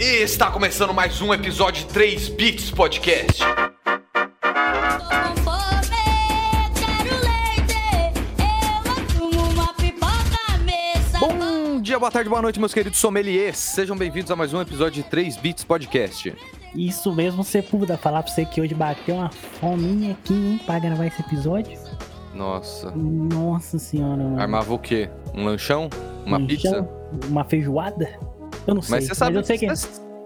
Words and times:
E 0.00 0.22
está 0.22 0.50
começando 0.50 0.94
mais 0.94 1.20
um 1.20 1.34
episódio 1.34 1.84
de 1.86 1.92
3 1.92 2.30
Bits 2.30 2.70
Podcast. 2.70 3.42
Bom 11.18 11.82
dia, 11.82 11.98
boa 11.98 12.10
tarde, 12.10 12.30
boa 12.30 12.40
noite, 12.40 12.58
meus 12.58 12.72
queridos 12.72 12.98
sommeliers. 12.98 13.58
Sejam 13.58 13.94
bem-vindos 13.94 14.30
a 14.30 14.36
mais 14.36 14.54
um 14.54 14.60
episódio 14.62 15.02
de 15.02 15.10
3 15.10 15.36
Bits 15.36 15.64
Podcast. 15.64 16.34
Isso 16.74 17.12
mesmo, 17.12 17.44
Sepúlveda, 17.44 17.98
falar 17.98 18.22
pra 18.22 18.32
você 18.32 18.46
que 18.46 18.58
hoje 18.58 18.74
bateu 18.74 19.16
uma 19.16 19.30
fominha 19.60 20.12
aqui, 20.12 20.32
hein, 20.32 20.60
pra 20.64 20.78
gravar 20.78 21.08
esse 21.08 21.20
episódio. 21.20 21.78
Nossa. 22.32 22.90
Nossa 22.92 23.78
senhora, 23.78 24.22
mano. 24.22 24.40
Armava 24.40 24.72
o 24.72 24.78
quê? 24.78 25.10
Um 25.34 25.44
lanchão? 25.44 25.90
Uma 26.24 26.38
Um 26.38 26.46
pizza? 26.46 26.88
Uma 27.28 27.44
feijoada? 27.44 28.29
Eu 28.66 28.74
não 28.74 28.82
sei, 28.82 28.96
Mas 28.96 29.06
você 29.06 29.14
sabe 29.14 29.36
eu 29.36 29.44
sei 29.44 29.58
que 29.58 29.66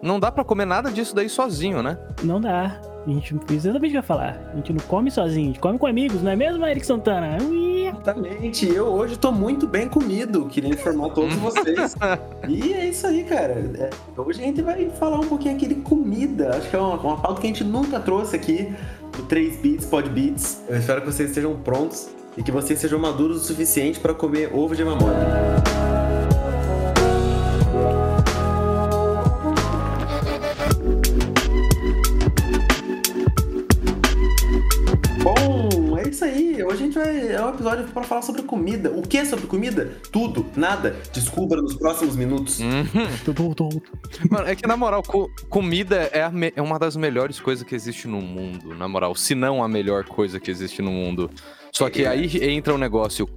não 0.02 0.20
dá 0.20 0.30
pra 0.30 0.44
comer 0.44 0.66
nada 0.66 0.92
disso 0.92 1.14
daí 1.14 1.30
sozinho, 1.30 1.82
né? 1.82 1.96
não 2.22 2.38
dá. 2.38 2.78
A 3.06 3.10
gente 3.10 3.34
exatamente 3.50 3.76
o 3.76 3.80
que 3.80 3.86
eu 3.86 3.90
ia 3.92 4.02
falar. 4.02 4.50
A 4.52 4.56
gente 4.56 4.72
não 4.72 4.80
come 4.80 5.10
sozinho, 5.10 5.44
a 5.44 5.46
gente 5.48 5.60
come 5.60 5.78
com 5.78 5.86
amigos, 5.86 6.22
não 6.22 6.30
é 6.30 6.36
mesmo, 6.36 6.64
Eric 6.66 6.84
Santana? 6.86 7.38
Ui. 7.42 7.86
Exatamente, 7.86 8.66
eu 8.66 8.86
hoje 8.86 9.18
tô 9.18 9.30
muito 9.30 9.66
bem 9.66 9.88
comido, 9.88 10.46
queria 10.46 10.70
informar 10.70 11.10
todos 11.10 11.34
vocês. 11.36 11.94
e 12.48 12.72
é 12.72 12.86
isso 12.86 13.06
aí, 13.06 13.24
cara. 13.24 13.52
É, 13.52 13.90
hoje 14.16 14.42
a 14.42 14.44
gente 14.44 14.62
vai 14.62 14.88
falar 14.90 15.20
um 15.20 15.26
pouquinho 15.26 15.54
aqui 15.54 15.66
de 15.66 15.76
comida. 15.76 16.56
Acho 16.56 16.68
que 16.68 16.76
é 16.76 16.78
uma, 16.78 16.96
uma 16.96 17.16
pauta 17.16 17.40
que 17.40 17.46
a 17.46 17.50
gente 17.50 17.64
nunca 17.64 18.00
trouxe 18.00 18.36
aqui 18.36 18.74
do 19.16 19.22
3 19.24 19.56
Beats, 19.56 19.86
Pod 19.86 20.08
Beats. 20.08 20.62
Eu 20.68 20.78
espero 20.78 21.00
que 21.00 21.06
vocês 21.06 21.30
estejam 21.30 21.56
prontos 21.56 22.08
e 22.36 22.42
que 22.42 22.50
vocês 22.50 22.78
sejam 22.78 22.98
maduros 22.98 23.42
o 23.42 23.44
suficiente 23.44 24.00
para 24.00 24.12
comer 24.12 24.50
ovo 24.54 24.74
de 24.74 24.84
mamona. 24.84 25.93
Hoje 36.66 36.74
a 36.82 36.86
gente 36.86 36.94
vai. 36.94 37.32
É 37.32 37.44
um 37.44 37.50
episódio 37.50 37.84
para 37.88 38.02
falar 38.04 38.22
sobre 38.22 38.42
comida. 38.42 38.90
O 38.90 39.02
que 39.02 39.18
é 39.18 39.24
sobre 39.24 39.46
comida? 39.46 39.92
Tudo, 40.10 40.46
nada. 40.56 40.96
Descubra 41.12 41.60
nos 41.60 41.74
próximos 41.74 42.16
minutos. 42.16 42.60
Uhum. 42.60 43.06
Mano, 44.30 44.46
é 44.48 44.54
que 44.54 44.66
na 44.66 44.76
moral, 44.76 45.02
co- 45.02 45.30
comida 45.48 46.08
é, 46.12 46.22
a 46.22 46.30
me- 46.30 46.52
é 46.54 46.62
uma 46.62 46.78
das 46.78 46.96
melhores 46.96 47.38
coisas 47.40 47.66
que 47.66 47.74
existe 47.74 48.06
no 48.08 48.20
mundo, 48.20 48.74
na 48.74 48.88
moral. 48.88 49.14
Se 49.14 49.34
não 49.34 49.62
a 49.62 49.68
melhor 49.68 50.04
coisa 50.04 50.38
que 50.40 50.50
existe 50.50 50.80
no 50.82 50.90
mundo. 50.90 51.30
Só 51.72 51.90
que 51.90 52.06
aí 52.06 52.30
entra 52.42 52.74
um 52.74 52.78
negócio. 52.78 53.28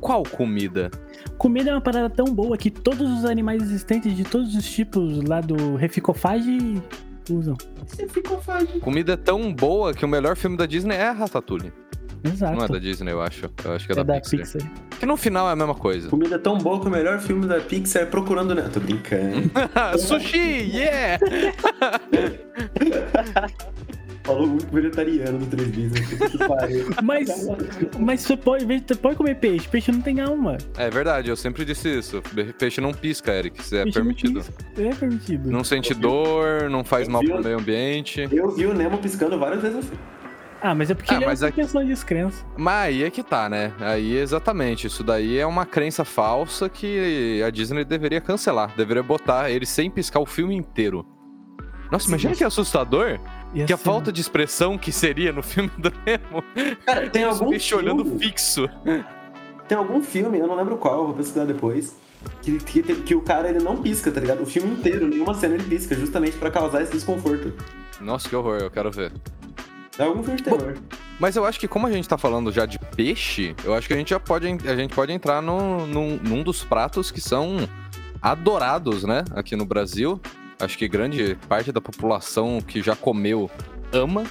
Qual 0.00 0.22
comida? 0.22 0.90
Comida 1.38 1.70
é 1.70 1.72
uma 1.74 1.80
parada 1.80 2.10
tão 2.10 2.26
boa 2.26 2.56
que 2.56 2.70
todos 2.70 3.10
os 3.18 3.24
animais 3.24 3.62
existentes 3.62 4.14
de 4.14 4.24
todos 4.24 4.54
os 4.54 4.68
tipos 4.70 5.22
lá 5.24 5.40
do 5.40 5.74
Reficofage 5.76 6.82
usam. 7.30 7.56
Fácil. 8.42 8.80
Comida 8.80 9.14
é 9.14 9.16
tão 9.16 9.52
boa 9.52 9.92
que 9.94 10.04
o 10.04 10.08
melhor 10.08 10.36
filme 10.36 10.56
da 10.56 10.66
Disney 10.66 10.94
é 10.96 11.10
Ratatouille. 11.10 11.72
Exato. 12.26 12.56
Não 12.56 12.64
é 12.64 12.68
da 12.68 12.78
Disney, 12.78 13.12
eu 13.12 13.20
acho. 13.20 13.50
Eu 13.64 13.72
acho 13.72 13.86
que 13.86 13.92
é, 13.92 13.94
É 13.94 13.96
da, 13.96 14.14
da 14.14 14.20
Pixar. 14.20 14.40
Pixar. 14.40 14.62
Que 14.98 15.06
no 15.06 15.16
final 15.16 15.48
é 15.48 15.52
a 15.52 15.56
mesma 15.56 15.74
coisa. 15.74 16.08
Comida 16.08 16.38
tão 16.38 16.58
boa 16.58 16.80
que 16.80 16.86
o 16.86 16.90
melhor 16.90 17.18
filme 17.20 17.46
da 17.46 17.60
Pixar 17.60 18.02
é 18.02 18.06
Procurando 18.06 18.54
Nemo. 18.54 18.68
Tô 18.70 18.80
brincando. 18.80 19.50
Sushi, 19.98 20.70
yeah! 20.74 21.18
Falou 24.24 24.44
muito 24.48 24.66
vegetariano 24.72 25.38
do 25.38 25.46
3 25.46 25.68
Bis. 25.68 25.92
Que 26.32 26.38
pariu. 26.38 26.86
Mas, 27.00 27.28
mas 28.00 28.20
você 28.22 28.36
pode, 28.36 28.64
você 28.64 28.94
pode 28.96 29.14
comer 29.14 29.36
peixe. 29.36 29.68
Peixe 29.68 29.92
não 29.92 30.00
tem 30.02 30.20
alma. 30.20 30.58
É 30.76 30.90
verdade, 30.90 31.28
eu 31.30 31.36
sempre 31.36 31.64
disse 31.64 31.88
isso. 32.00 32.20
Peixe 32.58 32.80
não 32.80 32.92
pisca, 32.92 33.32
Eric. 33.32 33.60
Isso 33.60 33.76
é 33.76 33.84
Peixe 33.84 33.98
não 34.00 34.04
permitido. 34.04 34.40
pisca. 34.40 34.54
É 34.78 34.94
permitido. 34.96 35.48
Não 35.48 35.62
sente 35.62 35.94
dor, 35.94 36.68
não 36.68 36.82
faz 36.82 37.06
mal 37.06 37.22
pro 37.22 37.40
meio 37.40 37.56
ambiente. 37.60 38.26
Eu 38.32 38.50
vi 38.50 38.66
o 38.66 38.74
Nemo 38.74 38.98
piscando 38.98 39.38
várias 39.38 39.62
vezes 39.62 39.84
filme. 39.84 40.15
Ah, 40.62 40.74
mas 40.74 40.90
é 40.90 40.94
porque 40.94 41.12
Ah, 41.12 41.16
ele 41.18 41.26
mas 41.26 41.42
é 41.42 41.44
uma 41.46 41.48
aqui- 41.50 41.60
questão 41.60 41.82
de 41.82 41.88
descrença. 41.88 42.44
Mas 42.56 42.86
aí 42.88 43.04
é 43.04 43.10
que 43.10 43.22
tá, 43.22 43.48
né? 43.48 43.72
Aí 43.80 44.16
exatamente. 44.16 44.86
Isso 44.86 45.04
daí 45.04 45.38
é 45.38 45.46
uma 45.46 45.64
crença 45.66 46.04
falsa 46.04 46.68
que 46.68 47.42
a 47.42 47.50
Disney 47.50 47.84
deveria 47.84 48.20
cancelar. 48.20 48.72
Deveria 48.76 49.02
botar 49.02 49.50
ele 49.50 49.66
sem 49.66 49.90
piscar 49.90 50.20
o 50.20 50.26
filme 50.26 50.54
inteiro. 50.56 51.04
Nossa, 51.90 52.08
imagina 52.08 52.34
que 52.34 52.42
assustador 52.42 53.20
Ia 53.54 53.64
que 53.64 53.72
a 53.72 53.76
ser- 53.76 53.84
falta 53.84 54.10
de 54.10 54.20
expressão 54.20 54.76
que 54.76 54.90
seria 54.90 55.32
no 55.32 55.42
filme 55.42 55.70
do 55.78 55.92
Nemo. 56.04 56.42
Cara, 56.84 57.08
tem 57.10 57.22
algum 57.24 57.50
peixes 57.50 57.68
filme, 57.68 57.84
olhando 57.84 58.18
fixo. 58.18 58.68
tem 59.68 59.78
algum 59.78 60.02
filme, 60.02 60.38
eu 60.38 60.48
não 60.48 60.56
lembro 60.56 60.76
qual, 60.78 61.06
vou 61.06 61.14
pesquisar 61.14 61.44
depois, 61.44 61.96
que, 62.42 62.58
que, 62.58 62.82
que 62.82 63.14
o 63.14 63.20
cara 63.20 63.48
ele 63.48 63.60
não 63.60 63.76
pisca, 63.76 64.10
tá 64.10 64.20
ligado? 64.20 64.42
O 64.42 64.46
filme 64.46 64.72
inteiro, 64.72 65.06
nenhuma 65.06 65.32
cena 65.34 65.54
ele 65.54 65.62
pisca, 65.64 65.94
justamente 65.94 66.36
pra 66.38 66.50
causar 66.50 66.82
esse 66.82 66.90
desconforto. 66.92 67.52
Nossa, 68.00 68.28
que 68.28 68.34
horror, 68.34 68.58
eu 68.58 68.70
quero 68.70 68.90
ver. 68.90 69.12
É 69.98 70.04
algum 70.04 70.22
filme 70.22 70.36
de 70.36 70.44
terror. 70.44 70.74
Mas 71.18 71.36
eu 71.36 71.44
acho 71.44 71.58
que 71.58 71.66
como 71.66 71.86
a 71.86 71.92
gente 71.92 72.08
tá 72.08 72.18
falando 72.18 72.52
já 72.52 72.66
de 72.66 72.78
peixe, 72.78 73.54
eu 73.64 73.74
acho 73.74 73.88
que 73.88 73.94
a 73.94 73.96
gente 73.96 74.10
já 74.10 74.20
pode, 74.20 74.46
a 74.46 74.76
gente 74.76 74.94
pode 74.94 75.12
entrar 75.12 75.40
no, 75.40 75.86
num, 75.86 76.16
num 76.16 76.42
dos 76.42 76.62
pratos 76.62 77.10
que 77.10 77.20
são 77.20 77.68
adorados, 78.20 79.04
né? 79.04 79.24
Aqui 79.34 79.56
no 79.56 79.64
Brasil. 79.64 80.20
Acho 80.58 80.76
que 80.76 80.88
grande 80.88 81.36
parte 81.48 81.72
da 81.72 81.80
população 81.80 82.60
que 82.60 82.82
já 82.82 82.94
comeu 82.94 83.50
ama. 83.92 84.24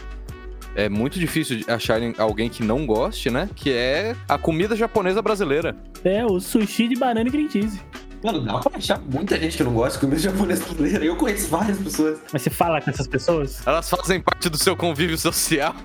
É 0.75 0.89
muito 0.89 1.17
difícil 1.17 1.57
de 1.57 1.71
acharem 1.71 2.13
alguém 2.17 2.49
que 2.49 2.61
não 2.61 2.85
goste, 2.85 3.29
né? 3.29 3.49
Que 3.55 3.71
é 3.71 4.15
a 4.27 4.37
comida 4.37 4.75
japonesa 4.75 5.21
brasileira. 5.21 5.75
É, 6.03 6.25
o 6.25 6.39
sushi 6.39 6.89
de 6.89 6.95
banana 6.95 7.27
e 7.27 7.31
cream 7.31 7.49
cheese. 7.49 7.81
Mano, 8.25 8.41
dá 8.41 8.57
pra 8.57 8.77
achar 8.77 8.99
muita 8.99 9.37
gente 9.39 9.55
que 9.55 9.63
não 9.63 9.73
gosta 9.73 9.93
de 9.93 9.99
comida 9.99 10.19
japonesa 10.19 10.65
brasileira. 10.65 11.05
Eu 11.05 11.15
conheço 11.15 11.47
várias 11.47 11.77
pessoas. 11.77 12.17
Mas 12.33 12.41
você 12.41 12.49
fala 12.49 12.81
com 12.81 12.89
essas 12.89 13.07
pessoas? 13.07 13.65
Elas 13.67 13.87
fazem 13.87 14.19
parte 14.19 14.49
do 14.49 14.57
seu 14.57 14.75
convívio 14.75 15.15
social. 15.17 15.75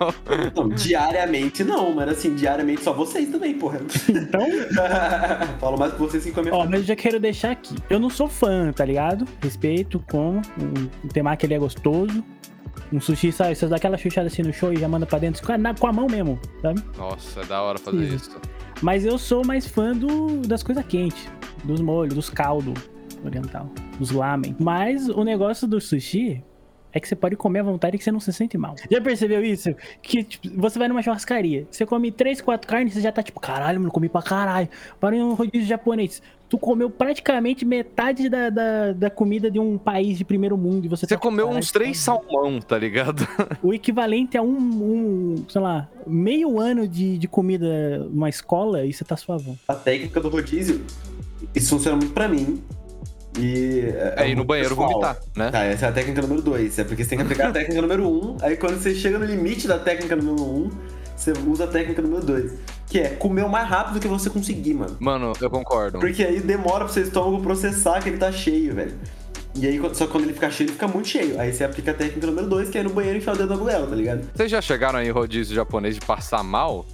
Não, 0.56 0.68
diariamente 0.70 1.62
não, 1.62 1.92
mas 1.94 2.08
assim, 2.08 2.34
diariamente 2.34 2.82
só 2.82 2.92
vocês 2.94 3.28
também, 3.28 3.54
porra. 3.58 3.80
Então, 4.08 4.40
Falo 5.60 5.78
mais 5.78 5.92
com 5.92 5.98
vocês 6.06 6.24
que 6.24 6.32
comem. 6.32 6.50
ó, 6.52 6.64
mas 6.64 6.80
eu 6.80 6.86
já 6.86 6.96
quero 6.96 7.20
deixar 7.20 7.50
aqui. 7.50 7.74
Eu 7.90 7.98
não 8.00 8.08
sou 8.08 8.26
fã, 8.28 8.72
tá 8.72 8.84
ligado? 8.84 9.26
Respeito, 9.42 10.02
como. 10.10 10.40
Um, 10.58 10.88
um 11.04 11.08
temaki 11.08 11.44
ele 11.44 11.54
é 11.54 11.58
gostoso. 11.58 12.24
Um 12.92 13.00
sushi, 13.00 13.30
sabe? 13.30 13.54
Você 13.54 13.66
dá 13.66 13.76
aquela 13.76 13.96
chuchada 13.96 14.26
assim 14.26 14.42
no 14.42 14.52
show 14.52 14.72
e 14.72 14.76
já 14.76 14.88
manda 14.88 15.06
pra 15.06 15.18
dentro 15.18 15.42
com 15.78 15.86
a, 15.86 15.92
mão 15.92 16.06
mesmo, 16.08 16.38
sabe? 16.60 16.82
Nossa, 16.96 17.40
é 17.40 17.44
da 17.44 17.62
hora 17.62 17.78
fazer 17.78 18.08
Sim. 18.08 18.16
isso. 18.16 18.40
Mas 18.82 19.04
eu 19.04 19.16
sou 19.18 19.44
mais 19.44 19.66
fã 19.66 19.92
do, 19.92 20.40
das 20.40 20.62
coisas 20.62 20.84
quentes, 20.86 21.28
dos 21.62 21.80
molhos, 21.80 22.14
dos 22.14 22.30
caldos 22.30 22.74
oriental, 23.24 23.70
dos 23.98 24.10
lamen. 24.10 24.56
Mas 24.58 25.08
o 25.08 25.22
negócio 25.22 25.68
do 25.68 25.80
sushi 25.80 26.42
é 26.92 26.98
que 26.98 27.06
você 27.06 27.14
pode 27.14 27.36
comer 27.36 27.60
à 27.60 27.62
vontade 27.62 27.96
que 27.96 28.02
você 28.02 28.10
não 28.10 28.20
se 28.20 28.32
sente 28.32 28.58
mal. 28.58 28.74
Já 28.90 29.00
percebeu 29.00 29.44
isso? 29.44 29.74
Que 30.02 30.24
tipo, 30.24 30.48
você 30.60 30.78
vai 30.78 30.88
numa 30.88 31.02
churrascaria, 31.02 31.66
você 31.70 31.86
come 31.86 32.10
três, 32.10 32.40
quatro 32.40 32.66
carnes, 32.66 32.94
você 32.94 33.00
já 33.00 33.12
tá 33.12 33.22
tipo, 33.22 33.38
caralho, 33.38 33.78
mano, 33.78 33.92
comi 33.92 34.08
pra 34.08 34.22
caralho. 34.22 34.68
Para 34.98 35.14
um 35.14 35.34
rodízio 35.34 35.68
japonês. 35.68 36.22
Tu 36.50 36.59
comeu 36.59 36.91
praticamente 36.91 37.65
metade 37.65 38.28
da, 38.28 38.50
da, 38.50 38.93
da 38.93 39.09
comida 39.09 39.49
de 39.49 39.61
um 39.61 39.78
país 39.78 40.19
de 40.19 40.25
primeiro 40.25 40.59
mundo 40.59 40.84
e 40.84 40.88
você 40.88 41.06
Você 41.06 41.15
tá, 41.15 41.21
comeu 41.21 41.47
"Caralho, 41.47 41.61
uns 41.61 41.71
três 41.71 42.05
tá 42.05 42.12
bom." 42.12 42.25
salmão, 42.28 42.61
tá 42.61 42.77
ligado? 42.77 43.27
O 43.62 43.72
equivalente 43.72 44.37
a 44.37 44.43
um, 44.43 44.49
um, 44.59 45.44
sei 45.49 45.61
lá, 45.61 45.88
meio 46.05 46.59
ano 46.59 46.88
de, 46.88 47.16
de 47.19 47.28
comida 47.28 48.00
numa 48.11 48.28
escola 48.28 48.84
e 48.84 48.93
você 48.93 49.05
tá 49.05 49.16
suavão. 49.16 49.56
A 49.69 49.75
técnica 49.77 50.21
do 50.21 50.28
rodízio, 50.28 50.84
isso 51.55 51.71
funciona 51.71 51.97
muito 51.97 52.12
pra 52.12 52.27
mim. 52.27 52.61
E. 53.38 53.84
É 54.17 54.28
ir 54.28 54.34
no 54.34 54.44
banheiro 54.44 54.71
pessoal. 54.71 54.91
vomitar, 54.91 55.19
né? 55.37 55.50
Tá, 55.53 55.62
essa 55.62 55.87
é 55.87 55.88
a 55.88 55.93
técnica 55.93 56.21
número 56.21 56.43
2. 56.43 56.81
É 56.81 56.84
porque 56.84 57.05
você 57.05 57.11
tem 57.11 57.19
que 57.19 57.25
aplicar 57.25 57.50
a 57.50 57.53
técnica 57.53 57.81
número 57.81 58.09
1. 58.09 58.09
Um, 58.09 58.37
aí 58.43 58.56
quando 58.56 58.77
você 58.77 58.93
chega 58.93 59.21
no 59.21 59.25
limite 59.25 59.69
da 59.69 59.78
técnica 59.78 60.17
número 60.17 60.43
1, 60.43 60.47
um, 60.56 60.71
você 61.20 61.32
usa 61.47 61.64
a 61.64 61.66
técnica 61.66 62.00
número 62.03 62.25
2. 62.25 62.53
Que 62.86 62.98
é 63.00 63.08
comer 63.10 63.44
o 63.44 63.48
mais 63.48 63.69
rápido 63.69 64.00
que 64.00 64.08
você 64.08 64.28
conseguir, 64.31 64.75
mano. 64.75 64.97
Mano, 64.98 65.32
eu 65.41 65.48
concordo. 65.50 65.98
Porque 66.00 66.25
aí 66.25 66.41
demora 66.41 66.84
pro 66.84 66.92
seu 66.94 67.03
estômago 67.04 67.41
processar 67.42 68.00
que 68.03 68.08
ele 68.08 68.19
tá 68.19 68.32
cheio, 68.32 68.75
velho. 68.75 68.94
E 69.54 69.66
aí, 69.66 69.81
só 69.94 70.06
que 70.06 70.12
quando 70.12 70.25
ele 70.25 70.32
fica 70.32 70.50
cheio, 70.50 70.66
ele 70.69 70.72
fica 70.75 70.88
muito 70.88 71.08
cheio. 71.08 71.38
Aí 71.41 71.53
você 71.53 71.62
aplica 71.64 71.90
a 71.90 71.94
técnica 71.94 72.26
número 72.26 72.49
2, 72.49 72.69
que 72.70 72.78
é 72.78 72.81
ir 72.81 72.84
no 72.84 72.90
banheiro 72.90 73.17
e 73.17 73.20
enfiar 73.20 73.34
o 73.34 73.37
dedo 73.38 73.50
na 73.50 73.56
goela, 73.56 73.87
tá 73.87 73.94
ligado? 73.96 74.26
Vocês 74.34 74.50
já 74.50 74.61
chegaram 74.61 74.99
aí 74.99 75.08
em 75.08 75.11
rodízio 75.11 75.55
japonês 75.55 75.94
de 75.96 76.00
passar 76.00 76.43
mal? 76.43 76.87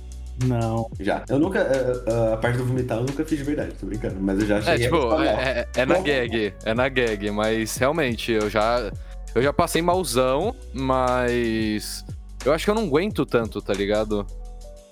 Não. 0.44 0.90
Já. 1.00 1.25
Eu 1.31 1.38
nunca. 1.38 1.61
A, 2.06 2.34
a 2.34 2.37
parte 2.37 2.58
do 2.58 2.64
vomitar 2.67 2.99
eu 2.99 3.05
nunca 3.05 3.25
fiz 3.25 3.38
de 3.38 3.44
verdade, 3.44 3.73
tô 3.81 3.87
brincando. 3.87 4.17
Mas 4.20 4.38
eu 4.40 4.46
já 4.46 4.58
É, 4.58 4.62
cheguei 4.62 4.84
tipo, 4.84 4.96
a 4.96 5.08
passar 5.17 5.17
mal. 5.25 5.40
é, 5.40 5.58
é- 5.76 5.81
é 5.81 5.87
na 5.87 5.99
gag, 5.99 6.55
é 6.64 6.75
na 6.75 6.88
gag, 6.90 7.31
mas 7.31 7.76
realmente, 7.78 8.32
eu 8.32 8.50
já. 8.50 8.90
Eu 9.34 9.43
já 9.43 9.52
passei 9.52 9.81
malzão, 9.81 10.55
mas. 10.75 12.05
Eu 12.46 12.52
acho 12.52 12.64
que 12.64 12.70
eu 12.70 12.76
não 12.76 12.84
aguento 12.84 13.26
tanto, 13.26 13.60
tá 13.60 13.75
ligado? 13.75 14.25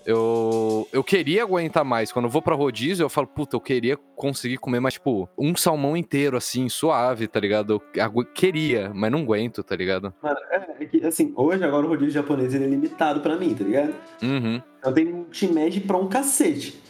Eu, 0.04 0.88
eu 0.92 1.04
queria 1.04 1.44
aguentar 1.44 1.84
mais. 1.84 2.10
Quando 2.10 2.24
eu 2.24 2.30
vou 2.30 2.42
pra 2.42 2.56
rodízio, 2.56 3.04
eu 3.04 3.08
falo, 3.08 3.28
puta, 3.28 3.54
eu 3.54 3.60
queria 3.60 3.96
conseguir 4.16 4.56
comer 4.56 4.80
mais, 4.80 4.94
tipo, 4.94 5.28
um 5.38 5.54
salmão 5.54 5.96
inteiro, 5.96 6.36
assim, 6.36 6.68
suave, 6.68 7.28
tá 7.28 7.38
ligado? 7.38 7.80
Eu 7.94 8.24
queria, 8.24 8.90
mas 8.92 9.12
não 9.12 9.20
aguento, 9.20 9.62
tá 9.62 9.76
ligado? 9.76 10.12
Mano, 10.20 10.36
é, 10.50 10.82
é 10.82 10.84
que, 10.84 11.06
assim, 11.06 11.32
hoje 11.36 11.62
agora 11.62 11.86
o 11.86 11.88
rodízio 11.88 12.14
japonês 12.14 12.52
ele 12.52 12.64
é 12.64 12.66
limitado 12.66 13.20
pra 13.20 13.36
mim, 13.36 13.54
tá 13.54 13.62
ligado? 13.62 13.94
Uhum. 14.20 14.60
Então 14.80 14.92
tem 14.92 15.06
um 15.14 15.26
shimeji 15.30 15.80
pra 15.80 15.96
um 15.96 16.08
cacete. 16.08 16.82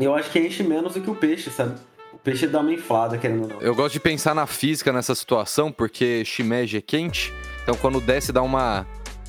E 0.00 0.04
eu 0.04 0.12
acho 0.12 0.28
que 0.32 0.40
enche 0.40 0.64
menos 0.64 0.94
do 0.94 1.00
que 1.00 1.08
o 1.08 1.14
peixe, 1.14 1.50
sabe? 1.50 1.76
O 2.12 2.18
peixe 2.18 2.48
dá 2.48 2.58
uma 2.58 2.72
inflada, 2.72 3.16
querendo 3.16 3.42
ou 3.42 3.48
não. 3.48 3.60
Eu 3.60 3.76
gosto 3.76 3.92
de 3.92 4.00
pensar 4.00 4.34
na 4.34 4.44
física 4.44 4.92
nessa 4.92 5.14
situação, 5.14 5.70
porque 5.70 6.24
shimeji 6.24 6.78
é 6.78 6.80
quente. 6.80 7.32
Então 7.62 7.76
quando 7.76 8.00
desce 8.00 8.32
dá 8.32 8.42
uma, 8.42 8.86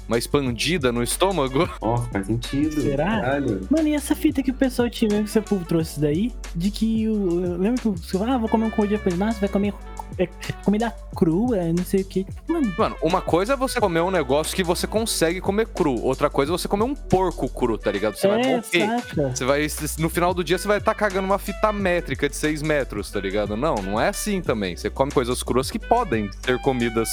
uma 0.10 0.18
expandida 0.18 0.92
no 0.92 1.04
estômago. 1.04 1.70
Ó, 1.80 1.98
faz 1.98 2.26
sentido. 2.26 2.82
Será? 2.82 3.22
Caralho. 3.22 3.62
Mano, 3.70 3.88
e 3.88 3.94
essa 3.94 4.16
fita 4.16 4.42
que 4.42 4.50
o 4.50 4.56
pessoal 4.56 4.90
tinha 4.90 5.10
mesmo 5.10 5.26
que 5.26 5.32
você 5.32 5.42
trouxe 5.66 5.92
isso 5.92 6.02
daí? 6.02 6.34
De 6.56 6.72
que 6.72 7.08
o. 7.08 7.58
Lembra 7.58 7.82
que 7.82 7.90
você 7.90 8.18
falou, 8.18 8.34
ah, 8.34 8.38
vou 8.38 8.50
comer 8.50 8.66
um 8.66 8.70
comida 8.72 8.98
japonês, 8.98 9.20
nossa, 9.20 9.40
vai 9.40 9.50
comer 9.50 9.74
é, 10.18 10.28
comida 10.66 10.94
crua, 11.16 11.58
não 11.72 11.84
sei 11.84 12.02
o 12.02 12.06
que. 12.06 12.26
Mano, 12.48 12.74
Mano, 12.78 12.96
uma 13.02 13.22
coisa 13.22 13.54
é 13.54 13.56
você 13.56 13.80
comer 13.80 14.02
um 14.02 14.12
negócio 14.12 14.56
que 14.56 14.64
você 14.64 14.88
consegue 14.88 15.40
comer 15.40 15.68
cru. 15.68 16.02
Outra 16.02 16.30
coisa 16.30 16.52
é 16.52 16.54
você 16.58 16.68
comer 16.68 16.84
um 16.84 16.96
porco 16.96 17.48
cru, 17.48 17.78
tá 17.78 17.92
ligado? 17.92 18.16
Você 18.16 18.28
vai 18.28 18.42
é, 18.42 18.48
morrer. 18.48 19.02
saca? 19.02 19.36
Você 19.36 19.46
vai, 19.46 19.68
no 20.00 20.10
final 20.10 20.34
do 20.34 20.44
dia, 20.44 20.58
você 20.58 20.68
vai 20.68 20.80
estar 20.80 20.96
cagando 20.96 21.26
uma 21.26 21.38
fita 21.38 21.72
métrica 21.72 22.28
de 22.28 22.36
6 22.36 22.62
metros, 22.62 23.12
tá 23.12 23.20
ligado? 23.20 23.56
Não, 23.56 23.76
não 23.76 24.02
é 24.02 24.10
assim 24.10 24.42
também. 24.42 24.76
Você 24.76 24.90
come 24.90 25.12
coisas 25.12 25.44
cruas 25.44 25.70
que 25.70 25.80
podem 25.80 26.30
ser 26.42 26.60
comidas 26.62 27.10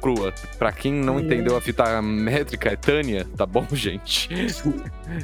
cruas. 0.00 0.34
Pra 0.58 0.70
quem 0.72 0.92
não 0.92 1.18
É. 1.18 1.22
entendeu 1.22 1.56
a 1.56 1.60
fita 1.60 2.00
métrica, 2.02 2.70
é 2.70 2.76
Tânia, 2.76 3.26
tá 3.36 3.44
bom, 3.46 3.66
gente? 3.72 4.28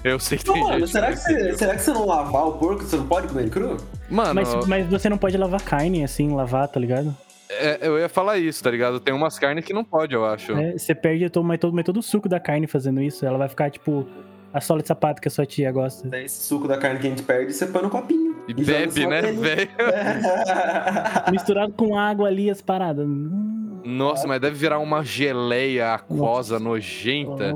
Eu 0.03 0.19
sei 0.19 0.39
que 0.39 0.47
Não, 0.47 0.55
tem 0.55 0.63
mano, 0.63 0.79
gente 0.81 0.91
será 0.93 1.09
que 1.11 1.17
você, 1.17 1.57
será 1.59 1.75
que 1.75 1.83
você 1.83 1.93
não 1.93 2.07
lavar 2.07 2.47
o 2.49 2.53
porco, 2.53 2.83
você 2.83 2.97
não 2.97 3.07
pode 3.07 3.29
comer 3.29 3.43
ele 3.43 3.51
cru? 3.51 3.77
Mano, 4.11 4.35
Mas, 4.35 4.67
mas 4.67 4.87
você 4.89 5.09
não 5.09 5.19
pode 5.19 5.37
lavar 5.37 5.61
carne 5.63 6.03
assim, 6.05 6.35
lavar, 6.35 6.67
tá 6.69 6.79
ligado? 6.81 7.15
é- 7.51 7.79
eu 7.83 7.99
ia 7.99 8.09
falar 8.09 8.39
isso, 8.39 8.63
tá 8.65 8.71
ligado? 8.71 8.99
Tem 8.99 9.15
umas 9.15 9.39
carnes 9.39 9.65
que 9.65 9.73
não 9.73 9.85
pode, 9.85 10.15
eu 10.15 10.25
acho. 10.25 10.53
É, 10.53 10.73
você 10.77 10.95
perde 10.95 11.29
todo, 11.31 11.45
mas 11.45 11.59
todo, 11.61 11.73
mas 11.75 11.85
todo 11.85 11.99
o 11.99 12.03
suco 12.03 12.29
da 12.29 12.41
carne 12.41 12.67
fazendo 12.67 13.01
isso. 13.01 13.25
Ela 13.25 13.39
vai 13.39 13.49
ficar 13.49 13.71
tipo 13.71 14.07
a 14.53 14.61
sola 14.61 14.83
de 14.83 14.89
sapato 14.89 15.21
que 15.21 15.29
a 15.29 15.31
sua 15.31 15.45
tia 15.47 15.71
gosta. 15.71 16.09
Daí 16.09 16.25
esse 16.25 16.43
suco 16.47 16.67
da 16.67 16.79
carne 16.79 16.99
que 17.01 17.07
a 17.07 17.11
gente 17.11 17.23
perde, 17.23 17.53
você 17.53 17.67
põe 17.67 17.83
no 17.83 17.91
copinho. 17.91 18.35
E 18.49 18.53
joga 18.65 18.79
bebe, 18.79 19.07
né, 19.07 19.23
velho? 19.23 19.69
Misturado 21.31 21.73
com 21.73 21.97
água 21.99 22.29
ali, 22.29 22.51
as 22.51 22.61
paradas. 22.61 23.07
Hum, 23.07 23.54
Nossa, 23.85 24.27
mas 24.27 24.41
deve 24.41 24.57
virar 24.57 24.79
uma 24.79 25.05
geleia 25.05 25.95
aquosa 25.95 26.59
nojenta. 26.59 27.55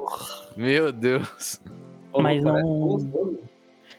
Meu 0.56 0.92
Deus. 0.92 1.60
Mas 2.20 2.42
não- 2.42 2.98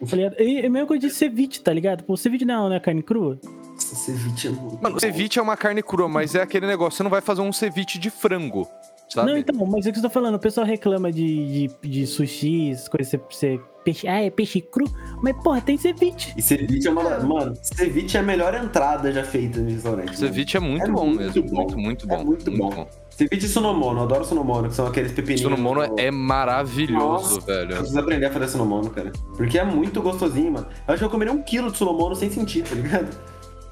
tá 0.08 0.16
ligado? 0.16 0.40
E 0.40 0.60
é 0.60 0.66
a 0.66 0.70
mesma 0.70 0.86
coisa 0.86 1.06
de 1.06 1.12
ceviche, 1.12 1.60
tá 1.60 1.72
ligado? 1.72 2.04
Pô, 2.04 2.16
ceviche 2.16 2.44
não, 2.44 2.68
não 2.68 2.76
é 2.76 2.80
carne 2.80 3.02
crua? 3.02 3.38
Esse 3.76 3.96
ceviche 3.96 4.48
é 4.48 4.50
muito 4.50 4.82
Mano, 4.82 4.94
bom. 4.94 5.00
ceviche 5.00 5.38
é 5.38 5.42
uma 5.42 5.56
carne 5.56 5.82
crua, 5.82 6.08
mas 6.08 6.34
é 6.34 6.42
aquele 6.42 6.66
negócio, 6.66 6.96
você 6.98 7.02
não 7.02 7.10
vai 7.10 7.20
fazer 7.20 7.40
um 7.40 7.52
ceviche 7.52 7.98
de 7.98 8.10
frango, 8.10 8.68
sabe? 9.08 9.30
Não, 9.30 9.38
então, 9.38 9.54
mas 9.66 9.86
é 9.86 9.90
o 9.90 9.92
que 9.92 9.98
eu 9.98 10.02
tô 10.02 10.10
falando. 10.10 10.34
O 10.34 10.38
pessoal 10.38 10.66
reclama 10.66 11.10
de, 11.10 11.68
de, 11.82 11.88
de 11.88 12.06
sushi, 12.06 12.74
coisas, 12.90 13.08
você, 13.08 13.16
você- 13.16 13.60
peixe, 13.84 14.06
ah, 14.08 14.22
é 14.22 14.30
peixe 14.30 14.60
cru. 14.60 14.84
Mas, 15.22 15.36
porra, 15.42 15.60
tem 15.60 15.76
ceviche. 15.76 16.32
E 16.36 16.42
ceviche 16.42 16.88
é 16.88 16.90
uma. 16.90 17.02
da- 17.04 17.20
Mano, 17.20 17.54
ceviche 17.62 18.16
é 18.16 18.20
a 18.20 18.22
melhor 18.22 18.54
entrada 18.54 19.12
já 19.12 19.24
feita 19.24 19.60
no 19.60 19.70
restaurante. 19.70 20.06
mano. 20.06 20.16
Ceviche 20.18 20.56
é 20.56 20.60
muito 20.60 20.84
É 20.86 20.90
bom 20.90 21.06
muito 21.06 21.18
mesmo. 21.20 21.42
bom. 21.44 21.54
Muito, 21.56 21.76
muito 21.78 22.04
É 22.12 22.16
bom. 22.16 22.24
muito 22.24 22.50
bom. 22.56 22.88
Ceviche 23.10 23.46
e 23.46 23.48
sonomono, 23.48 24.00
eu 24.00 24.04
adoro 24.04 24.24
sonomono, 24.24 24.68
que 24.68 24.74
são 24.74 24.86
aqueles 24.86 25.12
pepininhos. 25.12 25.42
Sunomono 25.42 25.86
no- 25.86 25.94
é 26.00 26.10
maravilhoso, 26.10 27.34
Nossa, 27.34 27.40
velho. 27.40 27.72
Eu 27.72 27.76
preciso 27.78 27.98
aprender 28.00 28.26
a 28.26 28.30
fazer 28.30 28.48
sonomono, 28.48 28.88
cara. 28.90 29.12
Porque 29.36 29.58
é 29.58 29.64
muito 29.64 30.00
gostosinho, 30.00 30.52
mano. 30.52 30.66
Eu 30.88 30.94
acho 30.94 30.98
que 31.00 31.04
eu 31.04 31.10
comeria 31.10 31.32
um 31.32 31.42
quilo 31.42 31.70
de 31.70 31.76
sonomono 31.78 32.14
sem 32.14 32.30
sentir, 32.30 32.62
tá 32.62 32.74
ligado? 32.74 33.08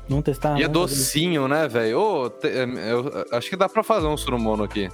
Vamos 0.08 0.24
testar. 0.24 0.58
E 0.58 0.62
é 0.62 0.68
docinho, 0.68 1.46
né, 1.48 1.68
velho? 1.68 2.00
Ô, 2.00 2.30
te- 2.30 2.46
é, 2.48 2.64
eu 2.92 3.24
acho 3.32 3.48
que 3.50 3.56
dá 3.56 3.68
pra 3.68 3.82
fazer 3.82 4.06
um 4.06 4.16
sunomono 4.16 4.64
aqui. 4.64 4.88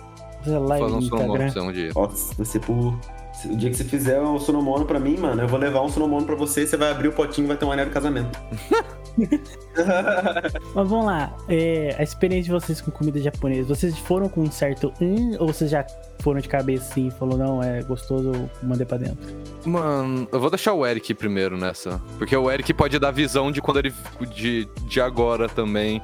Fazer 0.45 0.59
Vou 0.59 0.69
live 0.69 0.85
fazer 0.85 0.97
um 0.97 1.01
no 1.01 1.03
sunomono 1.03 1.33
pra 1.35 1.47
Instagram. 1.47 1.73
você 1.73 1.79
um 1.81 1.83
dia. 1.85 1.93
Nossa, 1.95 2.35
vai 2.35 2.47
ser 2.47 2.59
por. 2.61 2.99
O 3.45 3.57
dia 3.57 3.69
que 3.69 3.77
você 3.77 3.85
fizer 3.85 4.21
o 4.21 4.39
sonomono 4.39 4.87
pra 4.87 4.99
mim, 4.99 5.17
mano, 5.19 5.43
eu 5.43 5.49
vou 5.49 5.59
levar 5.59 5.83
um 5.83 5.89
sonomono 5.89 6.25
pra 6.25 6.35
você, 6.35 6.67
você 6.67 6.77
vai 6.77 6.91
abrir 6.91 7.09
o 7.09 7.13
potinho 7.13 7.47
e 7.47 7.49
vai 7.49 7.57
ter 7.57 7.65
um 7.65 7.73
anel 7.73 7.87
de 7.87 7.93
casamento. 7.93 8.39
Mas 10.75 10.89
vamos 10.89 11.07
lá. 11.07 11.37
é, 11.49 11.95
a 11.99 12.03
experiência 12.03 12.45
de 12.45 12.51
vocês 12.51 12.81
com 12.81 12.91
comida 12.91 13.21
japonesa. 13.21 13.75
Vocês 13.75 13.99
foram 13.99 14.29
com 14.29 14.43
um 14.43 14.51
certo 14.51 14.93
hum, 15.01 15.37
ou 15.39 15.49
vocês 15.49 15.71
já 15.71 15.87
foram 16.21 16.41
de 16.41 16.49
cabeça 16.49 16.91
assim 16.91 17.09
e 17.09 17.11
falou, 17.11 17.37
não, 17.37 17.63
é 17.63 17.83
gostoso, 17.83 18.33
eu 18.33 18.51
mandei 18.63 18.87
pra 18.87 18.97
dentro? 18.97 19.19
Mano, 19.65 20.29
eu 20.33 20.41
vou 20.41 20.51
deixar 20.51 20.73
o 20.73 20.87
Eric 20.87 21.15
primeiro 21.15 21.57
nessa. 21.57 22.01
Porque 22.19 22.37
o 22.37 22.51
Eric 22.51 22.73
pode 22.75 22.99
dar 22.99 23.11
visão 23.11 23.51
de 23.53 23.61
quando 23.61 23.79
ele. 23.79 23.93
de, 24.35 24.69
de 24.87 25.01
agora 25.01 25.49
também. 25.49 26.03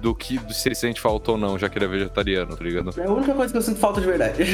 Do 0.00 0.14
que 0.14 0.38
do 0.38 0.52
se 0.52 0.68
ele 0.68 0.74
sente 0.74 1.00
falta 1.00 1.32
ou 1.32 1.38
não, 1.38 1.58
já 1.58 1.68
que 1.68 1.78
ele 1.78 1.86
é 1.86 1.88
vegetariano, 1.88 2.54
tá 2.54 2.62
ligado? 2.62 2.90
É 3.00 3.06
a 3.06 3.10
única 3.10 3.32
coisa 3.32 3.50
que 3.50 3.58
eu 3.58 3.62
sinto 3.62 3.78
falta 3.78 4.00
de 4.00 4.06
verdade. 4.06 4.44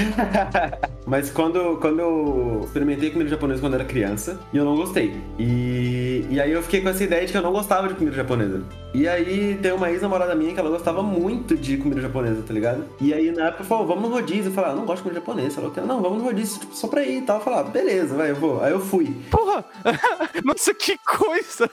Mas 1.05 1.31
quando, 1.31 1.79
quando 1.81 2.01
eu 2.01 2.61
experimentei 2.65 3.11
comida 3.11 3.31
japonesa 3.31 3.61
quando 3.61 3.75
eu 3.75 3.81
era 3.81 3.89
criança, 3.89 4.39
e 4.53 4.57
eu 4.57 4.65
não 4.65 4.77
gostei. 4.77 5.21
E, 5.39 6.25
e 6.31 6.41
aí 6.41 6.53
eu 6.53 6.63
fiquei 6.63 6.81
com 6.81 6.89
essa 6.89 7.03
ideia 7.03 7.27
de 7.27 7.33
que 7.33 7.39
eu 7.39 7.43
não 7.43 7.53
gostava 7.53 7.89
de 7.89 7.95
comida 7.97 8.17
japonesa. 8.17 8.63
E 8.95 9.07
aí 9.07 9.59
tem 9.61 9.73
uma 9.73 9.91
ex-namorada 9.91 10.35
minha 10.35 10.55
que 10.55 10.61
ela 10.61 10.71
gostava 10.71 11.03
muito 11.03 11.57
de 11.57 11.77
comida 11.77 12.01
japonesa, 12.01 12.43
tá 12.43 12.55
ligado? 12.55 12.85
E 13.01 13.13
aí 13.13 13.31
na 13.31 13.49
época 13.49 13.65
falou, 13.65 13.87
vamos 13.87 14.09
no 14.09 14.17
rodízio. 14.17 14.47
Eu 14.47 14.53
falei, 14.53 14.71
ah, 14.71 14.75
não 14.75 14.87
gosto 14.87 14.99
de 14.99 15.03
comida 15.03 15.21
japonesa. 15.21 15.61
Ela 15.61 15.71
falou, 15.71 15.89
não, 15.89 16.01
vamos 16.01 16.19
no 16.19 16.25
rodízio, 16.25 16.61
tipo, 16.61 16.75
só 16.75 16.89
pra 16.89 17.03
ir 17.03 17.19
e 17.19 17.23
tal. 17.23 17.37
Eu 17.37 17.43
falei, 17.43 17.59
ah, 17.59 17.63
beleza, 17.65 18.17
vai, 18.17 18.31
eu 18.31 18.37
vou. 18.37 18.63
Aí 18.63 18.73
eu 18.73 18.81
fui. 18.81 19.15
Porra! 19.31 19.65
Nossa, 20.45 20.73
que 20.73 20.97
coisa! 20.99 21.71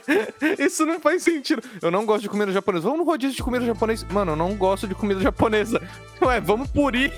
Isso 0.60 0.86
não 0.86 1.00
faz 1.00 1.24
sentido. 1.24 1.62
Eu 1.82 1.92
não 1.92 2.06
gosto 2.06 2.24
de 2.24 2.30
comida 2.30 2.52
japonesa. 2.52 2.84
Vamos 2.84 3.00
no 3.00 3.06
rodízio 3.06 3.36
de 3.36 3.44
comida 3.44 3.66
japonesa. 3.66 4.06
Mano, 4.12 4.34
eu 4.34 4.36
não 4.36 4.56
gosto 4.56 4.88
de 4.88 4.96
comida 4.96 5.22
japonesa. 5.22 5.82
Ué, 6.22 6.42
vamos 6.42 6.70
por 6.70 6.96
ir. 6.96 7.14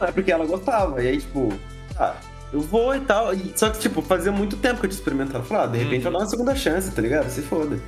É 0.00 0.12
porque 0.12 0.32
ela 0.32 0.44
gostava. 0.44 1.02
E 1.02 1.08
aí, 1.08 1.18
tipo, 1.18 1.52
ah, 1.98 2.14
eu 2.52 2.60
vou 2.60 2.94
e 2.94 3.00
tal. 3.00 3.32
E- 3.34 3.52
só 3.56 3.70
que, 3.70 3.78
tipo, 3.78 4.02
fazia 4.02 4.30
muito 4.32 4.56
tempo 4.56 4.80
que 4.80 4.86
eu 4.86 4.90
tinha 4.90 4.98
experimentado. 4.98 5.38
Eu 5.38 5.44
falei, 5.44 5.64
ah, 5.64 5.66
de 5.68 5.78
repente 5.78 6.04
eu 6.04 6.10
vou 6.10 6.12
dar 6.12 6.24
uma 6.24 6.30
segunda 6.30 6.54
chance, 6.54 6.90
tá 6.90 7.00
ligado? 7.02 7.28
Se 7.30 7.42
foda. 7.42 7.78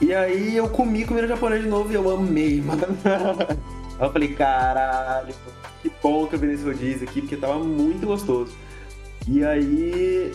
E 0.00 0.14
aí 0.14 0.56
eu 0.56 0.68
comi 0.68 1.04
comida 1.04 1.26
japonesa 1.28 1.62
de 1.62 1.68
novo 1.68 1.90
e 1.92 1.94
eu 1.94 2.10
amei, 2.10 2.60
mano. 2.64 2.82
Aí 3.04 4.06
eu 4.06 4.12
falei, 4.12 4.28
caralho, 4.34 5.34
que 5.82 5.90
bom 6.02 6.26
que 6.26 6.34
eu 6.34 6.38
vi 6.38 6.46
nesse 6.46 6.64
rodízio 6.64 7.06
aqui, 7.08 7.20
porque 7.20 7.36
tava 7.36 7.58
muito 7.58 8.06
gostoso. 8.06 8.52
E 9.28 9.44
aí. 9.44 10.32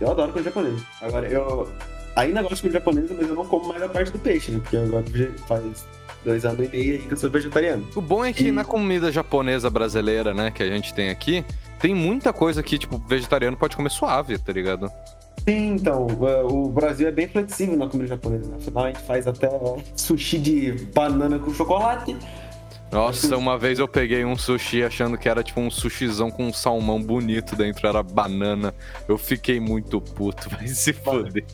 Eu 0.00 0.10
adoro 0.10 0.32
comida 0.32 0.50
japonesa. 0.50 0.84
Agora, 1.00 1.28
eu 1.28 1.68
ainda 2.16 2.42
gosto 2.42 2.56
de 2.56 2.60
comida 2.62 2.78
japonesa, 2.78 3.14
mas 3.16 3.28
eu 3.28 3.34
não 3.36 3.44
como 3.44 3.68
mais 3.68 3.82
a 3.82 3.88
parte 3.88 4.10
do 4.12 4.18
peixe, 4.18 4.50
né? 4.50 4.58
Porque 4.60 4.76
agora 4.76 5.04
faz 5.46 5.86
dois 6.24 6.44
anos 6.44 6.66
e 6.66 6.68
meio 6.68 6.92
aí 6.94 6.98
que 7.00 7.12
eu 7.12 7.16
sou 7.16 7.30
vegetariano. 7.30 7.86
O 7.94 8.00
bom 8.00 8.24
é 8.24 8.32
que 8.32 8.48
E- 8.48 8.52
na 8.52 8.64
comida 8.64 9.10
japonesa 9.12 9.68
brasileira, 9.70 10.32
né, 10.34 10.50
que 10.50 10.62
a 10.62 10.66
gente 10.66 10.92
tem 10.94 11.10
aqui, 11.10 11.44
tem 11.82 11.96
muita 11.96 12.32
coisa 12.32 12.62
que, 12.62 12.78
tipo, 12.78 12.96
vegetariano 12.96 13.56
pode 13.56 13.74
comer 13.74 13.90
suave, 13.90 14.38
tá 14.38 14.52
ligado? 14.52 14.88
Sim, 15.44 15.74
então, 15.74 16.06
o 16.48 16.68
Brasil 16.68 17.08
é 17.08 17.10
bem 17.10 17.26
flexível 17.26 17.76
na 17.76 17.88
comida 17.88 18.10
japonesa. 18.10 18.48
né? 18.48 18.56
Afinal, 18.56 18.84
a 18.84 18.86
gente 18.86 19.00
faz 19.00 19.26
até 19.26 19.48
sushi 19.96 20.38
de 20.38 20.72
banana 20.94 21.40
com 21.40 21.52
chocolate. 21.52 22.16
Nossa, 22.92 23.36
uma 23.36 23.58
vez 23.58 23.80
eu 23.80 23.88
peguei 23.88 24.24
um 24.24 24.36
sushi 24.36 24.84
achando 24.84 25.18
que 25.18 25.28
era 25.28 25.42
tipo 25.42 25.58
um 25.60 25.70
sushizão 25.70 26.30
com 26.30 26.44
um 26.44 26.52
salmão 26.52 27.02
bonito 27.02 27.56
dentro, 27.56 27.88
era 27.88 28.00
banana. 28.00 28.72
Eu 29.08 29.18
fiquei 29.18 29.58
muito 29.58 30.00
puto, 30.00 30.50
vai 30.54 30.68
se 30.68 30.92
foder. 30.92 31.44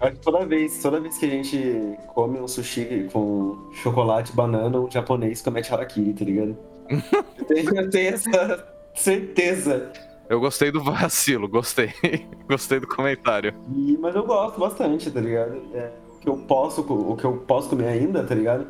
Acho 0.00 0.12
que 0.12 0.20
toda 0.20 0.46
vez, 0.46 0.80
toda 0.80 0.98
vez 0.98 1.18
que 1.18 1.26
a 1.26 1.28
gente 1.28 1.98
come 2.14 2.40
um 2.40 2.48
sushi 2.48 3.08
com 3.12 3.70
chocolate, 3.82 4.32
banana, 4.32 4.78
um 4.78 4.90
japonês 4.90 5.42
comete 5.42 5.70
harakiri, 5.70 6.14
tá 6.14 6.24
ligado? 6.24 6.56
eu, 6.88 7.44
tenho, 7.44 7.76
eu 7.76 7.90
tenho 7.90 8.14
essa 8.14 8.73
certeza. 8.94 9.90
Eu 10.28 10.40
gostei 10.40 10.70
do 10.70 10.82
vacilo, 10.82 11.46
gostei. 11.48 11.92
gostei 12.48 12.80
do 12.80 12.86
comentário. 12.86 13.54
E- 13.74 13.98
mas 14.00 14.14
eu 14.14 14.24
gosto 14.24 14.58
bastante, 14.58 15.10
tá 15.10 15.20
ligado? 15.20 15.56
É, 15.74 15.90
o, 16.16 16.18
que 16.18 16.28
eu 16.28 16.36
posso, 16.38 16.80
o 16.80 17.16
que 17.16 17.24
eu 17.24 17.36
posso 17.46 17.68
comer 17.68 17.88
ainda, 17.88 18.24
tá 18.24 18.34
ligado? 18.34 18.66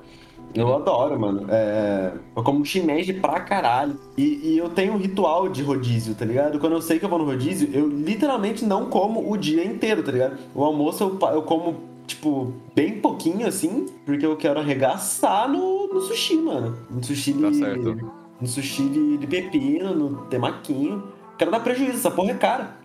Eu 0.55 0.67
Uhum. 0.69 0.75
adoro, 0.77 1.19
mano. 1.19 1.47
É, 1.49 2.13
eu 2.37 2.43
como 2.43 2.65
shimeji 2.65 3.13
pra 3.15 3.41
caralho. 3.41 3.99
E, 4.17 4.53
e 4.53 4.59
eu 4.59 4.69
tenho 4.69 4.93
um 4.95 4.97
ritual 4.99 5.49
de 5.49 5.63
rodízio, 5.63 6.15
tá 6.15 6.25
ligado? 6.25 6.59
Quando 6.61 6.75
eu 6.75 6.83
sei 6.83 6.99
que 6.99 7.05
eu 7.05 7.09
vou 7.09 7.19
no 7.19 7.25
rodízio, 7.25 7.69
eu 7.73 7.89
literalmente 7.89 8.65
não 8.65 8.87
como 8.87 9.31
o 9.33 9.37
dia 9.37 9.65
inteiro, 9.65 10.03
tá 10.03 10.13
ligado? 10.13 10.37
O 10.55 10.63
almoço 10.65 11.03
eu, 11.03 11.29
eu 11.31 11.43
como, 11.43 11.77
tipo, 12.07 12.53
bem 12.75 13.01
pouquinho, 13.01 13.47
assim, 13.49 13.87
porque 14.07 14.25
eu 14.27 14.37
quero 14.37 14.61
arregaçar 14.61 15.49
no, 15.49 15.89
no 15.89 16.01
sushi, 16.03 16.37
mano. 16.37 16.77
No 16.91 17.03
sushi. 17.03 17.33
Tá 17.35 17.53
certo. 17.53 18.24
No 18.45 18.49
sushi 18.51 18.91
de, 18.91 19.17
de 19.17 19.27
pepino, 19.27 19.95
no 19.95 20.27
temaquinho. 20.27 21.03
Quero 21.39 21.51
dar 21.51 21.61
prejuízo, 21.61 21.93
essa 21.95 22.11
porra 22.11 22.33
é 22.33 22.35
cara. 22.35 22.77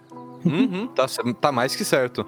Uhum, 0.45 0.87
tá, 0.87 1.05
tá 1.41 1.51
mais 1.51 1.75
que 1.75 1.83
certo. 1.83 2.25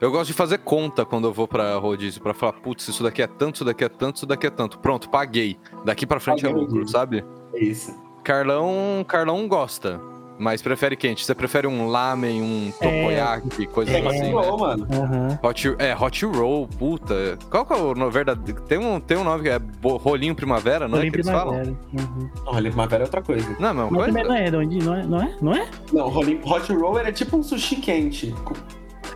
Eu 0.00 0.10
gosto 0.10 0.26
de 0.26 0.32
fazer 0.32 0.58
conta 0.58 1.04
quando 1.04 1.28
eu 1.28 1.32
vou 1.32 1.46
pra 1.46 1.76
rodízio, 1.76 2.20
pra 2.20 2.34
falar, 2.34 2.54
putz, 2.54 2.88
isso 2.88 3.00
daqui 3.04 3.22
é 3.22 3.28
tanto, 3.28 3.54
isso 3.54 3.64
daqui 3.64 3.84
é 3.84 3.88
tanto, 3.88 4.16
isso 4.16 4.26
daqui 4.26 4.48
é 4.48 4.50
tanto. 4.50 4.80
Pronto, 4.80 5.08
paguei. 5.08 5.56
Daqui 5.84 6.04
pra 6.04 6.18
frente 6.18 6.44
é 6.44 6.48
Paguei. 6.48 6.64
lucro, 6.64 6.88
sabe? 6.88 7.24
É 7.52 7.62
isso. 7.62 7.94
Carlão, 8.24 9.04
Carlão 9.06 9.46
gosta, 9.46 10.00
mas 10.38 10.60
prefere 10.62 10.96
quente. 10.96 11.24
Você 11.24 11.34
prefere 11.34 11.66
um 11.66 11.86
lamen, 11.88 12.42
um 12.42 12.72
tokoyaki, 12.72 13.66
coisas 13.66 13.94
É, 13.94 13.98
assim, 14.06 14.18
né? 14.24 14.32
bom, 14.32 14.58
mano. 14.58 14.86
Aham. 14.92 15.38
Hot, 15.42 15.76
é, 15.78 15.94
hot 15.96 16.26
roll, 16.26 16.66
puta. 16.66 17.38
Qual 17.50 17.64
que 17.64 17.72
é 17.72 17.76
o 17.76 17.94
nome 17.94 18.10
verdadeiro? 18.10 18.60
Tem 18.62 18.78
um, 18.78 18.98
tem 19.00 19.16
um 19.16 19.24
nome 19.24 19.42
que 19.44 19.48
é 19.48 19.60
rolinho 19.98 20.34
primavera, 20.34 20.88
não 20.88 20.94
é 20.96 20.98
Rolinho 20.98 21.12
que 21.12 21.16
eles 21.18 21.30
falam? 21.30 21.54
primavera. 21.60 21.76
Uhum. 21.92 22.30
Olha, 22.46 22.70
primavera 22.70 23.02
é 23.02 23.06
outra 23.06 23.22
coisa. 23.22 23.56
Não, 23.60 23.72
não, 23.74 23.90
Mas 23.90 24.06
também 24.06 24.22
não 24.24 24.30
coisa. 24.30 24.42
é 24.42 24.44
redondinho, 24.44 24.84
não 24.84 24.94
é? 24.94 25.02
Não 25.06 25.20
é? 25.22 25.36
Não 25.40 25.52
é? 25.54 25.68
Não, 25.92 26.08
rolinho- 26.08 26.40
hot 26.44 26.72
roll 26.72 26.98
era 26.98 27.12
tipo 27.12 27.36
um 27.36 27.42
sushi 27.42 27.76
quente. 27.76 28.34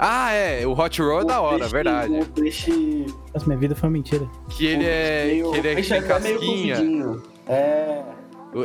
Ah, 0.01 0.31
é, 0.33 0.65
o 0.65 0.79
Hot 0.79 1.03
Roll 1.03 1.23
é 1.23 1.25
da 1.25 1.41
hora, 1.41 1.59
peixe- 1.59 1.73
verdade. 1.73 2.13
O 2.21 2.27
peixe. 2.27 3.07
Nossa, 3.35 3.47
minha 3.47 3.59
vida 3.59 3.75
foi 3.75 3.89
uma 3.89 3.95
mentira. 3.95 4.29
Que 4.49 4.67
ele 4.67 4.85
é. 4.87 5.25
meio- 5.27 5.51
Que 5.51 5.59
ele 5.59 5.69
é 5.69 5.73
o 5.73 5.75
peixe 5.75 5.89
tem 5.91 6.01
meio 6.01 6.09
casquinha. 6.09 7.17
É. 7.49 8.03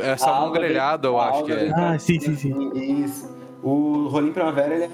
É 0.02 0.16
salmão 0.16 0.52
grelhado, 0.52 1.08
eu 1.08 1.18
a 1.20 1.28
acho 1.30 1.44
que 1.44 1.52
é. 1.52 1.72
Ah, 1.74 1.98
sim, 1.98 2.18
sim, 2.18 2.34
sim. 2.36 2.70
Isso. 3.04 3.28
O 3.62 4.08
rolinho 4.08 4.32
primavera, 4.32 4.74
ele 4.74 4.84
é- 4.84 4.90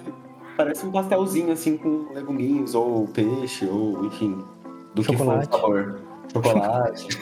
parece 0.57 0.85
um 0.87 0.91
pastelzinho, 0.91 1.53
assim, 1.53 1.77
com 1.77 2.07
leguminhos, 2.15 2.75
ou 2.75 3.07
peixe, 3.09 3.67
ou 3.67 4.05
enfim. 4.07 4.39
Do 4.95 5.03
Chocolate. 5.05 5.49
que 5.49 5.59
for 5.59 5.71
o 5.71 5.85
sabor. 5.85 6.01
Chocolate. 6.33 7.19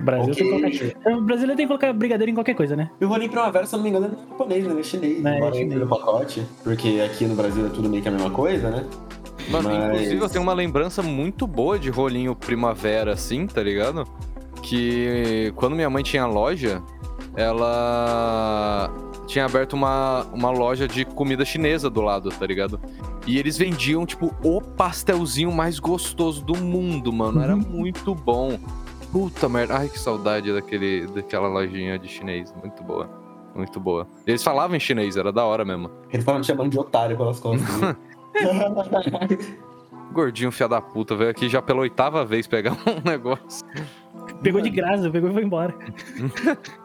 O 0.00 0.02
Brasil 0.04 0.32
Ok. 0.32 0.50
tem 0.60 0.70
que 0.70 0.90
colocar... 0.90 1.10
O 1.18 1.22
brasileiro 1.22 1.56
tem 1.56 1.64
que 1.66 1.68
colocar 1.68 1.92
brigadeiro 1.92 2.30
em 2.30 2.34
qualquer 2.34 2.54
coisa, 2.54 2.74
né? 2.74 2.90
E 3.00 3.04
o 3.04 3.08
rolinho 3.08 3.30
primavera, 3.30 3.64
se 3.64 3.74
eu 3.74 3.78
não 3.78 3.84
me 3.84 3.90
engano, 3.90 4.06
é 4.06 4.28
japonês, 4.30 4.66
né? 4.66 4.80
É 4.80 4.82
chinês. 4.82 5.24
É 5.24 5.36
embora 5.36 5.52
chinês. 5.54 5.60
entre 5.72 5.78
no 5.78 5.86
pacote. 5.88 6.46
Porque 6.64 7.00
aqui 7.04 7.24
no 7.26 7.36
Brasil 7.36 7.66
é 7.66 7.68
tudo 7.68 7.88
meio 7.88 8.02
que 8.02 8.08
a 8.08 8.12
mesma 8.12 8.30
coisa, 8.30 8.70
né? 8.70 8.84
Mano, 9.50 9.68
Mas- 9.68 9.84
inclusive 9.86 10.16
eu 10.22 10.28
tenho 10.28 10.42
uma 10.42 10.52
lembrança 10.54 11.00
muito 11.02 11.46
boa 11.46 11.78
de 11.78 11.90
rolinho 11.90 12.34
primavera, 12.34 13.12
assim, 13.12 13.46
tá 13.46 13.62
ligado? 13.62 14.04
Que 14.62 15.52
quando 15.56 15.74
minha 15.76 15.88
mãe 15.90 16.02
tinha 16.02 16.26
loja, 16.26 16.82
ela 17.36 18.90
tinha 19.26 19.44
aberto 19.44 19.72
uma, 19.74 20.22
uma 20.32 20.50
loja 20.50 20.86
de 20.86 21.04
comida 21.04 21.44
chinesa 21.44 21.88
do 21.90 22.00
lado, 22.00 22.30
tá 22.30 22.46
ligado? 22.46 22.78
E 23.26 23.38
eles 23.38 23.56
vendiam, 23.56 24.04
tipo, 24.04 24.34
o 24.44 24.60
pastelzinho 24.60 25.50
mais 25.50 25.78
gostoso 25.78 26.44
do 26.44 26.56
mundo, 26.56 27.12
mano. 27.12 27.40
Era 27.42 27.54
Uhum. 27.54 27.60
muito 27.60 28.14
bom. 28.14 28.58
Puta 29.10 29.48
merda. 29.48 29.78
Ai, 29.78 29.88
que 29.88 29.98
saudade 29.98 30.52
daquele, 30.52 31.06
daquela 31.06 31.48
lojinha 31.48 31.98
de 31.98 32.08
chinês. 32.08 32.52
Muito 32.62 32.82
boa. 32.82 33.08
Muito 33.54 33.78
boa. 33.80 34.06
Eles 34.26 34.42
falavam 34.42 34.76
em 34.76 34.80
chinês, 34.80 35.16
era 35.16 35.32
da 35.32 35.44
hora 35.44 35.64
mesmo. 35.64 35.88
Ele 36.10 36.22
fala 36.22 36.38
me 36.38 36.44
chamando 36.44 36.70
de 36.70 36.78
otário 36.78 37.16
pelas 37.16 37.38
costas. 37.40 37.80
né? 37.80 37.96
Gordinho, 40.12 40.50
fia 40.52 40.68
da 40.68 40.80
puta, 40.80 41.14
veio 41.16 41.30
aqui 41.30 41.48
já 41.48 41.62
pela 41.62 41.80
oitava 41.80 42.24
vez 42.24 42.46
pegar 42.46 42.72
um 42.72 43.00
negócio. 43.08 43.66
Pegou 44.42 44.60
de 44.60 44.70
graça, 44.70 45.08
pegou 45.10 45.30
e 45.30 45.32
foi 45.32 45.44
embora. 45.44 45.74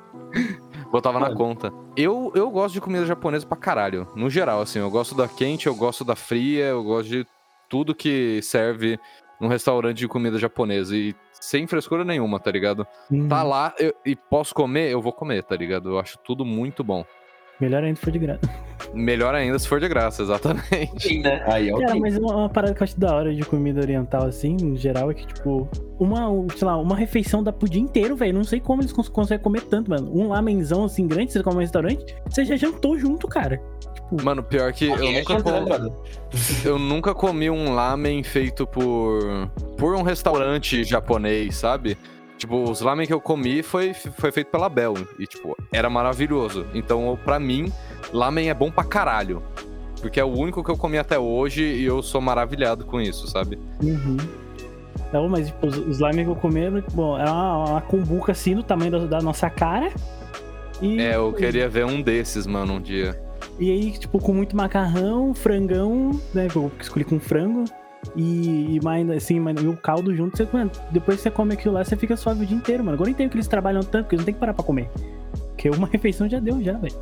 Botava 0.91 1.19
na 1.19 1.27
Mano. 1.27 1.37
conta. 1.37 1.73
Eu, 1.95 2.31
eu 2.35 2.49
gosto 2.49 2.73
de 2.73 2.81
comida 2.81 3.05
japonesa 3.05 3.45
pra 3.45 3.57
caralho. 3.57 4.07
No 4.15 4.29
geral, 4.29 4.61
assim, 4.61 4.79
eu 4.79 4.89
gosto 4.89 5.13
da 5.15 5.27
quente, 5.27 5.67
eu 5.67 5.75
gosto 5.75 6.03
da 6.03 6.15
fria, 6.15 6.65
eu 6.65 6.83
gosto 6.83 7.09
de 7.09 7.27
tudo 7.69 7.93
que 7.93 8.41
serve 8.41 8.99
num 9.39 9.47
restaurante 9.47 9.97
de 9.97 10.07
comida 10.07 10.37
japonesa. 10.39 10.95
E 10.95 11.15
sem 11.33 11.67
frescura 11.67 12.03
nenhuma, 12.03 12.39
tá 12.39 12.51
ligado? 12.51 12.85
Tá 13.29 13.43
Hum, 13.43 13.47
lá 13.47 13.73
eu- 13.77 13.93
e 14.05 14.15
posso 14.15 14.53
comer, 14.55 14.91
eu 14.91 15.01
vou 15.01 15.13
comer, 15.13 15.43
tá 15.43 15.55
ligado? 15.55 15.89
Eu 15.89 15.99
acho 15.99 16.17
tudo 16.19 16.43
muito 16.43 16.83
bom. 16.83 17.05
Melhor 17.59 17.83
ainda 17.83 17.95
se 17.97 18.01
for 18.05 18.11
de 18.11 18.19
graça. 18.19 18.39
Melhor 18.93 19.35
ainda 19.35 19.59
se 19.59 19.67
for 19.67 19.79
de 19.79 19.87
graça, 19.89 20.21
exatamente. 20.23 20.91
Sim, 21.07 21.19
né? 21.21 21.43
Aí, 21.45 21.71
ok. 21.71 21.85
Cara, 21.85 21.99
mas 21.99 22.17
uma, 22.17 22.35
uma 22.35 22.49
parada 22.49 22.73
que 22.73 22.81
eu 22.81 22.85
acho 22.85 22.99
da 22.99 23.13
hora 23.13 23.35
de 23.35 23.43
comida 23.43 23.81
oriental, 23.81 24.25
assim, 24.25 24.55
no 24.61 24.77
geral, 24.77 25.11
é 25.11 25.13
que, 25.13 25.27
tipo, 25.27 25.67
uma, 25.99 26.27
sei 26.55 26.65
lá, 26.65 26.77
uma 26.77 26.95
refeição 26.95 27.43
dá 27.43 27.51
pro 27.51 27.69
dia 27.69 27.81
inteiro, 27.81 28.15
velho. 28.15 28.33
Não 28.33 28.43
sei 28.45 28.59
como 28.61 28.81
eles 28.81 28.93
cons- 28.93 29.09
conseguem 29.09 29.43
comer 29.43 29.61
tanto, 29.63 29.89
mano. 29.89 30.09
Um 30.17 30.29
lamenzão 30.29 30.85
assim 30.85 31.05
grande, 31.07 31.33
você 31.33 31.43
come 31.43 31.55
no 31.55 31.61
restaurante, 31.61 32.15
você 32.29 32.45
já 32.45 32.55
jantou 32.55 32.97
junto, 32.97 33.27
cara. 33.27 33.61
Tipo, 33.93 34.23
Mano, 34.23 34.41
pior 34.41 34.71
que 34.73 34.85
eu 34.85 34.95
é 34.95 35.19
nunca, 35.19 35.33
janta, 35.33 35.43
com- 35.51 35.65
brother? 35.65 35.91
eu 36.65 36.79
nunca 36.79 37.13
comi 37.13 37.49
um 37.49 37.73
lamen 37.75 38.23
feito 38.23 38.65
por, 38.65 39.49
por 39.77 39.93
um 39.95 40.01
restaurante 40.01 40.83
japonês, 40.85 41.57
sabe? 41.57 41.97
Tipo, 42.39 42.63
os 42.63 42.79
lamen 42.79 43.05
que 43.05 43.13
eu 43.13 43.19
comi 43.19 43.61
foi, 43.61 43.93
foi 43.93 44.31
feito 44.31 44.47
pela 44.47 44.69
Bel. 44.69 44.93
E, 45.19 45.27
tipo, 45.27 45.57
era 45.73 45.89
maravilhoso. 45.89 46.65
Então, 46.73 47.19
pra 47.25 47.37
mim, 47.37 47.69
lamen 48.13 48.49
é 48.49 48.53
bom 48.53 48.71
pra 48.71 48.85
caralho. 48.85 49.43
Porque 49.99 50.21
é 50.21 50.23
o 50.23 50.29
único 50.29 50.63
que 50.63 50.71
eu 50.71 50.77
comi 50.77 50.97
até 50.97 51.19
hoje 51.19 51.61
e 51.61 51.83
eu 51.83 52.01
sou 52.01 52.21
maravilhado 52.21 52.85
com 52.85 53.01
isso, 53.01 53.27
sabe? 53.27 53.59
Uhum. 53.83 54.15
Não, 55.11 55.27
mas 55.27 55.47
tipo, 55.47 55.67
os, 55.67 55.77
os 55.79 55.97
slime 55.97 56.23
que 56.23 56.29
eu 56.29 56.35
comi, 56.35 56.61
bom, 56.93 57.17
era 57.17 57.29
uma, 57.29 57.71
uma 57.71 57.81
cumbuca 57.81 58.31
assim, 58.31 58.55
do 58.55 58.63
tamanho 58.63 58.91
da, 58.91 58.99
da 58.99 59.21
nossa 59.21 59.49
cara. 59.49 59.91
E, 60.81 61.01
É, 61.01 61.17
eu 61.17 61.33
queria 61.33 61.67
ver 61.67 61.85
um 61.85 62.01
desses, 62.01 62.47
mano, 62.47 62.75
um 62.75 62.81
dia. 62.81 63.21
E 63.59 63.69
aí, 63.69 63.91
tipo, 63.91 64.17
com 64.17 64.33
muito 64.33 64.55
macarrão, 64.55 65.33
frangão, 65.33 66.17
né? 66.33 66.47
Eu 66.55 66.71
escolhi 66.79 67.03
com 67.03 67.19
frango. 67.19 67.65
E, 68.15 68.75
e 68.77 68.79
mais 68.83 69.09
assim, 69.09 69.39
mas, 69.39 69.61
e 69.61 69.67
o 69.67 69.75
caldo 69.77 70.15
junto, 70.15 70.35
você, 70.37 70.47
mano, 70.51 70.71
depois 70.91 71.17
que 71.17 71.23
você 71.23 71.31
come 71.31 71.53
aquilo 71.53 71.73
lá, 71.73 71.83
você 71.83 71.95
fica 71.95 72.15
suave 72.15 72.43
o 72.43 72.45
dia 72.45 72.57
inteiro, 72.57 72.83
mano. 72.83 72.95
Agora 72.95 73.09
eu 73.09 73.11
entendo 73.11 73.29
que 73.29 73.35
eles 73.37 73.47
trabalham 73.47 73.81
tanto, 73.81 74.03
porque 74.05 74.15
eles 74.15 74.21
não 74.21 74.25
tem 74.25 74.33
que 74.33 74.39
parar 74.39 74.53
pra 74.53 74.63
comer. 74.63 74.89
Porque 75.49 75.69
uma 75.69 75.87
refeição 75.91 76.27
já 76.27 76.39
deu, 76.39 76.61
já, 76.63 76.73
velho. 76.73 76.95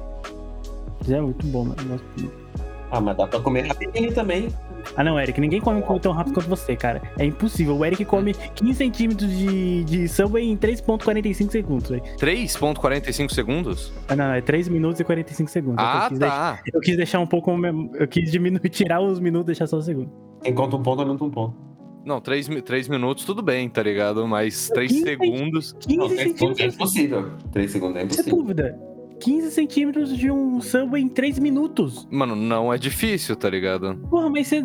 Já 1.07 1.17
é 1.17 1.21
muito 1.21 1.45
bom, 1.47 1.63
mano. 1.65 1.75
Eu 1.81 1.87
gosto 1.89 2.05
muito. 2.19 2.47
Ah, 2.91 3.01
mas 3.01 3.17
dá 3.17 3.27
pra 3.27 3.39
comer 3.41 3.67
rapidinho 3.67 4.13
também. 4.13 4.47
Ah, 4.95 5.03
não, 5.03 5.19
Eric, 5.19 5.39
ninguém 5.41 5.59
come 5.59 5.83
tão 6.01 6.13
rápido 6.13 6.33
quanto 6.33 6.47
você, 6.47 6.75
cara. 6.75 7.01
É 7.19 7.25
impossível. 7.25 7.75
O 7.77 7.85
Eric 7.85 8.05
come 8.05 8.33
15 8.55 8.73
centímetros 8.73 9.29
de, 9.29 9.83
de 9.83 10.07
Subway 10.07 10.49
em 10.49 10.55
3,45 10.55 11.51
segundos, 11.51 11.89
velho. 11.89 12.01
3,45 12.17 13.31
segundos? 13.33 13.91
Ah, 14.07 14.15
não, 14.15 14.27
não, 14.27 14.33
é 14.33 14.41
3 14.41 14.69
minutos 14.69 14.99
e 15.01 15.03
45 15.03 15.49
segundos. 15.51 15.75
Que 15.77 15.83
eu 15.83 15.87
Ah, 16.01 16.07
quis 16.09 16.19
deixar- 16.19 16.55
tá. 16.57 16.63
Eu 16.73 16.79
quis 16.79 16.95
deixar 16.97 17.19
um 17.19 17.27
pouco. 17.27 17.51
Eu 17.95 18.07
quis 18.07 18.31
diminuir, 18.31 18.61
tirar 18.69 19.01
os 19.01 19.19
minutos 19.19 19.43
e 19.43 19.47
deixar 19.47 19.67
só 19.67 19.77
o 19.77 19.81
segundo. 19.81 20.09
Quem 20.43 20.53
conta 20.53 20.75
um 20.75 20.83
ponto, 20.83 21.01
aumenta 21.01 21.23
um 21.23 21.29
ponto. 21.29 21.55
Não, 22.05 22.21
3, 22.21 22.47
três 22.63 22.87
minutos 22.87 23.25
tudo 23.25 23.41
bem, 23.41 23.67
tá 23.67 23.83
ligado? 23.83 24.25
Mas 24.27 24.69
3 24.69 24.89
Quinze 24.91 25.03
segundos. 25.03 25.73
15 25.73 25.97
Não, 25.97 26.07
3 26.07 26.31
segundos 26.37 26.59
é 26.59 26.65
impossível. 26.67 27.31
3 27.51 27.71
segundos 27.71 27.95
é 27.97 27.99
Sem 27.99 28.05
impossível. 28.05 28.35
dúvida. 28.37 28.79
15 29.19 29.51
centímetros 29.51 30.17
de 30.17 30.31
um 30.31 30.61
Subway 30.61 31.01
em 31.03 31.09
3 31.09 31.39
minutos. 31.39 32.07
Mano, 32.09 32.35
não 32.35 32.71
é 32.71 32.77
difícil, 32.77 33.35
tá 33.35 33.49
ligado? 33.49 33.97
Porra, 34.09 34.29
mas 34.29 34.47
você. 34.47 34.63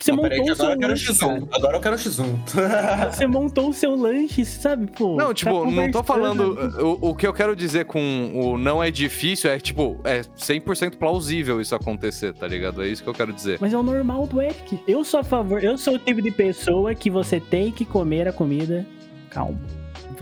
Você 0.00 0.12
Não, 0.12 0.22
montou 0.22 0.40
o 0.40 0.54
seu 0.54 0.64
agora 0.64 0.74
eu 0.74 0.78
quero 0.78 0.92
lanche, 0.92 1.18
cara. 1.18 1.40
X1. 1.40 1.48
Agora 1.52 1.76
eu 1.76 1.80
quero 1.80 1.96
X1. 1.96 3.12
Você 3.12 3.26
montou 3.26 3.68
o 3.68 3.72
seu 3.72 3.96
lanche, 3.96 4.44
sabe? 4.44 4.86
Pô, 4.92 5.16
Não, 5.16 5.28
tá 5.28 5.34
tipo, 5.34 5.68
não 5.68 5.90
tô 5.90 6.04
falando. 6.04 6.72
O, 6.80 7.10
o 7.10 7.14
que 7.16 7.26
eu 7.26 7.32
quero 7.32 7.56
dizer 7.56 7.84
com 7.84 8.30
o 8.32 8.56
não 8.56 8.82
é 8.82 8.92
difícil 8.92 9.50
é, 9.50 9.58
tipo, 9.58 10.00
é 10.04 10.20
100% 10.20 10.96
plausível 10.96 11.60
isso 11.60 11.74
acontecer, 11.74 12.32
tá 12.32 12.46
ligado? 12.46 12.82
É 12.82 12.86
isso 12.86 13.02
que 13.02 13.08
eu 13.08 13.14
quero 13.14 13.32
dizer. 13.32 13.58
Mas 13.60 13.72
é 13.72 13.76
o 13.76 13.82
normal 13.82 14.24
do 14.28 14.40
Eric. 14.40 14.80
Eu 14.86 15.02
sou 15.02 15.18
a 15.18 15.24
favor, 15.24 15.64
eu 15.64 15.76
sou 15.76 15.94
o 15.94 15.98
tipo 15.98 16.22
de 16.22 16.30
pessoa 16.30 16.94
que 16.94 17.10
você 17.10 17.40
tem 17.40 17.72
que 17.72 17.84
comer 17.84 18.28
a 18.28 18.32
comida 18.32 18.86
calmo. 19.30 19.60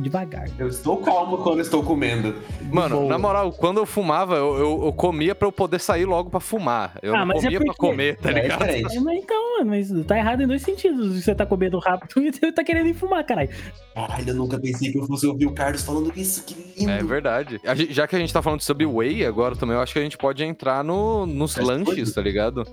Devagar. 0.02 0.48
Eu 0.58 0.68
estou 0.68 0.98
calmo 0.98 1.38
quando 1.38 1.60
estou 1.60 1.82
comendo. 1.82 2.34
Mano, 2.70 2.96
boa. 2.96 3.08
na 3.08 3.18
moral, 3.18 3.52
quando 3.52 3.78
eu 3.78 3.86
fumava, 3.86 4.36
eu, 4.36 4.54
eu, 4.58 4.84
eu 4.86 4.92
comia 4.92 5.34
pra 5.34 5.48
eu 5.48 5.52
poder 5.52 5.78
sair 5.80 6.04
logo 6.04 6.30
pra 6.30 6.40
fumar. 6.40 6.98
Eu 7.02 7.14
Ah, 7.14 7.20
não 7.20 7.26
mas 7.26 7.38
é 7.38 7.46
comia 7.46 7.58
pra 7.60 7.66
porque- 7.74 7.80
comer, 7.86 8.16
tá 8.18 8.30
É 8.30 8.32
ligado? 8.32 8.58
diferente. 8.60 8.96
É, 8.96 9.00
mas 9.00 9.18
então, 9.22 9.58
mano, 9.58 9.70
mas 9.70 10.06
tá 10.06 10.16
errado 10.18 10.42
em 10.42 10.46
dois 10.46 10.62
sentidos. 10.62 11.22
Você 11.24 11.34
tá 11.34 11.44
comendo 11.46 11.78
rápido 11.78 12.20
e 12.22 12.32
você 12.32 12.52
tá 12.52 12.62
querendo 12.64 12.88
ir 12.88 12.94
fumar, 12.94 13.24
caralho. 13.24 13.50
Caralho, 13.94 14.28
eu 14.28 14.34
nunca 14.34 14.58
pensei 14.58 14.92
que 14.92 14.98
eu 14.98 15.06
fosse 15.06 15.26
ouvir 15.26 15.46
o 15.46 15.52
Carlos 15.52 15.82
falando 15.82 16.12
isso. 16.16 16.44
Que 16.44 16.54
lindo. 16.80 16.90
É 16.90 17.02
verdade. 17.02 17.60
A 17.64 17.74
gente- 17.74 17.92
já 17.92 18.06
que 18.06 18.14
a 18.14 18.18
gente 18.18 18.32
tá 18.32 18.42
falando 18.42 18.58
de 18.60 18.64
Subway 18.66 19.24
agora 19.24 19.56
também, 19.56 19.74
eu 19.76 19.82
acho 19.82 19.92
que 19.92 19.98
a 19.98 20.02
gente 20.02 20.18
pode 20.18 20.44
entrar 20.44 20.84
no, 20.84 21.26
nos 21.26 21.54
Fast 21.54 21.66
lanches, 21.66 21.94
food? 21.98 22.14
tá 22.14 22.20
ligado? 22.22 22.64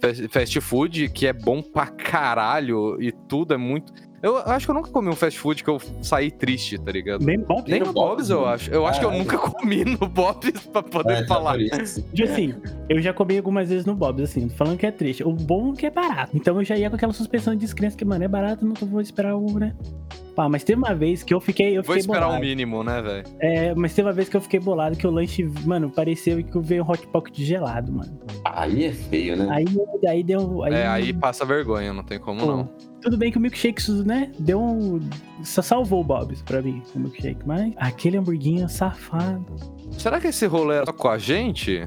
Fast, 0.00 0.28
fast 0.28 0.60
food, 0.62 1.08
que 1.10 1.26
é 1.26 1.32
bom 1.32 1.60
pra 1.60 1.86
caralho 1.86 2.96
e 3.02 3.12
tudo 3.12 3.52
é 3.52 3.56
muito. 3.56 3.92
Eu 4.22 4.36
acho 4.36 4.66
que 4.66 4.70
eu 4.70 4.74
nunca 4.74 4.90
comi 4.90 5.08
um 5.08 5.16
fast 5.16 5.38
food 5.38 5.64
que 5.64 5.70
eu 5.70 5.80
saí 6.02 6.30
triste, 6.30 6.76
tá 6.78 6.92
ligado? 6.92 7.24
Bom. 7.24 7.64
Nem 7.66 7.80
no 7.80 7.86
Bob's, 7.86 8.28
Bob's, 8.28 8.30
eu 8.30 8.46
acho. 8.46 8.70
Eu 8.70 8.86
acho 8.86 8.98
que 9.00 9.06
eu 9.06 9.10
Caralho. 9.10 9.24
nunca 9.30 9.38
comi 9.50 9.84
no 9.84 10.06
Bob's 10.08 10.60
pra 10.66 10.82
poder 10.82 11.22
É, 11.22 11.26
falar. 11.26 11.58
isso. 11.60 12.02
Tipo 12.14 12.30
assim, 12.30 12.54
eu 12.88 13.00
já 13.00 13.14
comi 13.14 13.36
algumas 13.38 13.68
vezes 13.70 13.86
no 13.86 13.94
Bob's, 13.94 14.24
assim, 14.30 14.48
falando 14.50 14.76
que 14.76 14.84
é 14.86 14.90
triste. 14.90 15.24
O 15.24 15.32
bom 15.32 15.72
é 15.72 15.76
que 15.76 15.86
é 15.86 15.90
barato. 15.90 16.36
Então 16.36 16.56
eu 16.58 16.64
já 16.64 16.76
ia 16.76 16.90
com 16.90 16.96
aquela 16.96 17.12
suspensão 17.14 17.54
de 17.54 17.60
descrença 17.60 17.96
que, 17.96 18.04
mano, 18.04 18.22
é 18.22 18.28
barato, 18.28 18.64
não 18.66 18.74
vou 18.74 19.00
esperar 19.00 19.34
o, 19.36 19.58
né? 19.58 19.74
Pá, 20.40 20.48
mas 20.48 20.64
teve 20.64 20.78
uma 20.78 20.94
vez 20.94 21.22
que 21.22 21.34
eu 21.34 21.38
fiquei, 21.38 21.76
eu 21.76 21.82
Vou 21.82 21.94
fiquei 21.94 21.98
esperar 21.98 22.20
o 22.22 22.28
bolado. 22.28 22.40
mínimo, 22.40 22.82
né, 22.82 23.02
velho? 23.02 23.24
É, 23.40 23.74
mas 23.74 23.92
teve 23.92 24.08
uma 24.08 24.14
vez 24.14 24.26
que 24.26 24.38
eu 24.38 24.40
fiquei 24.40 24.58
bolado 24.58 24.96
que 24.96 25.06
o 25.06 25.10
lanche, 25.10 25.44
mano, 25.66 25.90
pareceu 25.90 26.42
que 26.42 26.58
veio 26.60 26.82
um 26.82 26.90
hot 26.90 27.06
pocket 27.08 27.36
gelado, 27.36 27.92
mano. 27.92 28.18
Aí 28.42 28.86
é 28.86 28.92
feio, 28.92 29.36
né? 29.36 29.46
Aí, 29.50 29.66
aí 30.08 30.22
deu. 30.22 30.62
Aí, 30.62 30.72
É, 30.72 30.86
aí 30.86 31.12
passa 31.12 31.44
vergonha, 31.44 31.92
não 31.92 32.02
tem 32.02 32.18
como 32.18 32.40
Pô, 32.40 32.46
não. 32.46 32.70
Tudo 33.02 33.18
bem 33.18 33.30
que 33.30 33.36
o 33.36 33.40
milkshake, 33.40 33.82
né? 34.06 34.32
Deu 34.38 34.58
um. 34.58 34.98
Só 35.42 35.60
salvou 35.60 36.00
o 36.00 36.04
Bob's 36.04 36.40
pra 36.40 36.62
mim, 36.62 36.82
o 36.94 36.98
milkshake. 37.00 37.46
Mas 37.46 37.74
aquele 37.76 38.16
hamburguinho 38.16 38.66
safado. 38.66 39.44
Será 39.90 40.18
que 40.18 40.28
esse 40.28 40.46
rolê 40.46 40.76
era 40.76 40.86
só 40.86 40.92
com 40.94 41.08
a 41.08 41.18
gente? 41.18 41.86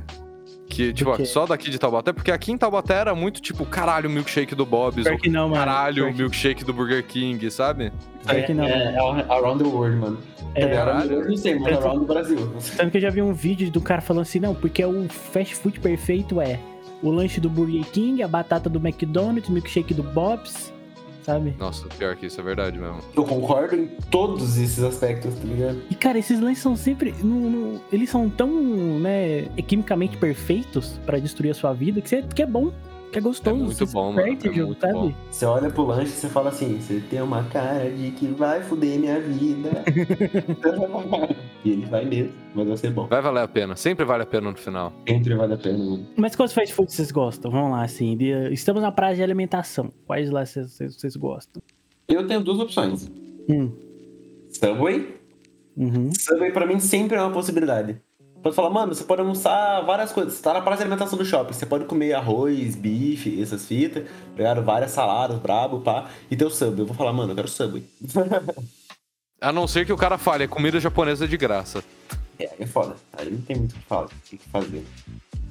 Que, 0.68 0.92
tipo, 0.92 1.26
só 1.26 1.46
daqui 1.46 1.70
de 1.70 1.78
Taubaté? 1.78 2.12
Porque 2.12 2.32
aqui 2.32 2.52
em 2.52 2.58
Taubaté 2.58 2.96
era 2.96 3.14
muito, 3.14 3.42
tipo, 3.42 3.66
caralho, 3.66 4.10
o 4.10 4.12
milkshake 4.12 4.56
do 4.56 4.66
Bob's. 4.66 5.04
Pior 5.04 5.20
que 5.20 5.30
não, 5.30 5.50
mano. 5.50 5.56
Caralho, 5.56 6.10
o 6.10 6.14
milkshake 6.14 6.64
do 6.64 6.74
Burger 6.74 7.06
King, 7.06 7.52
sabe? 7.52 7.92
Pior 8.26 8.44
que 8.44 8.54
não. 8.54 8.64
É, 8.64 8.96
é 8.96 8.98
around 9.30 9.64
the 9.64 9.70
world, 9.70 9.98
mano. 9.98 10.18
É, 10.56 10.76
around 10.76 11.14
world, 11.14 11.30
não 11.30 11.38
sei, 11.38 11.60
mas 11.60 11.74
É, 11.74 11.76
around 11.76 12.06
the 12.06 12.14
Brasil. 12.14 12.54
Sabe 12.60 12.90
que 12.90 12.98
eu 12.98 13.02
já 13.02 13.10
vi 13.12 13.22
um 13.22 13.34
vídeo 13.34 13.70
do 13.70 13.82
cara 13.82 14.02
falando 14.02 14.24
assim, 14.24 14.40
não, 14.40 14.56
porque 14.56 14.84
o 14.84 15.08
fast 15.10 15.56
food 15.56 15.80
perfeito 15.80 16.42
é 16.42 16.60
o 17.04 17.12
lanche 17.12 17.40
do 17.40 17.50
Burger 17.50 17.86
King, 17.92 18.24
a 18.24 18.28
batata 18.28 18.70
do 18.70 18.80
McDonald's, 18.80 19.50
o 19.50 19.52
milkshake 19.52 19.94
do 19.94 20.02
Bob's, 20.02 20.73
sabe? 21.24 21.56
Nossa, 21.58 21.88
pior 21.98 22.16
que 22.16 22.26
isso 22.28 22.40
é 22.40 22.44
verdade 22.44 22.78
mesmo. 22.78 23.00
Eu 23.16 23.24
concordo 23.24 23.76
em 23.76 23.88
todos 24.12 24.58
esses 24.58 24.84
aspectos, 24.84 25.34
tá 25.36 25.44
ligado? 25.46 25.80
E 25.90 25.96
cara, 25.96 26.18
esses 26.20 26.40
lanches 26.40 26.60
são 26.62 26.76
sempre. 26.76 27.14
não- 27.24 27.50
não- 27.50 27.82
eles 27.92 28.10
são 28.10 28.30
tão, 28.30 28.50
né, 29.00 29.44
quimicamente 29.68 30.18
perfeitos 30.18 31.00
pra 31.06 31.18
destruir 31.20 31.52
a 31.52 31.54
sua 31.54 31.74
vida 31.74 32.02
que, 32.02 32.10
você, 32.10 32.22
que 32.22 32.42
é 32.42 32.46
bom. 32.46 32.72
Que 33.14 33.20
é 33.20 33.22
gostoso. 33.22 33.56
É 33.56 33.60
muito 33.64 33.86
bom, 33.88 34.10
se 34.12 34.16
mano, 34.18 34.28
é 34.28 34.64
muito 34.64 34.82
sabe? 34.82 34.94
bom. 34.94 35.14
Você 35.30 35.46
olha 35.46 35.70
pro 35.70 35.86
lanche 35.86 36.12
e 36.12 36.16
você 36.16 36.28
fala 36.28 36.50
assim, 36.50 36.80
você 36.80 37.00
tem 37.10 37.22
uma 37.22 37.44
cara 37.46 37.90
de 37.92 38.12
que 38.12 38.28
vai 38.28 38.62
fuder 38.64 39.00
minha 39.00 39.20
vida. 39.22 39.70
e 41.64 41.70
ele 41.72 41.86
vai 41.86 42.06
mesmo, 42.06 42.34
mas 42.56 42.68
vai 42.68 42.78
ser 42.78 42.92
bom. 42.92 43.08
Vai 43.08 43.22
valer 43.22 43.42
a 43.44 43.48
pena. 43.48 43.76
Sempre 43.76 44.04
vale 44.06 44.24
a 44.24 44.26
pena 44.26 44.50
no 44.52 44.58
final. 44.58 44.92
Sempre 45.08 45.36
vale 45.36 45.54
a 45.54 45.58
pena. 45.58 45.78
mano. 45.78 46.08
Mas 46.18 46.36
quais 46.36 46.52
fast 46.54 46.74
food 46.74 46.92
vocês 46.92 47.12
gostam? 47.12 47.52
Vamos 47.52 47.72
lá, 47.72 47.84
assim. 47.84 48.18
de- 48.18 48.52
Estamos 48.52 48.82
na 48.82 48.92
praia 48.92 49.16
de 49.16 49.24
alimentação. 49.24 49.92
Quais 50.06 50.30
lá 50.30 50.46
vocês, 50.46 50.72
vocês- 50.74 50.96
vocês 50.96 51.16
gostam? 51.16 51.62
Eu 52.08 52.26
tenho 52.28 52.42
duas 52.42 52.60
opções. 52.60 53.10
Hum. 53.50 53.72
Subway. 54.50 55.16
Uhum. 55.78 56.10
Subway 56.18 56.52
pra 56.52 56.66
mim 56.66 56.80
sempre 56.80 57.18
é 57.18 57.22
uma 57.22 57.32
possibilidade. 57.32 58.02
Pode 58.44 58.58
falar, 58.58 58.70
mano, 58.70 58.94
você 58.94 59.06
pode 59.06 59.22
almoçar 59.22 59.80
várias 59.86 60.12
coisas. 60.12 60.34
Você 60.34 60.44
tá 60.44 60.54
na 60.54 60.62
praça 60.62 60.80
de 60.80 60.84
alimentação 60.84 61.18
do 61.18 61.24
shopping. 61.24 61.54
Você 61.54 61.66
pode 61.66 61.86
comer 61.86 62.14
arroz, 62.14 62.76
bife, 62.76 63.42
essas 63.42 63.66
fitas. 63.66 64.04
Pegaram 64.36 64.62
várias 64.62 64.92
saladas, 64.92 65.40
brabo, 65.40 65.80
pá. 65.80 66.10
E 66.30 66.36
tem 66.36 66.46
o 66.46 66.52
Subway. 66.52 66.82
Eu 66.82 66.86
vou 66.88 66.96
falar, 66.96 67.14
mano, 67.14 67.32
eu 67.32 67.36
quero 67.38 67.48
Subway. 67.48 67.86
A 69.40 69.52
não 69.52 69.66
ser 69.66 69.86
que 69.86 69.94
o 69.94 69.98
cara 69.98 70.18
fale, 70.18 70.44
é 70.44 70.48
comida 70.48 70.78
japonesa 70.80 71.26
de 71.26 71.38
graça. 71.38 71.84
É, 72.38 72.50
é 72.60 72.66
foda. 72.66 72.96
Aí 73.14 73.32
não 73.32 73.42
tem 73.42 73.56
muito 73.56 73.72
o 73.72 73.76
que 73.76 73.86
falar, 73.86 74.06
o 74.06 74.10
que 74.26 74.38
fazer. 74.38 74.86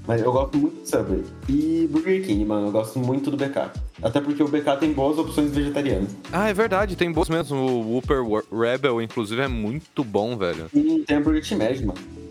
Mas 0.06 0.20
eu 0.20 0.32
gosto 0.32 0.58
muito 0.58 0.80
do 0.80 0.86
Subway. 0.86 1.24
E 1.48 1.88
Burger 1.90 2.26
King, 2.26 2.44
mano, 2.44 2.66
eu 2.66 2.72
gosto 2.72 2.98
muito 2.98 3.30
do 3.30 3.36
BK. 3.38 3.70
Até 4.02 4.20
porque 4.20 4.42
o 4.42 4.48
BK 4.48 4.76
tem 4.80 4.92
boas 4.92 5.16
opções 5.18 5.50
vegetarianas. 5.50 6.10
Ah, 6.30 6.48
é 6.48 6.54
verdade, 6.54 6.96
tem 6.96 7.10
boas 7.10 7.30
mesmo. 7.30 7.56
O 7.56 7.94
Whopper 7.94 8.22
Rebel, 8.52 9.00
inclusive, 9.00 9.40
é 9.40 9.48
muito 9.48 10.04
bom, 10.04 10.36
velho. 10.36 10.68
E 10.74 11.04
tem 11.06 11.16
a 11.16 11.20
Burger 11.20 11.46
T-Mag, 11.46 11.86
mano. 11.86 12.21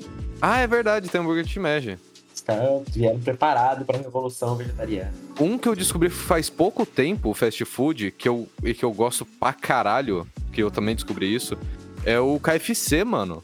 Ah, 0.41 0.59
é 0.59 0.67
verdade, 0.67 1.09
tem 1.09 1.21
hambúrguer 1.21 1.43
de 1.45 1.59
Mag. 1.59 1.97
Os 2.33 2.41
caras 2.41 2.83
vieram 2.89 3.19
preparados 3.19 3.85
pra 3.85 3.97
revolução 3.97 4.55
vegetariana. 4.55 5.13
Um 5.39 5.57
que 5.57 5.67
eu 5.67 5.75
descobri 5.75 6.09
faz 6.09 6.49
pouco 6.49 6.85
tempo, 6.85 7.29
o 7.29 7.33
fast 7.33 7.63
food, 7.65 8.11
que 8.11 8.27
eu, 8.27 8.47
e 8.63 8.73
que 8.73 8.83
eu 8.83 8.91
gosto 8.91 9.25
pra 9.25 9.53
caralho, 9.53 10.27
que 10.51 10.63
eu 10.63 10.71
também 10.71 10.95
descobri 10.95 11.33
isso, 11.33 11.57
é 12.05 12.19
o 12.19 12.39
KFC, 12.39 13.03
mano. 13.03 13.43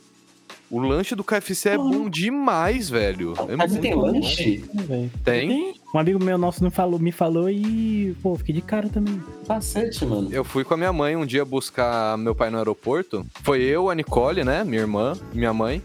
O 0.69 0.79
lanche 0.79 1.15
do 1.15 1.23
KFC 1.23 1.69
é 1.69 1.77
bom 1.77 2.09
demais, 2.09 2.89
velho. 2.89 3.33
É 3.47 3.55
Mas 3.55 3.71
muito 3.71 3.81
tem 3.83 3.95
bom. 3.95 4.01
lanche? 4.01 4.65
Velho. 4.73 5.09
Tem. 5.23 5.75
Um 5.93 5.99
amigo 5.99 6.21
meu 6.21 6.37
nosso 6.37 6.61
não 6.61 6.69
falou, 6.69 6.99
me 6.99 7.11
falou 7.13 7.49
e, 7.49 8.13
pô, 8.21 8.35
fiquei 8.35 8.53
de 8.55 8.61
cara 8.61 8.89
também. 8.89 9.21
Cacete, 9.47 10.05
mano. 10.05 10.27
Eu 10.29 10.43
fui 10.43 10.65
com 10.65 10.73
a 10.73 10.77
minha 10.77 10.91
mãe 10.91 11.15
um 11.15 11.25
dia 11.25 11.45
buscar 11.45 12.17
meu 12.17 12.35
pai 12.35 12.49
no 12.49 12.57
aeroporto. 12.57 13.25
Foi 13.43 13.61
eu, 13.61 13.89
a 13.89 13.95
Nicole, 13.95 14.43
né? 14.43 14.65
Minha 14.65 14.81
irmã, 14.81 15.13
minha 15.33 15.53
mãe. 15.53 15.81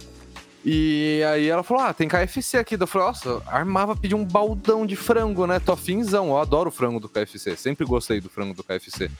E 0.64 1.22
aí 1.24 1.48
ela 1.48 1.62
falou: 1.62 1.82
Ah, 1.82 1.92
tem 1.92 2.08
KFC 2.08 2.58
aqui. 2.58 2.76
Eu 2.78 2.86
falei, 2.86 3.08
nossa, 3.08 3.42
armava 3.46 3.96
pedir 3.96 4.14
um 4.14 4.24
baldão 4.24 4.86
de 4.86 4.94
frango, 4.94 5.46
né? 5.46 5.58
Tô 5.58 5.72
afinzão, 5.72 6.28
eu 6.28 6.38
adoro 6.38 6.68
o 6.68 6.72
frango 6.72 7.00
do 7.00 7.08
KFC. 7.08 7.56
Sempre 7.56 7.84
gostei 7.84 8.20
do 8.20 8.30
frango 8.30 8.54
do 8.54 8.62
KFC. 8.62 9.10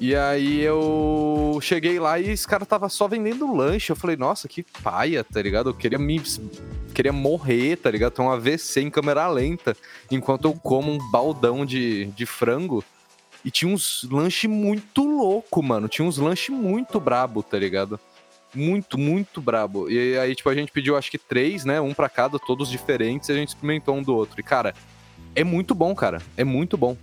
E 0.00 0.16
aí 0.16 0.60
eu 0.60 1.60
cheguei 1.62 2.00
lá 2.00 2.18
e 2.18 2.30
esse 2.30 2.48
cara 2.48 2.66
tava 2.66 2.88
só 2.88 3.06
vendendo 3.06 3.54
lanche. 3.54 3.92
Eu 3.92 3.96
falei, 3.96 4.16
nossa, 4.16 4.48
que 4.48 4.64
paia, 4.82 5.22
tá 5.22 5.40
ligado? 5.40 5.70
Eu 5.70 5.74
queria 5.74 5.98
me. 5.98 6.20
Queria 6.94 7.12
morrer, 7.12 7.76
tá 7.76 7.90
ligado? 7.90 8.12
Ter 8.12 8.22
um 8.22 8.30
AVC 8.30 8.80
em 8.80 8.90
câmera 8.90 9.28
lenta. 9.28 9.76
Enquanto 10.10 10.46
eu 10.46 10.54
como 10.54 10.90
um 10.90 11.10
baldão 11.10 11.64
de, 11.64 12.06
de 12.06 12.26
frango. 12.26 12.82
E 13.44 13.50
tinha 13.50 13.72
uns 13.72 14.06
lanche 14.10 14.48
muito 14.48 15.04
louco, 15.04 15.62
mano. 15.62 15.88
Tinha 15.88 16.06
uns 16.06 16.16
lanche 16.16 16.50
muito 16.50 16.98
brabo, 16.98 17.42
tá 17.42 17.58
ligado? 17.58 18.00
Muito, 18.54 18.98
muito 18.98 19.40
brabo. 19.40 19.90
E 19.90 20.18
aí, 20.18 20.34
tipo, 20.34 20.48
a 20.48 20.54
gente 20.54 20.70
pediu 20.70 20.96
acho 20.96 21.10
que 21.10 21.18
três, 21.18 21.64
né? 21.64 21.80
Um 21.80 21.94
pra 21.94 22.08
cada, 22.08 22.38
todos 22.38 22.68
diferentes, 22.70 23.28
e 23.28 23.32
a 23.32 23.34
gente 23.34 23.48
experimentou 23.48 23.94
um 23.96 24.02
do 24.02 24.14
outro. 24.14 24.38
E, 24.38 24.42
cara, 24.42 24.74
é 25.34 25.42
muito 25.42 25.74
bom, 25.74 25.94
cara. 25.94 26.20
É 26.36 26.44
muito 26.44 26.76
bom. 26.76 26.96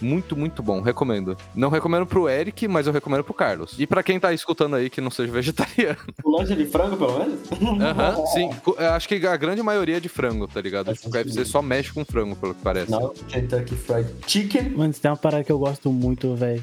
Muito, 0.00 0.36
muito 0.36 0.62
bom. 0.62 0.80
Recomendo. 0.80 1.36
Não 1.54 1.68
recomendo 1.70 2.06
pro 2.06 2.28
Eric, 2.28 2.66
mas 2.68 2.86
eu 2.86 2.92
recomendo 2.92 3.24
pro 3.24 3.34
Carlos. 3.34 3.74
E 3.78 3.86
pra 3.86 4.02
quem 4.02 4.18
tá 4.20 4.32
escutando 4.32 4.76
aí 4.76 4.88
que 4.90 5.00
não 5.00 5.10
seja 5.10 5.30
vegetariano. 5.32 5.98
O 6.24 6.38
lanche 6.38 6.54
de 6.54 6.66
frango, 6.66 6.96
pelo 6.96 7.18
menos? 7.18 7.40
Aham, 7.82 8.26
sim. 8.26 8.50
Co- 8.64 8.76
eu 8.78 8.90
Acho 8.92 9.08
que 9.08 9.26
a 9.26 9.36
grande 9.36 9.62
maioria 9.62 9.96
é 9.96 10.00
de 10.00 10.08
frango, 10.08 10.46
tá 10.46 10.60
ligado? 10.60 10.92
Tipo, 10.94 11.08
o 11.08 11.10
KFC 11.12 11.44
só 11.44 11.60
mexe 11.62 11.92
com 11.92 12.04
frango, 12.04 12.36
pelo 12.36 12.54
que 12.54 12.62
parece. 12.62 12.90
Não, 12.90 13.10
Kentucky 13.28 13.74
Fried 13.76 14.08
Chicken. 14.26 14.70
Mano, 14.70 14.92
tem 14.94 15.10
uma 15.10 15.16
parada 15.16 15.44
que 15.44 15.52
eu 15.52 15.58
gosto 15.58 15.90
muito, 15.92 16.34
velho. 16.34 16.62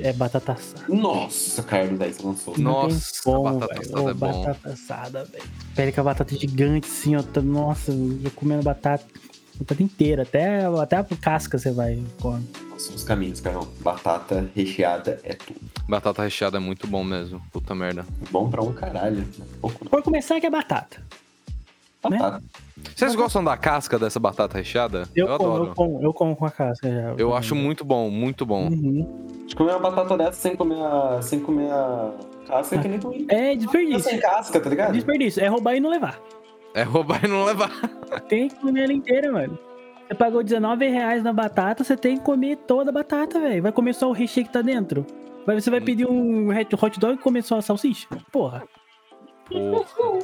É 0.00 0.12
batata 0.12 0.52
assada. 0.52 0.84
Nossa, 0.88 1.62
Carlos, 1.62 2.00
aí 2.00 2.12
você 2.12 2.22
lançou. 2.22 2.58
Nossa, 2.58 3.22
como, 3.22 3.42
batata 3.60 3.74
velho. 3.74 3.80
assada 3.86 4.02
Ô, 4.02 4.10
é 4.10 4.14
bom. 4.14 4.40
Batata 4.44 4.68
assada, 4.70 5.24
velho. 5.24 5.44
Pega 5.74 5.88
aquela 5.90 6.04
batata 6.04 6.36
gigante 6.36 6.88
assim, 6.88 7.16
ó. 7.16 7.22
tá- 7.22 7.40
Nossa, 7.40 7.92
eu 7.92 8.30
comendo 8.34 8.62
batata. 8.62 9.04
Batata 9.58 9.82
inteira, 9.82 10.22
até, 10.22 10.64
até 10.64 10.96
a 10.96 11.04
casca 11.20 11.58
você 11.58 11.70
vai 11.70 12.02
come. 12.20 12.46
São 12.78 12.94
os 12.94 13.04
caminhos, 13.04 13.40
Carol. 13.40 13.66
Batata 13.80 14.48
recheada 14.54 15.18
é 15.24 15.34
tudo. 15.34 15.58
Batata 15.88 16.22
recheada 16.22 16.58
é 16.58 16.60
muito 16.60 16.86
bom 16.86 17.02
mesmo. 17.02 17.40
Puta 17.52 17.74
merda. 17.74 18.04
Bom 18.30 18.50
pra 18.50 18.62
um 18.62 18.72
caralho. 18.72 19.16
né? 19.16 19.46
Pouco. 19.60 19.88
Por 19.88 20.02
começar, 20.02 20.38
que 20.40 20.46
é 20.46 20.50
batata. 20.50 21.02
Né? 22.08 22.18
Batata. 22.18 22.44
Vocês 22.94 23.14
gostam 23.14 23.42
da 23.42 23.56
casca 23.56 23.98
dessa 23.98 24.20
batata 24.20 24.58
recheada? 24.58 25.08
Eu, 25.14 25.26
como, 25.26 25.34
adoro. 25.34 25.64
eu 25.70 25.74
como, 25.74 26.02
eu 26.02 26.12
como 26.12 26.36
com 26.36 26.44
a 26.44 26.50
casca 26.50 26.88
já. 26.88 27.14
Eu 27.16 27.34
acho 27.34 27.54
muito 27.54 27.84
bom, 27.84 28.10
muito 28.10 28.44
bom. 28.44 28.68
Uhum. 28.68 29.44
De 29.46 29.56
comer 29.56 29.72
uma 29.72 29.90
batata 29.90 30.16
dessa 30.16 30.40
sem 30.40 30.54
comer 30.54 30.82
a, 30.82 31.20
sem 31.22 31.40
comer 31.40 31.70
a 31.70 32.12
casca 32.46 32.76
é 32.76 32.78
que 32.78 32.88
nem 32.88 33.00
comer. 33.00 33.24
É 33.28 33.56
desperdício. 33.56 34.10
Sem 34.10 34.20
casca, 34.20 34.60
tá 34.60 34.68
ligado? 34.68 34.92
Desperdício. 34.92 35.42
É 35.42 35.48
roubar 35.48 35.74
e 35.74 35.80
não 35.80 35.90
levar. 35.90 36.20
É 36.76 36.82
roubar 36.82 37.24
e 37.24 37.28
não 37.28 37.42
levar. 37.44 37.70
Tem 38.28 38.48
que 38.48 38.54
comer 38.56 38.84
ela 38.84 38.92
inteira, 38.92 39.32
mano. 39.32 39.58
Você 40.06 40.14
pagou 40.14 40.42
19 40.42 40.86
reais 40.88 41.22
na 41.22 41.32
batata, 41.32 41.82
você 41.82 41.96
tem 41.96 42.16
que 42.18 42.22
comer 42.22 42.56
toda 42.58 42.90
a 42.90 42.92
batata, 42.92 43.40
velho. 43.40 43.62
Vai 43.62 43.72
comer 43.72 43.94
só 43.94 44.08
o 44.08 44.12
recheio 44.12 44.46
que 44.46 44.52
tá 44.52 44.62
dentro. 44.62 45.04
Vai- 45.46 45.60
Você 45.60 45.70
vai 45.70 45.80
pedir 45.80 46.06
um 46.06 46.48
hot 46.56 46.74
hot 46.80 47.00
dog 47.00 47.14
e 47.14 47.18
comer 47.22 47.42
só 47.42 47.56
a 47.58 47.62
salsicha? 47.62 48.06
Porra. 48.30 48.62
Porra. 49.48 50.20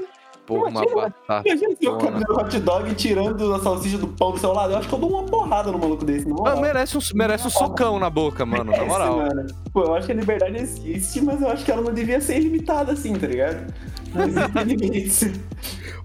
Porra, 0.54 0.68
uma 0.70 0.86
batata. 0.86 1.48
Imagina 1.48 1.76
se 1.76 1.84
eu 1.84 1.94
hot 1.96 2.60
dog 2.60 2.94
tirando 2.94 3.54
a 3.54 3.58
salsicha 3.60 3.98
do 3.98 4.08
pão 4.08 4.32
do 4.32 4.38
seu 4.38 4.52
lado. 4.52 4.72
Eu 4.72 4.78
acho 4.78 4.88
que 4.88 4.94
eu 4.94 4.98
dou 4.98 5.10
uma 5.10 5.24
porrada 5.24 5.70
no 5.72 5.78
maluco 5.78 6.04
desse. 6.04 6.26
Na 6.28 6.34
Ah, 6.34 6.38
moral. 6.38 6.60
merece, 6.60 6.96
um, 6.98 7.00
merece 7.14 7.46
um 7.46 7.50
socão 7.50 7.98
na 7.98 8.10
boca, 8.10 8.44
mano, 8.46 8.70
na 8.72 8.84
moral. 8.84 9.16
mano. 9.18 9.46
Pô, 9.72 9.82
eu 9.84 9.94
acho 9.94 10.06
que 10.06 10.12
a 10.12 10.16
liberdade 10.16 10.56
existe, 10.56 11.20
mas 11.20 11.40
eu 11.40 11.48
acho 11.48 11.64
que 11.64 11.70
ela 11.70 11.82
não 11.82 11.92
devia 11.92 12.20
ser 12.20 12.38
ilimitada 12.38 12.92
assim, 12.92 13.14
tá 13.14 13.26
ligado? 13.26 13.72
Não. 14.14 14.22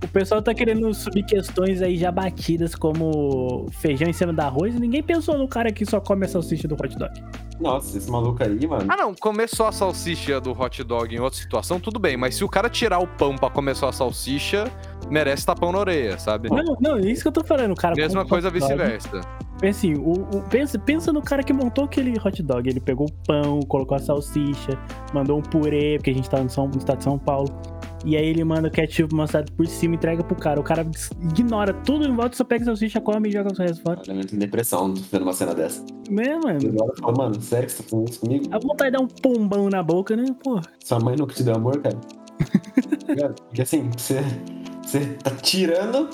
O 0.04 0.08
pessoal 0.10 0.44
tá 0.44 0.54
querendo 0.54 0.94
subir 0.94 1.24
questões 1.26 1.82
aí 1.82 1.98
já 1.98 2.12
batidas 2.12 2.76
como 2.76 3.66
feijão 3.80 4.08
em 4.08 4.14
cima 4.14 4.32
do 4.32 4.40
arroz 4.40 4.76
e 4.76 4.80
ninguém 4.80 5.02
pensou 5.02 5.38
no 5.40 5.48
cara 5.48 5.72
que 5.72 5.84
só 5.88 6.00
come 6.00 6.26
a 6.26 6.30
salsicha 6.30 6.68
do 6.68 6.76
hot 6.76 6.96
dog. 6.98 7.12
Nossa, 7.60 7.98
esse 7.98 8.10
maluco 8.10 8.44
aí, 8.44 8.68
mano. 8.68 8.86
Ah, 8.88 8.96
não, 8.98 9.14
comer 9.16 9.50
só 9.50 9.68
a 9.68 9.72
salsicha 9.72 10.40
do 10.40 10.52
hot 10.52 10.84
dog 10.84 11.16
em 11.16 11.20
outra 11.20 11.40
situação, 11.40 11.80
tudo 11.80 12.00
bem. 12.00 12.16
Mas 12.16 12.36
se 12.36 12.44
o 12.44 12.50
cara 12.50 12.70
tirar 12.70 13.00
o 13.00 13.08
pão 13.08 13.36
pra 13.36 13.50
comer 13.50 13.76
só 13.76 13.90
a 13.90 13.92
salsicha, 13.94 14.72
merece 15.10 15.46
tapão 15.46 15.72
na 15.72 15.80
orelha, 15.80 16.20
sabe? 16.20 16.50
Não, 16.50 16.78
não, 16.80 16.98
é 16.98 17.02
isso 17.02 17.24
que 17.24 17.28
eu 17.28 17.32
tô 17.32 17.44
falando, 17.44 17.72
o 17.72 17.76
cara. 17.76 17.96
Mesma 17.96 18.26
coisa 18.26 18.50
vice-versa. 18.52 19.22
Assim, 19.68 19.96
o, 19.96 20.12
o- 20.38 20.42
pensa, 20.50 20.78
pensa 20.78 21.12
no 21.12 21.22
cara 21.22 21.42
que 21.42 21.52
montou 21.52 21.86
aquele 21.86 22.14
hot 22.24 22.44
dog. 22.44 22.70
Ele 22.70 22.80
pegou 22.80 23.08
o 23.08 23.12
pão, 23.26 23.60
colocou 23.62 23.96
a 23.96 24.00
salsicha, 24.00 24.78
mandou 25.14 25.40
um 25.40 25.42
purê, 25.42 25.96
porque 25.98 26.12
a 26.12 26.14
gente 26.14 26.30
tá 26.30 26.40
no, 26.42 26.50
São, 26.50 26.68
no 26.68 26.78
estado 26.78 27.00
de 27.00 27.06
São 27.06 27.18
Paulo. 27.18 27.50
E 28.06 28.16
aí 28.16 28.26
ele 28.26 28.44
manda 28.44 28.68
o 28.68 28.72
ketchup 28.72 29.14
mostrado 29.14 29.52
por 29.54 29.66
cima 29.68 29.96
e 29.96 29.98
entrega 29.98 30.24
pro 30.24 30.36
cara. 30.36 30.60
O 30.60 30.64
cara 30.64 30.86
ignora 31.22 31.74
tudo 31.74 32.06
em 32.06 32.16
volta, 32.16 32.36
só 32.36 32.44
pega 32.44 32.66
salsicha, 32.66 33.02
come 33.02 33.30
e 33.30 33.32
joga 33.32 33.52
o 33.52 33.56
resto 33.56 33.82
fora. 33.82 34.02
Eu 34.08 34.16
em 34.16 34.38
depressão 34.38 34.94
vendo 34.94 35.24
uma 35.24 35.34
cena 35.34 35.54
dessa. 35.54 35.84
Né, 36.10 36.36
mano? 36.36 36.60
Agora 36.70 36.92
eu 36.92 36.98
falo, 36.98 37.18
mano, 37.18 37.42
sério 37.42 37.68
que 37.68 37.74
você 37.74 37.84
tá 37.84 37.90
fazendo 37.90 38.10
isso 38.10 38.20
comigo? 38.20 38.46
A 38.52 38.60
vontade 38.60 38.92
de 38.92 38.98
dar 38.98 39.04
um 39.04 39.08
pombão 39.08 39.70
na 39.70 39.82
boca, 39.84 40.16
né? 40.16 40.26
Pô. 40.44 40.62
Sua 40.84 41.00
mãe 41.00 41.16
nunca 41.16 41.34
te 41.34 41.44
deu 41.44 41.56
amor, 41.56 41.82
cara? 41.82 41.98
Porque 43.48 43.62
assim, 43.62 43.90
você, 43.98 44.22
você 44.84 45.00
tá 45.24 45.32
tirando. 45.32 46.10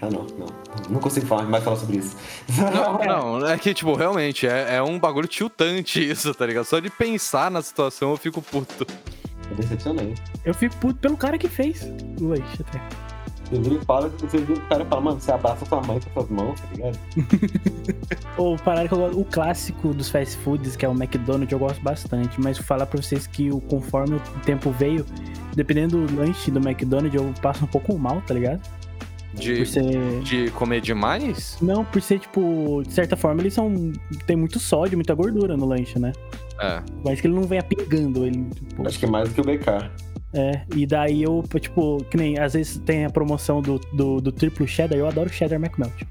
Ah, 0.00 0.10
não, 0.10 0.26
não. 0.38 0.46
Não 0.90 1.00
consigo 1.00 1.26
falar, 1.26 1.44
mais 1.44 1.64
falar 1.64 1.76
sobre 1.76 1.96
isso. 1.96 2.16
Não, 3.06 3.40
não, 3.40 3.48
é 3.48 3.56
que, 3.56 3.72
tipo, 3.72 3.94
realmente, 3.94 4.46
é, 4.46 4.76
é 4.76 4.82
um 4.82 4.98
bagulho 4.98 5.26
tiltante 5.26 6.06
isso, 6.06 6.34
tá 6.34 6.44
ligado? 6.44 6.66
Só 6.66 6.78
de 6.78 6.90
pensar 6.90 7.50
na 7.50 7.62
situação 7.62 8.10
eu 8.10 8.16
fico 8.18 8.42
puto. 8.42 8.86
É 9.50 9.54
decepcionante. 9.54 10.22
Eu 10.44 10.54
fico 10.54 10.76
puto 10.76 10.98
pelo 11.00 11.16
cara 11.16 11.38
que 11.38 11.48
fez 11.48 11.82
o 12.20 12.28
lanche 12.28 12.62
até. 12.66 12.80
Você 13.48 13.60
vira 13.60 13.74
e 13.76 13.84
fala, 13.84 14.08
você 14.08 14.38
vira 14.38 14.58
o 14.58 14.62
cara 14.62 14.82
e 14.82 14.86
fala, 14.86 15.00
mano, 15.00 15.20
você 15.20 15.30
abraça 15.30 15.64
sua 15.66 15.80
mãe 15.82 16.00
com 16.00 16.10
suas 16.20 16.30
mãos, 16.30 16.60
tá 16.60 16.66
ligado? 16.74 16.98
O 18.36 18.56
parada 18.56 18.86
que 18.86 18.92
eu 18.92 18.98
gosto, 18.98 19.20
o 19.20 19.24
clássico 19.24 19.94
dos 19.94 20.10
fast 20.10 20.36
foods, 20.38 20.76
que 20.76 20.84
é 20.84 20.88
o 20.88 20.92
McDonald's, 20.92 21.50
eu 21.50 21.58
gosto 21.58 21.80
bastante. 21.80 22.38
Mas 22.38 22.58
falar 22.58 22.84
pra 22.84 23.00
vocês 23.00 23.26
que 23.26 23.50
o, 23.50 23.60
conforme 23.60 24.16
o 24.16 24.20
tempo 24.44 24.70
veio, 24.72 25.06
dependendo 25.54 26.06
do 26.06 26.16
lanche 26.16 26.50
do 26.50 26.58
McDonald's, 26.58 27.14
eu 27.14 27.32
passo 27.40 27.64
um 27.64 27.68
pouco 27.68 27.96
mal, 27.98 28.20
tá 28.26 28.34
ligado? 28.34 28.60
De, 29.32 29.56
Por 29.56 29.66
ser. 29.66 30.20
de 30.22 30.50
comer 30.50 30.80
demais? 30.80 31.56
Não, 31.62 31.84
por 31.84 32.02
ser, 32.02 32.18
tipo, 32.18 32.82
de 32.86 32.92
certa 32.92 33.16
forma, 33.16 33.40
eles 33.40 33.54
são. 33.54 33.92
Tem 34.26 34.36
muito 34.36 34.58
sódio, 34.58 34.98
muita 34.98 35.14
gordura 35.14 35.56
no 35.56 35.66
lanche, 35.66 35.98
né? 35.98 36.12
É. 36.60 36.82
Mas 37.04 37.20
que 37.20 37.26
ele 37.26 37.34
não 37.34 37.44
venha 37.44 37.62
pingando, 37.62 38.26
ele, 38.26 38.44
tipo, 38.44 38.86
Acho 38.86 38.98
que 38.98 39.04
é 39.04 39.08
mais 39.08 39.28
do 39.28 39.34
que 39.34 39.40
o 39.40 39.44
BK. 39.44 39.90
É, 40.34 40.62
e 40.74 40.86
daí 40.86 41.22
eu, 41.22 41.42
tipo, 41.58 42.04
que 42.04 42.16
nem, 42.16 42.38
às 42.38 42.52
vezes 42.54 42.78
tem 42.78 43.04
a 43.04 43.10
promoção 43.10 43.62
do, 43.62 43.78
do, 43.92 44.20
do 44.20 44.32
triplo 44.32 44.66
cheddar, 44.66 44.98
eu 44.98 45.06
adoro 45.06 45.30
cheddar 45.30 45.58
McMelt. 45.58 46.06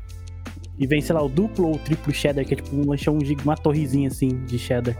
E 0.78 0.88
vem, 0.88 1.02
sei 1.02 1.16
lá, 1.16 1.22
o 1.22 1.30
duplo 1.30 1.68
ou 1.68 1.76
o 1.76 1.80
triplo 1.80 2.14
cheddar, 2.14 2.46
que 2.46 2.54
é 2.54 2.58
tipo 2.58 2.76
um 2.76 2.90
lanchão, 2.90 3.18
uma 3.44 3.56
torrezinha 3.56 4.08
assim 4.08 4.44
de 4.46 4.58
cheddar. 4.58 4.98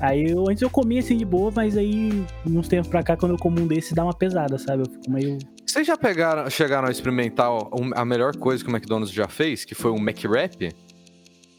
Aí 0.00 0.30
eu, 0.30 0.48
antes 0.48 0.62
eu 0.62 0.70
comia 0.70 1.00
assim 1.00 1.16
de 1.16 1.24
boa, 1.24 1.50
mas 1.54 1.76
aí, 1.76 2.24
uns 2.46 2.68
tempos 2.68 2.88
pra 2.88 3.02
cá, 3.02 3.16
quando 3.16 3.32
eu 3.32 3.38
como 3.38 3.60
um 3.60 3.66
desse, 3.66 3.94
dá 3.94 4.04
uma 4.04 4.14
pesada, 4.14 4.58
sabe? 4.58 4.82
Eu 4.82 4.86
fico 4.86 5.10
meio. 5.10 5.38
Vocês 5.66 5.86
já 5.86 5.96
pegaram, 5.96 6.48
chegaram 6.48 6.88
a 6.88 6.90
experimentar 6.90 7.50
a 7.94 8.04
melhor 8.04 8.36
coisa 8.36 8.62
que 8.62 8.70
o 8.70 8.74
McDonald's 8.74 9.12
já 9.12 9.28
fez, 9.28 9.64
que 9.64 9.74
foi 9.74 9.90
um 9.90 9.98
McWrap? 9.98 10.72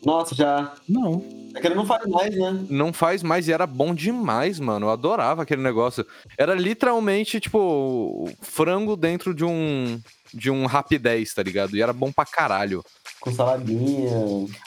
Nossa, 0.04 0.34
já. 0.34 0.74
Não. 0.88 1.24
É 1.54 1.60
que 1.60 1.68
ele 1.68 1.76
não 1.76 1.86
faz 1.86 2.06
mais, 2.06 2.36
né? 2.36 2.66
Não 2.70 2.94
faz 2.94 3.24
mais 3.24 3.48
e 3.48 3.52
era 3.52 3.68
bom 3.68 3.94
demais, 3.94 4.60
mano. 4.60 4.86
Eu 4.86 4.92
adorava 4.92 5.44
aquele 5.44 5.62
negócio. 5.62 6.06
Era 6.38 6.54
literalmente, 6.54 7.40
tipo, 7.40 8.30
frango 8.42 8.96
dentro 8.96 9.34
de 9.34 9.44
um 9.44 10.00
de 10.34 10.52
um 10.52 10.66
Rapidez, 10.66 11.34
tá 11.34 11.42
ligado? 11.42 11.76
E 11.76 11.82
era 11.82 11.92
bom 11.92 12.12
pra 12.12 12.26
caralho. 12.26 12.84
Com 13.20 13.34
saladinha. 13.34 14.12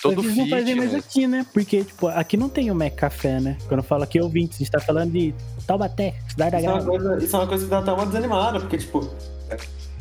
Todo 0.03 0.21
eles 0.23 0.37
não 0.37 0.49
fazem 0.49 0.75
mais 0.75 0.91
fitness. 0.91 1.07
aqui, 1.07 1.27
né? 1.27 1.47
Porque, 1.53 1.85
tipo, 1.85 2.09
aqui 2.09 2.37
não 2.37 2.49
tem 2.49 2.71
o 2.71 2.75
Mac 2.75 2.95
Café, 2.95 3.41
né? 3.41 3.57
Quando 3.69 3.79
eu 3.81 3.85
falo 3.85 4.03
aqui, 4.03 4.21
ouvintes, 4.21 4.57
a 4.57 4.59
gente 4.59 4.71
tá 4.71 4.81
falando 4.81 5.13
de 5.13 5.35
Taubaté, 5.67 6.15
cidade 6.29 6.51
da 6.51 6.59
Isso 6.59 6.67
é, 6.67 6.73
uma 6.73 6.83
Grava. 6.83 6.91
coisa, 6.91 7.25
isso 7.25 7.37
é 7.37 7.39
uma 7.39 7.47
coisa 7.47 7.65
que 7.65 7.71
dá 7.71 7.79
até 7.79 7.93
uma 7.93 8.07
desanimada, 8.07 8.61
porque, 8.61 8.79
tipo, 8.79 9.09
é, 9.49 9.57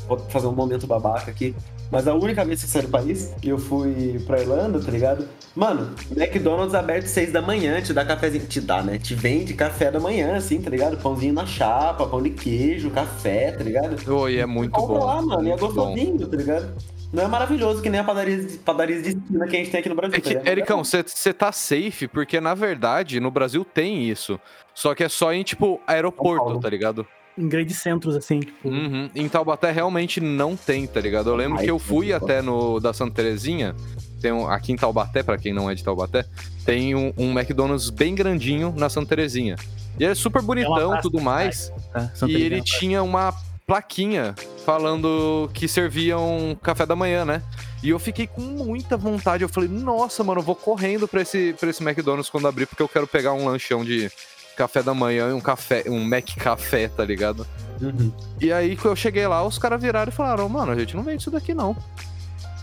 vou 0.08 0.18
fazer 0.30 0.48
um 0.48 0.54
momento 0.54 0.88
babaca 0.88 1.30
aqui. 1.30 1.56
Mas 1.92 2.08
a 2.08 2.14
única 2.14 2.46
vez 2.46 2.62
que 2.62 2.66
eu 2.68 2.70
saí 2.70 2.82
do 2.84 2.88
país, 2.88 3.34
eu 3.44 3.58
fui 3.58 4.18
pra 4.26 4.40
Irlanda, 4.40 4.80
tá 4.80 4.90
ligado? 4.90 5.28
Mano, 5.54 5.94
McDonald's 6.16 6.74
aberto 6.74 7.08
6 7.08 7.34
da 7.34 7.42
manhã, 7.42 7.82
te 7.82 7.94
dá 7.94 8.06
cafezinho. 8.06 8.46
Te 8.48 8.62
dá, 8.62 8.82
né? 8.82 8.98
Te 8.98 9.14
vende 9.14 9.54
café 9.54 9.92
da 9.92 10.00
manhã, 10.00 10.38
assim, 10.38 10.62
tá 10.62 10.70
ligado? 10.70 10.96
Pãozinho 10.96 11.34
na 11.34 11.46
chapa, 11.46 12.08
pão 12.08 12.22
de 12.22 12.30
queijo, 12.30 12.90
café, 12.92 13.52
tá 13.52 13.62
ligado? 13.64 13.98
Oi, 14.10 14.38
é 14.38 14.46
muito 14.46 14.72
Compra 14.72 15.00
bom. 15.00 15.06
lá, 15.06 15.22
mano, 15.22 15.48
e 15.48 15.52
é 15.52 15.58
gostosinho, 15.58 16.26
tá 16.26 16.38
ligado? 16.38 16.74
Não 17.12 17.24
é 17.24 17.28
maravilhoso 17.28 17.82
que 17.82 17.90
nem 17.90 18.00
a 18.00 18.06
padaria, 18.06 18.48
padarias 18.64 19.04
de 19.04 19.10
esquina 19.10 19.46
que 19.46 19.56
a 19.58 19.60
gente 19.60 19.72
tem 19.72 19.80
aqui 19.82 19.90
no 19.90 19.96
Brasil. 19.96 20.16
É 20.16 20.22
tá 20.22 20.24
que, 20.24 20.30
ligado? 20.30 20.48
Ericão, 20.48 20.84
você 20.86 21.34
tá 21.34 21.52
safe, 21.52 22.08
porque 22.08 22.40
na 22.40 22.54
verdade 22.54 23.20
no 23.20 23.30
Brasil 23.30 23.66
tem 23.66 24.10
isso. 24.10 24.40
Só 24.74 24.96
que 24.96 25.04
é 25.04 25.10
só 25.10 25.34
em, 25.34 25.44
tipo, 25.44 25.82
aeroporto, 25.86 26.58
tá 26.62 26.70
ligado? 26.70 27.06
Em 27.38 27.48
grandes 27.48 27.78
centros, 27.78 28.16
assim, 28.16 28.40
tipo. 28.42 28.68
Uhum. 28.70 29.10
Em 29.16 29.28
Taubaté 29.30 29.72
realmente 29.72 30.20
não 30.20 30.56
tem, 30.56 30.86
tá 30.86 31.00
ligado? 31.00 31.30
Eu 31.30 31.36
lembro 31.36 31.58
Ai, 31.58 31.66
que 31.66 31.72
eu 31.72 31.80
fui 31.80 32.12
até 32.14 32.42
no 32.42 32.80
da 32.80 32.94
Santa 32.94 33.14
Terezinha. 33.16 33.76
Tem 34.22 34.32
um, 34.32 34.48
aqui 34.48 34.72
em 34.72 34.76
Taubaté, 34.76 35.24
pra 35.24 35.38
quem 35.38 35.54
não 35.54 35.70
é 35.70 35.74
de 35.74 35.84
Taubaté, 35.84 36.26
tem 36.66 36.94
um, 36.94 37.12
um 37.18 37.32
McDonald's 37.32 37.90
bem 37.90 38.14
grandinho 38.14 38.74
na 38.78 38.90
Santa 38.90 39.08
Terezinha. 39.10 39.56
E 40.00 40.04
ele 40.04 40.12
é 40.12 40.16
super 40.16 40.42
bonitão, 40.42 40.90
praça 40.90 41.02
tudo 41.02 41.20
mais. 41.20 41.72
tá? 41.92 42.12
Santa 42.14 42.32
E 42.32 42.36
ele 42.36 42.46
Helena. 42.46 42.64
tinha 42.64 43.02
uma 43.02 43.34
plaquinha 43.66 44.36
falando 44.66 45.50
que 45.54 45.68
serviam 45.68 46.56
café 46.62 46.86
da 46.86 46.96
manhã, 46.96 47.24
né? 47.26 47.42
E 47.82 47.90
eu 47.90 47.98
fiquei 47.98 48.28
com 48.28 48.42
muita 48.42 48.96
vontade. 48.96 49.44
Eu 49.44 49.50
falei, 49.50 49.70
nossa, 49.70 50.24
mano, 50.24 50.40
eu 50.42 50.46
vou 50.46 50.56
correndo 50.56 51.08
pra 51.08 51.22
esse, 51.22 51.56
pra 51.60 51.70
esse 51.70 51.82
McDonald's 51.82 52.30
quando 52.30 52.48
abrir, 52.48 52.68
porque 52.68 52.84
eu 52.84 52.88
quero 52.90 53.08
pegar 53.08 53.34
um 53.34 53.46
lanchão 53.46 53.84
de 53.84 54.12
café 54.56 54.82
da 54.84 54.94
manhã 54.94 55.30
e 55.30 55.34
um 55.34 55.40
café, 55.42 55.84
um 55.88 56.04
Mac 56.04 56.28
café, 56.38 56.88
tá 56.88 57.04
ligado? 57.04 57.46
Uhum. 57.82 58.12
E 58.40 58.52
aí, 58.54 58.76
quando 58.76 58.92
eu 58.92 58.96
cheguei 58.96 59.26
lá, 59.28 59.44
os 59.44 59.58
caras 59.58 59.82
viraram 59.82 60.12
e 60.12 60.16
falaram, 60.16 60.48
mano, 60.48 60.72
a 60.72 60.76
gente 60.80 60.96
não 60.96 61.04
vende 61.04 61.22
isso 61.22 61.32
daqui, 61.32 61.54
não. 61.54 61.76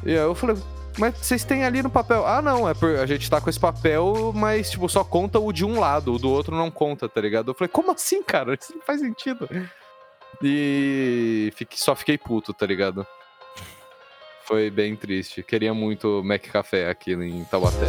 E 0.05 0.11
aí 0.11 0.16
eu 0.16 0.35
falei, 0.35 0.57
mas 0.96 1.16
vocês 1.16 1.44
têm 1.44 1.64
ali 1.64 1.83
no 1.83 1.90
papel? 1.90 2.27
Ah, 2.27 2.40
não, 2.42 2.68
é 2.68 2.74
por, 2.74 2.96
a 2.96 3.07
gente 3.07 3.29
tá 3.29 3.40
com 3.40 3.51
esse 3.51 3.59
papel, 3.59 4.33
mas, 4.35 4.70
tipo, 4.70 4.88
só 4.88 5.03
conta 5.03 5.38
o 5.38 5.53
de 5.53 5.64
um 5.64 5.79
lado, 5.81 6.14
o 6.14 6.18
do 6.18 6.31
outro 6.31 6.55
não 6.57 6.70
conta, 6.70 7.09
tá 7.09 7.20
ligado? 7.20 7.51
Eu 7.51 7.55
falei, 7.55 7.68
como 7.68 7.90
assim, 7.92 8.22
cara? 8.22 8.55
Isso 8.61 8.72
não 8.74 8.83
faz 8.83 9.01
sentido. 9.01 9.48
E 10.42 11.53
fiquei- 11.57 11.79
só 11.79 11.96
fiquei 11.96 12.16
puto, 12.16 12.53
tá 12.53 12.64
ligado? 12.66 13.07
Foi 14.44 14.70
bem 14.70 14.94
triste. 14.96 15.42
Queria 15.42 15.74
muito 15.74 16.22
Mac 16.24 16.42
Café 16.46 16.88
aqui 16.88 17.12
em 17.12 17.44
Taubaté. 17.44 17.87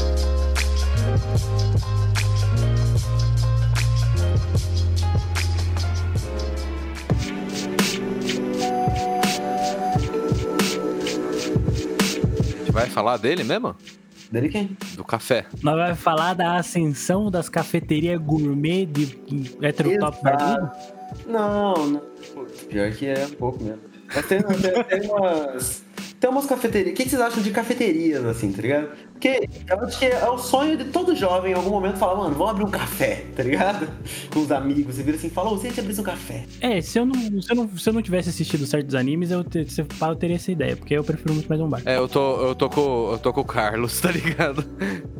Vai 12.80 12.90
falar 12.90 13.18
dele 13.18 13.44
mesmo? 13.44 13.76
Dele 14.32 14.50
quem? 14.50 14.78
Do 14.96 15.04
café. 15.04 15.46
Nós 15.62 15.76
vamos 15.76 16.00
falar 16.00 16.34
da 16.34 16.56
ascensão 16.56 17.32
das 17.32 17.50
cafeterias 17.50 18.20
gourmet 18.22 18.86
de 18.86 19.18
heterotop 19.62 20.24
barbudo. 20.24 20.72
Não, 21.26 21.88
não. 21.88 22.02
Pior 22.70 22.92
que 22.92 23.08
é 23.08 23.26
um 23.26 23.32
pouco 23.32 23.64
mesmo. 23.64 23.82
Mas 24.14 24.26
tem, 24.28 24.42
tem, 24.42 24.84
tem 24.84 25.10
umas. 25.10 25.84
Tem 26.20 26.30
umas 26.30 26.46
cafeterias. 26.46 26.94
O 26.94 26.96
que 26.96 27.10
vocês 27.10 27.22
acham 27.22 27.42
de 27.42 27.52
cafeterias, 27.52 28.24
assim, 28.26 28.52
tá 28.52 28.62
ligado? 28.62 28.90
Porque 29.20 29.50
eu 29.70 29.80
acho 29.82 30.00
que 30.00 30.06
é 30.06 30.30
o 30.30 30.38
sonho 30.38 30.78
de 30.78 30.86
todo 30.86 31.14
jovem 31.14 31.52
em 31.52 31.54
algum 31.54 31.72
momento 31.72 31.98
falar, 31.98 32.16
mano, 32.16 32.34
vamos 32.34 32.52
abrir 32.52 32.64
um 32.64 32.72
café, 32.72 33.26
tá 33.36 33.44
ligado? 33.44 33.90
Com 34.34 34.40
os 34.40 34.50
amigos. 34.50 34.96
Você 34.96 35.04
vira 35.04 35.18
assim, 35.18 35.30
fala, 35.30 35.52
ô, 35.52 35.58
se 35.58 35.68
a 35.68 35.70
gente 35.70 35.82
abrisse 35.82 36.00
um 36.00 36.06
café. 36.06 36.46
É, 36.62 36.80
se 36.80 36.98
eu, 36.98 37.06
não, 37.06 37.42
se, 37.42 37.52
eu 37.52 37.56
não, 37.56 37.78
se 37.78 37.90
eu 37.90 37.94
não 37.94 38.02
tivesse 38.02 38.30
assistido 38.30 38.66
certos 38.66 38.96
animes, 38.96 39.30
eu, 39.30 39.44
te, 39.44 39.68
eu 39.78 40.16
teria 40.16 40.38
essa 40.38 40.50
ideia, 40.50 40.78
porque 40.78 40.94
eu 40.94 41.04
prefiro 41.04 41.34
muito 41.34 41.50
mais 41.50 41.60
um 41.60 41.68
bar. 41.68 41.82
É, 41.86 41.98
eu 41.98 42.08
tô, 42.08 42.48
eu 42.48 42.56
tô, 42.56 42.70
com, 42.70 43.12
eu 43.12 43.20
tô 43.20 43.34
com 43.34 43.42
o 43.42 43.46
Carlos, 43.46 44.00
tá 44.00 44.10
ligado? 44.10 44.64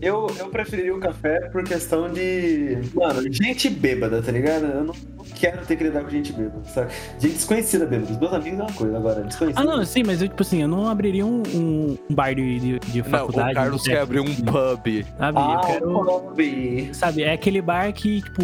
Eu, 0.02 0.28
eu 0.40 0.48
preferiria 0.48 0.96
o 0.96 1.00
café 1.00 1.50
por 1.50 1.62
questão 1.66 2.10
de. 2.10 2.78
Mano, 2.94 3.22
gente 3.30 3.70
bêbada, 3.70 4.22
tá 4.22 4.32
ligado? 4.32 4.66
Eu 4.66 4.84
não, 4.86 4.96
não 5.18 5.26
quero 5.36 5.66
ter 5.66 5.76
que 5.76 5.84
lidar 5.84 6.06
com 6.06 6.10
gente 6.10 6.32
bêbada, 6.32 6.64
sabe? 6.64 6.94
Gente 7.20 7.34
desconhecida 7.34 7.86
bêbada. 7.86 8.14
Os 8.14 8.18
meus 8.18 8.34
amigos 8.34 8.60
é 8.60 8.64
uma 8.64 8.74
coisa, 8.74 8.98
agora, 8.98 9.22
desconhecida. 9.24 9.62
Ah, 9.62 9.66
não, 9.66 9.84
sim, 9.84 10.04
mas 10.06 10.22
eu, 10.22 10.30
tipo 10.30 10.42
assim, 10.42 10.62
eu 10.62 10.70
não 10.70 10.88
abriria 10.88 11.26
um, 11.26 11.44
um, 11.54 11.98
bar 12.10 12.34
de, 12.34 12.60
de, 12.60 12.80
de 12.80 13.02
Não, 13.02 13.08
o 13.08 13.12
faculdade. 13.12 13.56
Carlos 13.56 13.89
quer 13.90 14.02
abrir 14.02 14.20
um 14.20 14.36
pub. 14.36 15.06
Sabe? 15.18 15.38
Ah, 15.40 15.54
eu 15.54 15.68
quero. 15.68 15.92
Bob. 16.04 16.90
Sabe, 16.94 17.24
é 17.24 17.34
aquele 17.34 17.62
bar 17.62 17.92
que, 17.94 18.22
tipo, 18.22 18.44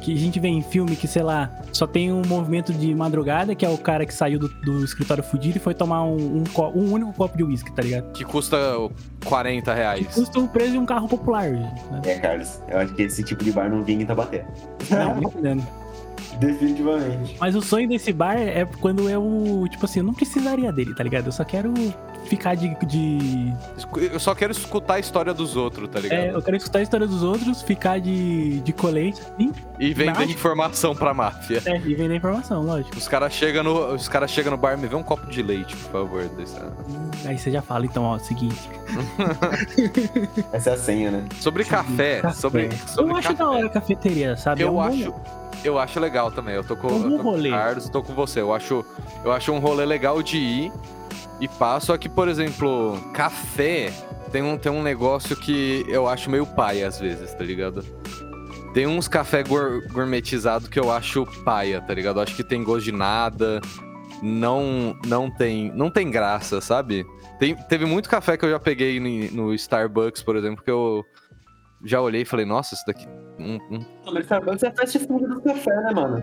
que 0.00 0.12
a 0.14 0.16
gente 0.18 0.40
vê 0.40 0.48
em 0.48 0.62
filme 0.62 0.96
que, 0.96 1.06
sei 1.06 1.22
lá, 1.22 1.50
só 1.72 1.86
tem 1.86 2.12
um 2.12 2.22
movimento 2.26 2.72
de 2.72 2.94
madrugada, 2.94 3.54
que 3.54 3.64
é 3.64 3.68
o 3.68 3.78
cara 3.78 4.04
que 4.06 4.12
saiu 4.14 4.38
do, 4.38 4.48
do 4.48 4.84
escritório 4.84 5.22
fudido 5.22 5.58
e 5.58 5.60
foi 5.60 5.74
tomar 5.74 6.04
um, 6.04 6.38
um, 6.38 6.44
co- 6.52 6.70
um 6.74 6.92
único 6.92 7.12
copo 7.12 7.36
de 7.36 7.44
uísque, 7.44 7.70
tá 7.72 7.82
ligado? 7.82 8.10
Que 8.12 8.24
custa 8.24 8.56
40 9.24 9.72
reais. 9.74 10.06
Custa 10.14 10.40
o 10.40 10.48
preço 10.48 10.72
de 10.72 10.78
um 10.78 10.86
carro 10.86 11.06
popular, 11.08 11.50
né? 11.50 11.72
É, 12.04 12.18
Carlos, 12.18 12.60
eu 12.68 12.78
acho 12.78 12.94
que 12.94 13.02
esse 13.02 13.22
tipo 13.22 13.44
de 13.44 13.52
bar 13.52 13.68
não 13.70 13.82
vinha 13.82 14.02
em 14.02 14.06
Tabaté. 14.06 14.44
Não, 14.90 15.16
nem 15.20 15.30
fudendo. 15.30 15.62
Definitivamente. 16.40 17.36
Mas 17.38 17.54
o 17.54 17.60
sonho 17.62 17.88
desse 17.88 18.12
bar 18.12 18.36
é 18.36 18.66
quando 18.80 19.08
eu, 19.08 19.64
tipo 19.70 19.84
assim, 19.84 20.00
eu 20.00 20.04
não 20.04 20.14
precisaria 20.14 20.72
dele, 20.72 20.94
tá 20.94 21.04
ligado? 21.04 21.26
Eu 21.26 21.32
só 21.32 21.44
quero 21.44 21.72
ficar 22.26 22.54
de. 22.54 22.74
de 22.86 23.52
Eu 24.12 24.18
só 24.20 24.34
quero 24.34 24.52
escutar 24.52 24.94
a 24.94 24.98
história 24.98 25.32
dos 25.34 25.56
outros, 25.56 25.88
tá 25.88 26.00
ligado? 26.00 26.18
é, 26.18 26.30
eu 26.34 26.40
quero 26.42 26.56
escutar 26.56 26.78
a 26.78 26.82
história 26.82 27.06
dos 27.06 27.22
outros, 27.22 27.62
ficar 27.62 28.00
de, 28.00 28.60
de 28.60 28.72
colete, 28.72 29.20
assim, 29.20 29.52
E 29.78 29.92
vender 29.92 30.12
Nada. 30.12 30.24
informação 30.24 30.94
pra 30.94 31.12
máfia. 31.12 31.62
é, 31.66 31.76
e 31.76 31.94
vender 31.94 32.16
informação, 32.16 32.62
lógico. 32.62 32.96
Os 32.96 33.06
caras 33.08 33.32
chegam 33.32 33.62
no, 33.64 33.94
os 33.94 34.08
cara 34.08 34.26
chega 34.28 34.50
no 34.50 34.56
bar, 34.56 34.76
me 34.78 34.86
vê 34.86 34.94
um 34.96 35.02
copo 35.02 35.26
de 35.30 35.42
leite, 35.42 35.76
por 35.76 35.90
favor. 35.90 36.24
dessa- 36.28 36.72
Aí 37.26 37.38
você 37.38 37.50
já 37.50 37.62
fala, 37.62 37.84
então, 37.86 38.02
ó, 38.04 38.18
seguinte. 38.18 38.68
Essa 40.52 40.70
é 40.70 40.72
a 40.74 40.76
senha, 40.78 41.10
né? 41.10 41.24
Sobre 41.40 41.64
café, 41.64 42.20
Café. 42.20 42.34
sobre, 42.34 42.70
sobre 42.86 43.12
eu 43.12 43.16
acho 43.16 43.28
café. 43.28 43.38
da 43.38 43.50
hora 43.50 43.66
a 43.66 43.68
cafeteria, 43.70 44.36
sabe? 44.36 44.62
É 44.62 44.66
Eu 44.66 44.74
um 44.76 44.80
acho, 44.80 45.14
eu 45.64 45.78
acho 45.78 46.00
legal 46.00 46.30
também. 46.30 46.54
Eu 46.54 46.64
tô 46.64 46.76
com, 46.76 46.88
Um 46.88 46.90
eu 46.90 47.02
tô 47.02 47.08
com 47.08 47.14
o 47.28 47.32
rolê. 47.32 47.50
Carlos, 47.50 47.88
tô 47.88 48.02
com 48.02 48.12
você. 48.14 48.40
Eu 48.40 48.52
acho, 48.54 48.84
eu 49.24 49.32
acho 49.32 49.52
um 49.52 49.58
rolê 49.58 49.84
legal 49.84 50.22
de 50.22 50.36
ir 50.38 50.72
e 51.42 51.48
pá. 51.48 51.78
Só 51.80 51.96
que, 51.98 52.08
por 52.08 52.28
exemplo, 52.28 52.98
café 53.12 53.92
tem 54.30 54.42
um, 54.42 54.56
tem 54.56 54.70
um 54.72 54.82
negócio 54.82 55.36
que 55.36 55.84
eu 55.88 56.08
acho 56.08 56.30
meio 56.30 56.46
paia 56.46 56.88
às 56.88 56.98
vezes, 56.98 57.34
tá 57.34 57.44
ligado? 57.44 57.84
Tem 58.72 58.86
uns 58.86 59.06
café 59.06 59.42
gour, 59.42 59.82
gourmetizado 59.92 60.70
que 60.70 60.80
eu 60.80 60.90
acho 60.90 61.26
paia, 61.44 61.80
tá 61.82 61.92
ligado? 61.92 62.20
Acho 62.20 62.34
que 62.34 62.42
tem 62.42 62.64
gosto 62.64 62.84
de 62.84 62.92
nada. 62.92 63.60
Não, 64.22 64.96
não 65.06 65.28
tem, 65.30 65.70
não 65.74 65.90
tem 65.90 66.10
graça, 66.10 66.60
sabe? 66.60 67.04
Tem- 67.38 67.56
teve 67.68 67.84
muito 67.84 68.08
café 68.08 68.36
que 68.36 68.44
eu 68.44 68.50
já 68.50 68.58
peguei 68.60 68.98
no, 69.00 69.48
no 69.48 69.54
Starbucks, 69.54 70.22
por 70.22 70.36
exemplo, 70.36 70.62
que 70.64 70.70
eu 70.70 71.04
já 71.84 72.00
olhei 72.00 72.22
e 72.22 72.24
falei, 72.24 72.46
nossa, 72.46 72.74
isso 72.74 72.84
daqui 72.86 73.06
um- 73.38 73.58
um 73.70 73.78
Não, 74.06 74.14
mas 74.14 74.22
Starbucks 74.24 74.62
é 74.62 74.70
fast 74.70 74.98
food 75.00 75.26
do 75.26 75.40
café, 75.42 75.74
né, 75.82 75.92
mano? 75.92 76.22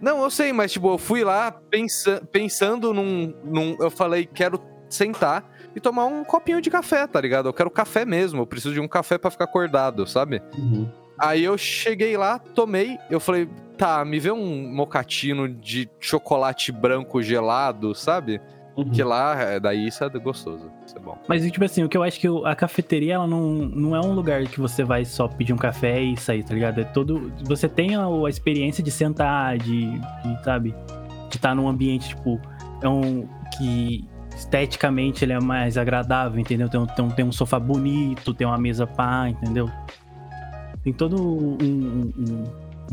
Não, 0.00 0.22
eu 0.22 0.30
sei, 0.30 0.52
mas 0.52 0.72
tipo, 0.72 0.88
eu 0.92 0.98
fui 0.98 1.24
lá 1.24 1.50
pensa 1.70 2.22
pensando 2.30 2.92
num, 2.92 3.34
num. 3.44 3.76
Eu 3.80 3.90
falei, 3.90 4.26
quero 4.26 4.60
sentar 4.88 5.50
e 5.74 5.80
tomar 5.80 6.04
um 6.06 6.24
copinho 6.24 6.60
de 6.60 6.70
café, 6.70 7.06
tá 7.06 7.20
ligado? 7.20 7.48
Eu 7.48 7.52
quero 7.52 7.70
café 7.70 8.04
mesmo, 8.04 8.42
eu 8.42 8.46
preciso 8.46 8.74
de 8.74 8.80
um 8.80 8.88
café 8.88 9.18
pra 9.18 9.30
ficar 9.30 9.44
acordado, 9.44 10.06
sabe? 10.06 10.42
Aí 11.18 11.44
eu 11.44 11.56
cheguei 11.56 12.16
lá, 12.16 12.38
tomei, 12.38 12.98
eu 13.08 13.20
falei, 13.20 13.48
tá, 13.76 14.04
me 14.04 14.18
vê 14.18 14.30
um 14.30 14.68
mocatino 14.72 15.48
de 15.48 15.88
chocolate 16.00 16.72
branco 16.72 17.22
gelado, 17.22 17.94
sabe? 17.94 18.40
Uhum. 18.76 18.90
Que 18.90 19.02
lá, 19.04 19.40
é, 19.40 19.60
daí 19.60 19.86
isso 19.86 20.02
é 20.02 20.08
gostoso, 20.10 20.68
isso 20.84 20.96
é 20.96 21.00
bom. 21.00 21.16
Mas, 21.28 21.44
tipo 21.50 21.64
assim, 21.64 21.84
o 21.84 21.88
que 21.88 21.96
eu 21.96 22.02
acho 22.02 22.18
que 22.18 22.26
a 22.44 22.54
cafeteria, 22.56 23.14
ela 23.14 23.26
não, 23.26 23.40
não 23.52 23.94
é 23.94 24.00
um 24.00 24.12
lugar 24.12 24.42
que 24.46 24.58
você 24.60 24.82
vai 24.82 25.04
só 25.04 25.28
pedir 25.28 25.52
um 25.52 25.56
café 25.56 26.00
e 26.02 26.16
sair, 26.16 26.42
tá 26.42 26.52
ligado? 26.54 26.80
É 26.80 26.84
todo. 26.84 27.32
Você 27.44 27.68
tem 27.68 27.94
a, 27.94 28.04
a 28.06 28.28
experiência 28.28 28.82
de 28.82 28.90
sentar, 28.90 29.58
de, 29.58 29.90
de, 29.90 30.44
sabe? 30.44 30.74
De 31.30 31.36
estar 31.36 31.54
num 31.54 31.68
ambiente, 31.68 32.08
tipo. 32.08 32.40
É 32.82 32.88
um. 32.88 33.28
Que. 33.56 34.04
esteticamente 34.36 35.24
ele 35.24 35.32
é 35.32 35.38
mais 35.40 35.78
agradável, 35.78 36.40
entendeu? 36.40 36.68
Tem, 36.68 36.80
um- 36.80 36.86
tem, 36.86 37.04
um- 37.04 37.10
tem 37.10 37.24
um 37.24 37.30
sofá 37.32 37.60
bonito, 37.60 38.34
tem 38.34 38.44
uma 38.46 38.58
mesa 38.58 38.84
pá, 38.86 39.28
entendeu? 39.28 39.70
Tem 40.82 40.92
todo 40.92 41.16
um, 41.22 41.56
um- 41.62 42.12
um- 42.18 42.44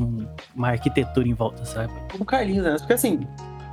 um- 0.03 0.27
uma 0.55 0.69
arquitetura 0.69 1.27
em 1.27 1.33
volta, 1.33 1.65
sabe? 1.65 1.91
Como 2.11 2.23
o 2.23 2.25
Carlinhos, 2.25 2.63
né? 2.63 2.75
Porque 2.77 2.93
assim, 2.93 3.19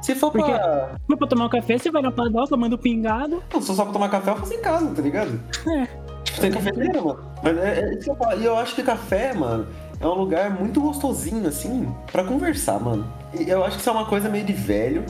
se 0.03 0.15
for 0.15 0.31
Porque- 0.31 0.51
pra. 0.51 0.91
Mas 1.07 1.19
pra 1.19 1.29
tomar 1.29 1.47
um 1.47 1.49
café, 1.49 1.79
você 1.79 1.91
vai 1.91 2.03
na 2.03 2.11
padoca, 2.13 2.57
manda 2.57 2.75
um 2.75 2.79
pingado. 2.79 3.43
Não, 3.53 3.61
se 3.61 3.67
for 3.67 3.75
só 3.75 3.85
pra 3.85 3.93
tomar 3.93 4.09
café, 4.09 4.31
eu 4.31 4.37
faço 4.37 4.55
em 4.55 4.61
casa, 4.61 4.87
tá 4.95 5.03
ligado? 5.03 5.41
É. 5.69 5.87
Tipo, 6.25 6.41
tem 6.41 6.51
cafeteira, 6.51 7.01
mano. 7.01 7.19
Mas 7.43 7.59
é, 7.59 7.81
é 7.81 7.91
isso 7.95 8.05
que 8.05 8.11
eu 8.11 8.17
falo. 8.17 8.41
E 8.41 8.45
eu 8.45 8.57
acho 8.57 8.75
que 8.75 8.83
café, 8.83 9.33
mano, 9.35 9.67
é 10.01 10.07
um 10.07 10.15
lugar 10.15 10.51
muito 10.51 10.81
gostosinho, 10.81 11.47
assim, 11.49 11.89
pra 12.13 12.23
conversar, 12.25 12.79
mano. 12.81 13.11
E 13.39 13.49
eu 13.49 13.65
acho 13.65 13.77
que 13.77 13.81
isso 13.81 13.89
é 13.89 13.93
uma 13.93 14.07
coisa 14.07 14.29
meio 14.29 14.45
de 14.45 14.53
velho. 14.53 15.05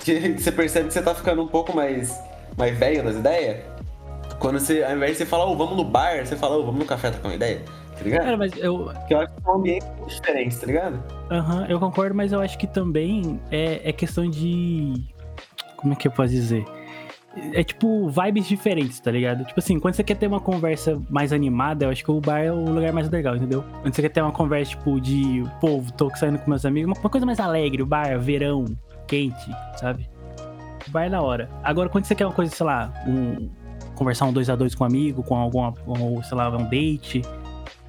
Que 0.00 0.32
você 0.38 0.50
percebe 0.50 0.88
que 0.88 0.94
você 0.94 1.02
tá 1.02 1.14
ficando 1.14 1.42
um 1.42 1.48
pouco 1.48 1.74
mais, 1.76 2.18
mais 2.56 2.76
velho 2.78 3.04
das 3.04 3.16
ideias. 3.16 3.58
Quando 4.38 4.58
você, 4.58 4.82
ao 4.82 4.96
invés 4.96 5.12
de 5.12 5.18
você 5.18 5.26
falar, 5.26 5.44
ô, 5.44 5.56
vamos 5.56 5.76
no 5.76 5.84
bar, 5.84 6.26
você 6.26 6.34
fala, 6.34 6.56
ô, 6.56 6.64
vamos 6.64 6.80
no 6.80 6.84
café 6.86 7.10
trocar 7.10 7.28
uma 7.28 7.34
ideia. 7.34 7.60
Tá 8.02 8.08
ligado? 8.08 8.24
Cara, 8.24 8.36
mas 8.36 8.56
eu, 8.56 8.90
Porque 8.98 9.14
eu 9.14 9.20
acho 9.20 9.32
que 9.32 9.42
são 9.42 9.54
ambientes 9.54 9.88
muito 9.98 10.08
diferentes, 10.08 10.58
tá 10.58 10.66
ligado? 10.66 11.02
Aham, 11.30 11.66
eu 11.68 11.78
concordo, 11.78 12.14
mas 12.14 12.32
eu 12.32 12.40
acho 12.40 12.58
que 12.58 12.66
também 12.66 13.40
é, 13.50 13.88
é 13.88 13.92
questão 13.92 14.28
de. 14.28 14.92
Como 15.76 15.92
é 15.92 15.96
que 15.96 16.08
eu 16.08 16.12
posso 16.12 16.30
dizer? 16.30 16.64
É 17.54 17.62
tipo 17.62 18.08
vibes 18.08 18.46
diferentes, 18.46 19.00
tá 19.00 19.10
ligado? 19.10 19.44
Tipo 19.44 19.58
assim, 19.58 19.78
quando 19.78 19.94
você 19.94 20.04
quer 20.04 20.16
ter 20.16 20.26
uma 20.26 20.40
conversa 20.40 21.00
mais 21.08 21.32
animada, 21.32 21.86
eu 21.86 21.90
acho 21.90 22.04
que 22.04 22.10
o 22.10 22.20
bar 22.20 22.40
é 22.40 22.52
o 22.52 22.64
lugar 22.68 22.92
mais 22.92 23.08
legal, 23.08 23.36
entendeu? 23.36 23.64
Quando 23.80 23.94
você 23.94 24.02
quer 24.02 24.10
ter 24.10 24.20
uma 24.20 24.32
conversa, 24.32 24.72
tipo, 24.72 25.00
de, 25.00 25.42
pô, 25.60 25.82
tô 25.96 26.14
saindo 26.16 26.38
com 26.38 26.50
meus 26.50 26.66
amigos, 26.66 26.90
uma, 26.90 27.00
uma 27.00 27.10
coisa 27.10 27.24
mais 27.24 27.40
alegre, 27.40 27.82
o 27.82 27.86
bar, 27.86 28.18
verão, 28.18 28.66
quente, 29.06 29.50
sabe? 29.76 30.10
O 30.86 30.90
bar 30.90 31.04
é 31.04 31.10
da 31.10 31.22
hora. 31.22 31.48
Agora, 31.62 31.88
quando 31.88 32.04
você 32.04 32.14
quer 32.14 32.26
uma 32.26 32.34
coisa, 32.34 32.54
sei 32.54 32.66
lá, 32.66 32.92
um, 33.06 33.48
conversar 33.94 34.26
um 34.26 34.32
dois 34.32 34.50
a 34.50 34.56
dois 34.56 34.74
com 34.74 34.84
um 34.84 34.86
amigo, 34.86 35.22
com 35.22 35.34
alguma, 35.34 35.72
ou, 35.86 36.22
sei 36.22 36.36
lá, 36.36 36.50
um 36.50 36.64
date, 36.64 37.22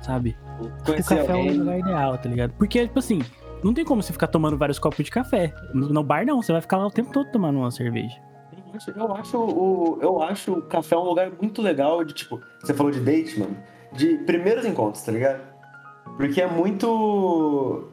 sabe? 0.04 0.36
o 0.60 0.86
Conhecer 0.86 1.18
café 1.18 1.32
é 1.32 1.36
o 1.36 1.38
alguém. 1.39 1.58
lugar 1.58 1.80
ideal, 1.80 2.18
tá 2.18 2.30
ligado? 2.30 2.54
Porque, 2.58 2.86
tipo 2.88 3.00
assim, 3.00 3.22
não 3.63 3.74
tem 3.74 3.84
como 3.86 4.02
você 4.04 4.13
ficar 4.13 4.28
tomando 4.28 4.58
vários 4.58 4.78
copos 4.80 5.04
de 5.04 5.10
café. 5.12 5.54
No, 5.74 5.89
no 5.89 6.04
bar, 6.04 6.26
não. 6.26 6.42
Você 6.42 6.52
vai 6.52 6.62
ficar 6.62 6.78
lá 6.78 6.88
o 6.88 6.92
tempo 6.92 7.12
todo 7.12 7.32
tomando 7.32 7.58
uma 7.60 7.72
cerveja. 7.72 8.16
Eu 8.96 9.13
acho- 9.16 9.38
o, 9.38 10.00
eu 10.02 10.22
acho 10.22 10.54
o 10.54 10.62
café 10.63 10.98
um 10.98 11.04
lugar 11.04 11.32
muito 11.39 11.62
legal 11.62 12.04
de, 12.04 12.13
tipo, 12.13 12.39
você 12.62 12.74
falou 12.74 12.92
de 12.92 13.00
date, 13.00 13.39
mano, 13.39 13.56
de 13.92 14.18
primeiros 14.20 14.66
encontros, 14.66 15.04
tá 15.04 15.12
ligado? 15.12 15.42
Porque 16.18 16.42
é 16.42 16.48
muito. 16.48 17.88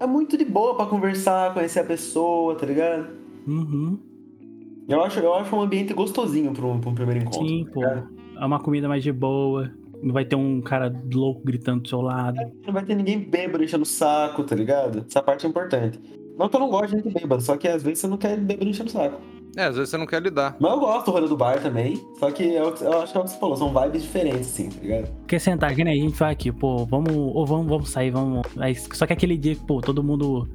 É 0.00 0.06
muito 0.06 0.36
de 0.36 0.44
boa 0.44 0.74
pra 0.76 0.86
conversar, 0.86 1.54
conhecer 1.54 1.80
a 1.80 1.84
pessoa, 1.84 2.56
tá 2.56 2.66
ligado? 2.66 3.08
Uhum. 3.46 3.98
Eu 4.88 5.02
acho, 5.02 5.18
eu 5.20 5.34
acho 5.34 5.54
um 5.56 5.60
ambiente 5.62 5.94
gostosinho 5.94 6.52
pra 6.52 6.66
um, 6.66 6.80
pra 6.80 6.90
um 6.90 6.94
primeiro 6.94 7.20
encontro. 7.22 7.46
Sim, 7.46 7.64
tá 7.66 7.72
pô. 7.72 7.84
É 7.84 8.44
uma 8.44 8.58
comida 8.60 8.88
mais 8.88 9.02
de 9.02 9.12
boa. 9.12 9.70
Não 10.04 10.12
vai 10.12 10.24
ter 10.26 10.36
um 10.36 10.60
cara 10.60 10.94
louco 11.12 11.40
gritando 11.42 11.80
do 11.80 11.88
seu 11.88 12.02
lado. 12.02 12.36
Não 12.66 12.74
vai 12.74 12.84
ter 12.84 12.94
ninguém 12.94 13.18
bêbado 13.18 13.64
enchendo 13.64 13.84
o 13.84 13.86
saco, 13.86 14.44
tá 14.44 14.54
ligado? 14.54 15.06
Essa 15.08 15.22
parte 15.22 15.46
é 15.46 15.48
importante. 15.48 15.98
Não 16.38 16.46
que 16.48 16.56
eu 16.56 16.60
não 16.60 16.68
gosto 16.68 16.94
de 16.94 17.02
gente 17.02 17.14
bêbada, 17.14 17.40
só 17.40 17.56
que 17.56 17.66
às 17.66 17.82
vezes 17.82 18.00
você 18.00 18.06
não 18.06 18.18
quer 18.18 18.36
bêbado 18.36 18.68
enchendo 18.68 18.90
o 18.90 18.92
saco. 18.92 19.18
É, 19.56 19.64
às 19.64 19.76
vezes 19.76 19.90
você 19.90 19.96
não 19.96 20.04
quer 20.04 20.20
lidar. 20.20 20.56
Mas 20.60 20.72
eu 20.72 20.80
gosto 20.80 21.06
do 21.06 21.12
rolê 21.12 21.28
do 21.28 21.36
bar 21.36 21.62
também, 21.62 21.98
só 22.18 22.30
que 22.30 22.42
eu, 22.42 22.74
eu 22.74 23.02
acho 23.02 23.12
que 23.12 23.18
é 23.18 23.20
o 23.20 23.24
que 23.24 23.30
você 23.30 23.38
falou, 23.38 23.56
são 23.56 23.72
vibes 23.72 24.02
diferentes, 24.02 24.40
assim, 24.40 24.68
tá 24.68 24.80
ligado? 24.82 25.10
Porque 25.20 25.38
sentar, 25.38 25.74
que 25.74 25.84
nem 25.84 26.00
a 26.00 26.04
gente 26.04 26.16
fala 26.16 26.32
aqui, 26.32 26.52
pô, 26.52 26.84
vamos, 26.84 27.14
ou 27.14 27.46
vamos, 27.46 27.66
vamos 27.66 27.88
sair, 27.88 28.10
vamos. 28.10 28.42
Aí, 28.58 28.74
só 28.74 29.06
que 29.06 29.12
aquele 29.12 29.38
dia 29.38 29.54
que, 29.54 29.64
pô, 29.64 29.80
todo 29.80 30.02
mundo 30.02 30.48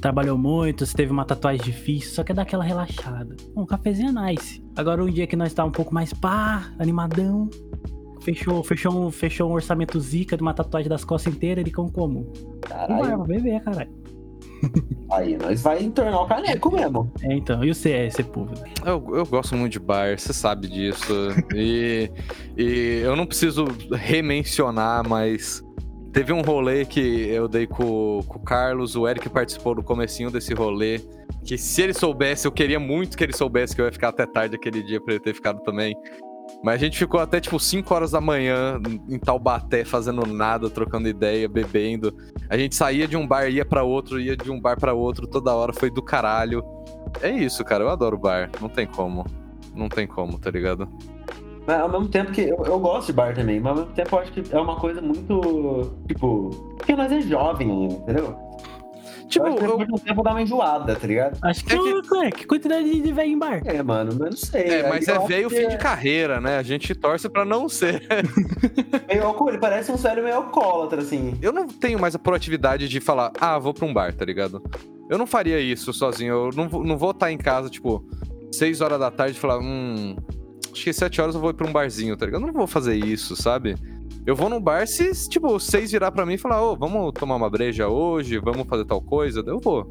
trabalhou 0.00 0.38
muito, 0.38 0.86
você 0.86 0.96
teve 0.96 1.12
uma 1.12 1.24
tatuagem 1.24 1.62
difícil, 1.62 2.14
só 2.14 2.24
quer 2.24 2.32
dar 2.32 2.42
aquela 2.42 2.64
relaxada. 2.64 3.36
Um 3.54 3.66
cafezinho 3.66 4.16
é 4.18 4.32
nice. 4.32 4.64
Agora 4.74 5.02
um 5.02 5.10
dia 5.10 5.26
que 5.26 5.36
nós 5.36 5.52
tá 5.52 5.64
um 5.64 5.70
pouco 5.70 5.92
mais 5.92 6.12
pá, 6.14 6.72
animadão. 6.78 7.50
Fechou, 8.26 8.64
fechou, 8.64 8.92
um, 8.92 9.10
fechou 9.12 9.48
um 9.48 9.52
orçamento 9.52 10.00
zica 10.00 10.36
de 10.36 10.42
uma 10.42 10.52
tatuagem 10.52 10.88
das 10.88 11.04
costas 11.04 11.32
inteiras, 11.32 11.62
ele 11.62 11.70
como 11.70 11.92
como? 11.92 12.32
Caralho. 12.60 13.18
pra 13.18 13.18
beber, 13.18 13.62
caralho. 13.62 13.88
Aí 15.12 15.36
nós 15.36 15.62
vai 15.62 15.80
entornar 15.80 16.22
o 16.22 16.26
caneco 16.26 16.72
mesmo. 16.72 17.12
É, 17.22 17.32
então, 17.32 17.62
e 17.62 17.70
o 17.70 17.74
CS, 17.74 18.16
povo? 18.32 18.52
Eu, 18.84 19.14
eu 19.14 19.24
gosto 19.26 19.54
muito 19.54 19.74
de 19.74 19.78
bar, 19.78 20.18
você 20.18 20.32
sabe 20.32 20.66
disso. 20.66 21.12
e, 21.54 22.10
e 22.56 23.00
eu 23.04 23.14
não 23.14 23.26
preciso 23.26 23.64
remencionar, 23.92 25.08
mas 25.08 25.62
teve 26.12 26.32
um 26.32 26.42
rolê 26.42 26.84
que 26.84 27.28
eu 27.28 27.46
dei 27.46 27.68
com, 27.68 28.24
com 28.26 28.38
o 28.40 28.42
Carlos, 28.42 28.96
o 28.96 29.06
Eric 29.06 29.28
participou 29.28 29.72
do 29.72 29.84
comecinho 29.84 30.32
desse 30.32 30.52
rolê. 30.52 31.00
Que 31.44 31.56
se 31.56 31.82
ele 31.82 31.94
soubesse, 31.94 32.44
eu 32.44 32.50
queria 32.50 32.80
muito 32.80 33.16
que 33.16 33.22
ele 33.22 33.36
soubesse 33.36 33.72
que 33.72 33.80
eu 33.80 33.84
ia 33.84 33.92
ficar 33.92 34.08
até 34.08 34.26
tarde 34.26 34.56
aquele 34.56 34.82
dia 34.82 35.00
pra 35.00 35.14
ele 35.14 35.22
ter 35.22 35.32
ficado 35.32 35.62
também. 35.62 35.94
Mas 36.62 36.74
a 36.74 36.84
gente 36.84 36.98
ficou 36.98 37.20
até 37.20 37.40
tipo 37.40 37.60
5 37.60 37.94
horas 37.94 38.10
da 38.10 38.20
manhã 38.20 38.80
em 39.08 39.18
Taubaté, 39.18 39.84
fazendo 39.84 40.26
nada, 40.26 40.68
trocando 40.70 41.08
ideia, 41.08 41.48
bebendo. 41.48 42.16
A 42.48 42.56
gente 42.56 42.74
saía 42.74 43.06
de 43.06 43.16
um 43.16 43.26
bar, 43.26 43.48
ia 43.48 43.64
pra 43.64 43.82
outro, 43.82 44.18
ia 44.20 44.36
de 44.36 44.50
um 44.50 44.60
bar 44.60 44.78
pra 44.78 44.92
outro 44.92 45.26
toda 45.26 45.54
hora, 45.54 45.72
foi 45.72 45.90
do 45.90 46.02
caralho. 46.02 46.64
É 47.20 47.30
isso, 47.30 47.64
cara, 47.64 47.84
eu 47.84 47.88
adoro 47.88 48.18
bar, 48.18 48.50
não 48.60 48.68
tem 48.68 48.86
como. 48.86 49.24
Não 49.74 49.88
tem 49.88 50.06
como, 50.06 50.38
tá 50.38 50.50
ligado? 50.50 50.88
Mas 51.66 51.80
ao 51.80 51.88
mesmo 51.88 52.08
tempo 52.08 52.32
que 52.32 52.42
eu, 52.42 52.64
eu 52.64 52.78
gosto 52.78 53.08
de 53.08 53.12
bar 53.12 53.34
também, 53.34 53.60
mas 53.60 53.70
ao 53.70 53.78
mesmo 53.78 53.92
tempo 53.94 54.14
eu 54.14 54.18
acho 54.20 54.32
que 54.32 54.42
é 54.54 54.58
uma 54.58 54.76
coisa 54.76 55.02
muito. 55.02 55.90
Tipo. 56.06 56.50
Porque 56.78 56.94
nós 56.94 57.10
é 57.10 57.20
jovem 57.20 57.86
entendeu? 57.86 58.45
Tipo, 59.28 59.46
eu 59.48 59.54
depois 59.54 59.86
de 59.88 59.94
um 59.94 59.98
tempo 59.98 60.22
dá 60.22 60.30
uma 60.30 60.42
enjoada, 60.42 60.94
tá 60.94 61.06
ligado? 61.06 61.38
Acho 61.42 61.64
que, 61.64 61.74
É 61.74 61.78
que- 61.78 62.16
é, 62.26 62.30
que 62.30 62.46
quantidade 62.46 63.00
de 63.00 63.12
velho 63.12 63.30
em 63.30 63.38
bar. 63.38 63.60
É, 63.64 63.82
mano, 63.82 64.12
mas 64.18 64.30
não 64.30 64.36
sei. 64.36 64.62
É, 64.62 64.88
mas 64.88 65.08
é 65.08 65.18
velho 65.18 65.50
fim 65.50 65.68
de 65.68 65.76
carreira, 65.76 66.40
né? 66.40 66.58
A 66.58 66.62
gente 66.62 66.94
torce 66.94 67.28
pra 67.28 67.44
não 67.44 67.68
ser. 67.68 68.02
Meio 69.08 69.24
alcool, 69.24 69.48
ele 69.48 69.58
parece 69.58 69.90
um 69.90 69.96
velho 69.96 70.22
meio 70.22 70.36
alcoólatra, 70.36 71.00
assim. 71.02 71.36
Eu 71.42 71.52
não 71.52 71.66
tenho 71.66 71.98
mais 71.98 72.14
a 72.14 72.18
proatividade 72.18 72.88
de 72.88 73.00
falar, 73.00 73.32
ah, 73.40 73.58
vou 73.58 73.74
pra 73.74 73.84
um 73.86 73.92
bar, 73.92 74.12
tá 74.14 74.24
ligado? 74.24 74.62
Eu 75.10 75.18
não 75.18 75.26
faria 75.26 75.60
isso 75.60 75.92
sozinho. 75.92 76.32
Eu 76.34 76.50
não, 76.54 76.68
vou- 76.68 76.84
não 76.84 76.96
vou 76.96 77.10
estar 77.10 77.30
em 77.32 77.38
casa, 77.38 77.68
tipo, 77.68 78.04
6 78.52 78.80
horas 78.80 78.98
da 78.98 79.10
tarde 79.10 79.36
e 79.36 79.40
falar, 79.40 79.58
hum. 79.58 80.16
Acho 80.72 80.84
que 80.84 80.92
7 80.92 81.20
horas 81.20 81.34
eu 81.34 81.40
vou 81.40 81.50
ir 81.50 81.54
pra 81.54 81.66
um 81.66 81.72
barzinho, 81.72 82.16
tá 82.16 82.26
ligado? 82.26 82.42
Eu 82.42 82.46
não 82.48 82.52
vou 82.54 82.66
fazer 82.66 82.94
isso, 82.96 83.34
sabe? 83.34 83.76
Eu 84.26 84.34
vou 84.34 84.48
num 84.48 84.60
bar 84.60 84.88
se, 84.88 85.28
tipo, 85.28 85.56
seis 85.60 85.92
virar 85.92 86.10
pra 86.10 86.26
mim 86.26 86.34
e 86.34 86.38
falar, 86.38 86.60
ô, 86.60 86.74
vamos 86.74 87.12
tomar 87.12 87.36
uma 87.36 87.48
breja 87.48 87.86
hoje, 87.86 88.38
vamos 88.38 88.66
fazer 88.66 88.84
tal 88.84 89.00
coisa, 89.00 89.40
eu 89.46 89.60
vou. 89.60 89.86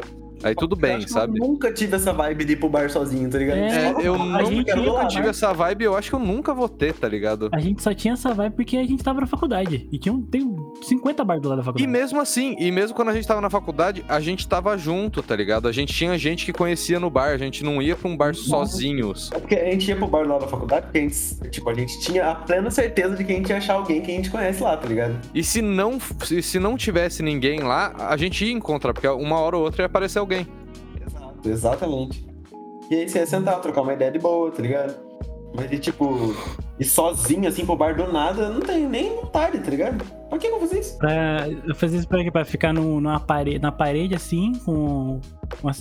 Aí 0.46 0.54
tudo 0.54 0.76
Eu 0.76 0.80
bem, 0.80 1.00
que 1.00 1.10
sabe? 1.10 1.40
Eu 1.40 1.48
nunca 1.48 1.74
tive 1.74 1.96
essa 1.96 2.14
vibe 2.14 2.46
de 2.46 2.54
ir 2.54 2.56
pro 2.58 2.70
bar 2.70 2.88
sozinho, 2.90 3.28
tá 3.30 3.38
ligado? 3.40 3.58
É, 3.58 3.90
eu 3.98 4.16
eu 4.16 4.18
Nunca 4.18 4.76
lá, 4.92 5.08
tive 5.08 5.24
né? 5.24 5.30
essa 5.30 5.52
vibe, 5.54 5.84
eu 5.86 5.96
acho 5.98 6.10
que 6.10 6.16
eu 6.16 6.20
nunca 6.20 6.54
vou 6.54 6.70
ter, 6.70 6.94
tá 6.94 7.08
ligado? 7.08 7.50
A 7.52 7.60
gente 7.60 7.82
só 7.82 7.94
tinha 7.94 8.14
essa 8.14 8.32
vibe 8.34 8.56
porque 8.56 8.78
a 8.78 8.84
gente 8.84 9.04
tava 9.04 9.22
na 9.22 9.28
faculdade. 9.28 9.90
E 9.92 9.98
tinha 9.98 10.14
um, 10.14 10.22
tem 10.22 10.56
50 10.84 11.24
bar 11.24 11.40
do 11.40 11.50
lado 11.50 11.58
da 11.58 11.64
E 11.64 11.66
faculdade. 11.66 11.88
mesmo 11.92 12.22
assim, 12.22 12.56
e 12.60 12.72
mesmo 12.72 12.96
quando 12.96 13.10
a 13.10 13.14
gente 13.14 13.28
tava 13.28 13.42
na 13.42 13.50
faculdade, 13.50 14.06
a 14.08 14.20
gente 14.20 14.48
tava 14.48 14.78
junto, 14.78 15.24
tá 15.24 15.36
ligado? 15.36 15.68
A 15.68 15.72
gente 15.72 15.92
tinha 15.94 16.16
gente 16.18 16.46
que 16.46 16.54
conhecia 16.54 17.00
no 17.00 17.10
bar, 17.10 17.30
a 17.32 17.38
gente 17.38 17.64
não 17.64 17.82
ia 17.82 17.96
pra 17.96 18.08
um 18.08 18.16
bar 18.16 18.36
sozinhos. 18.36 19.32
É 19.34 19.40
porque 19.40 19.56
a 19.56 19.72
gente 19.72 19.88
ia 19.90 19.96
pro 19.96 20.08
bar 20.08 20.28
lá 20.28 20.38
da 20.38 20.48
faculdade, 20.48 20.86
porque 20.86 21.00
a 21.00 21.02
gente, 21.02 21.50
tipo, 21.50 21.70
a 21.70 21.74
gente 21.74 22.00
tinha 22.02 22.30
a 22.32 22.36
plena 22.36 22.70
certeza 22.70 23.16
de 23.16 23.24
que 23.24 23.32
a 23.32 23.36
gente 23.36 23.50
ia 23.50 23.58
achar 23.58 23.74
alguém 23.74 24.02
que 24.02 24.12
a 24.12 24.16
gente 24.16 24.30
conhece 24.30 24.62
lá, 24.62 24.78
tá 24.78 24.88
ligado? 24.88 25.16
E 25.34 25.44
se 25.44 25.62
não, 25.62 26.00
se, 26.00 26.42
se 26.42 26.60
não 26.60 26.78
tivesse 26.78 27.24
ninguém 27.24 27.62
lá, 27.62 27.94
a 27.98 28.16
gente 28.18 28.46
ia 28.46 28.52
encontrar, 28.52 28.94
porque 28.94 29.08
uma 29.08 29.40
hora 29.40 29.58
ou 29.58 29.64
outra 29.64 29.84
ia 29.84 29.86
aparecer 29.88 30.20
alguém. 30.20 30.35
Exato, 31.06 31.50
exatamente. 31.50 32.26
E 32.90 32.96
aí 32.96 33.10
você 33.10 33.20
ia 33.20 33.28
sentar, 33.28 33.60
trocar 33.62 33.82
uma 33.82 33.94
ideia 33.94 34.12
de 34.12 34.20
boa, 34.20 34.52
tá 34.52 34.62
ligado? 34.62 34.96
Mas 35.56 35.72
e 35.72 35.80
tipo, 35.80 36.36
ir 36.78 36.84
sozinho 36.84 37.48
assim 37.48 37.66
pro 37.66 37.78
bar 37.78 37.96
do 37.96 38.12
nada, 38.12 38.44
eu 38.44 38.54
não 38.56 38.62
tenho 38.62 38.90
nem 38.90 39.16
vontade, 39.16 39.60
tá 39.60 39.70
ligado? 39.70 40.04
Pra 40.30 40.38
que 40.38 40.48
eu 40.48 40.52
vou 40.52 40.60
fazer 40.60 40.80
isso? 40.80 40.98
Pra, 40.98 41.48
eu 41.66 41.74
fazia 41.74 41.98
isso 41.98 42.08
pra 42.08 42.22
quê? 42.22 42.30
Pra 42.30 42.44
ficar 42.44 42.74
no, 42.74 43.00
numa 43.00 43.20
parede, 43.20 43.60
na 43.60 43.72
parede 43.72 44.14
assim, 44.14 44.52
com, 44.66 45.22
com 45.62 45.72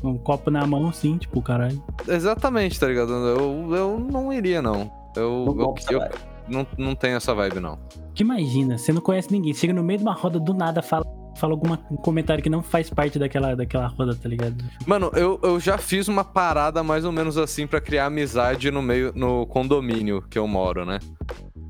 com 0.00 0.08
um 0.10 0.18
copo 0.18 0.50
na 0.50 0.64
mão, 0.64 0.88
assim, 0.88 1.18
tipo, 1.18 1.42
caralho. 1.42 1.82
Exatamente, 2.06 2.78
tá 2.78 2.86
ligado? 2.86 3.10
Eu, 3.12 3.74
eu 3.74 3.98
não 3.98 4.32
iria, 4.32 4.62
não. 4.62 4.90
Eu, 5.16 5.46
Não 5.56 5.74
eu, 5.90 6.00
eu 6.00 6.10
não, 6.48 6.66
não 6.78 6.94
tenho 6.94 7.16
essa 7.16 7.34
vibe, 7.34 7.58
não. 7.58 7.78
Que 8.14 8.22
imagina, 8.22 8.78
você 8.78 8.92
não 8.92 9.00
conhece 9.00 9.32
ninguém, 9.32 9.52
chega 9.52 9.72
no 9.72 9.82
meio 9.82 9.98
de 9.98 10.04
uma 10.04 10.14
roda 10.14 10.38
do 10.38 10.54
nada, 10.54 10.82
fala, 10.82 11.04
fala 11.36 11.52
algum 11.52 11.76
comentário 11.98 12.42
que 12.42 12.50
não 12.50 12.62
faz 12.62 12.90
parte 12.90 13.18
daquela, 13.18 13.54
daquela 13.54 13.86
roda, 13.86 14.14
tá 14.14 14.28
ligado? 14.28 14.56
Mano, 14.86 15.10
eu, 15.14 15.38
eu 15.42 15.60
já 15.60 15.78
fiz 15.78 16.08
uma 16.08 16.24
parada 16.24 16.82
mais 16.82 17.04
ou 17.04 17.12
menos 17.12 17.38
assim 17.38 17.66
pra 17.66 17.80
criar 17.80 18.06
amizade 18.06 18.70
no 18.70 18.82
meio 18.82 19.12
no 19.14 19.46
condomínio 19.46 20.22
que 20.28 20.38
eu 20.38 20.46
moro, 20.46 20.84
né? 20.84 20.98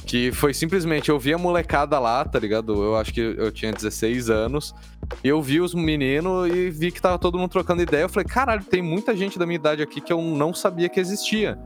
Que 0.06 0.30
foi 0.30 0.54
simplesmente, 0.54 1.08
eu 1.08 1.18
vi 1.18 1.34
a 1.34 1.38
molecada 1.38 1.98
lá, 1.98 2.24
tá 2.24 2.38
ligado? 2.38 2.72
Eu 2.72 2.96
acho 2.96 3.12
que 3.12 3.20
eu 3.20 3.50
tinha 3.50 3.72
16 3.72 4.30
anos. 4.30 4.74
E 5.22 5.28
eu 5.28 5.42
vi 5.42 5.60
os 5.60 5.74
meninos 5.74 6.48
e 6.48 6.70
vi 6.70 6.92
que 6.92 7.02
tava 7.02 7.18
todo 7.18 7.38
mundo 7.38 7.50
trocando 7.50 7.82
ideia. 7.82 8.02
Eu 8.02 8.08
falei, 8.08 8.26
caralho, 8.26 8.62
tem 8.62 8.80
muita 8.80 9.16
gente 9.16 9.38
da 9.38 9.46
minha 9.46 9.56
idade 9.56 9.82
aqui 9.82 10.00
que 10.00 10.12
eu 10.12 10.20
não 10.20 10.54
sabia 10.54 10.88
que 10.88 11.00
existia. 11.00 11.58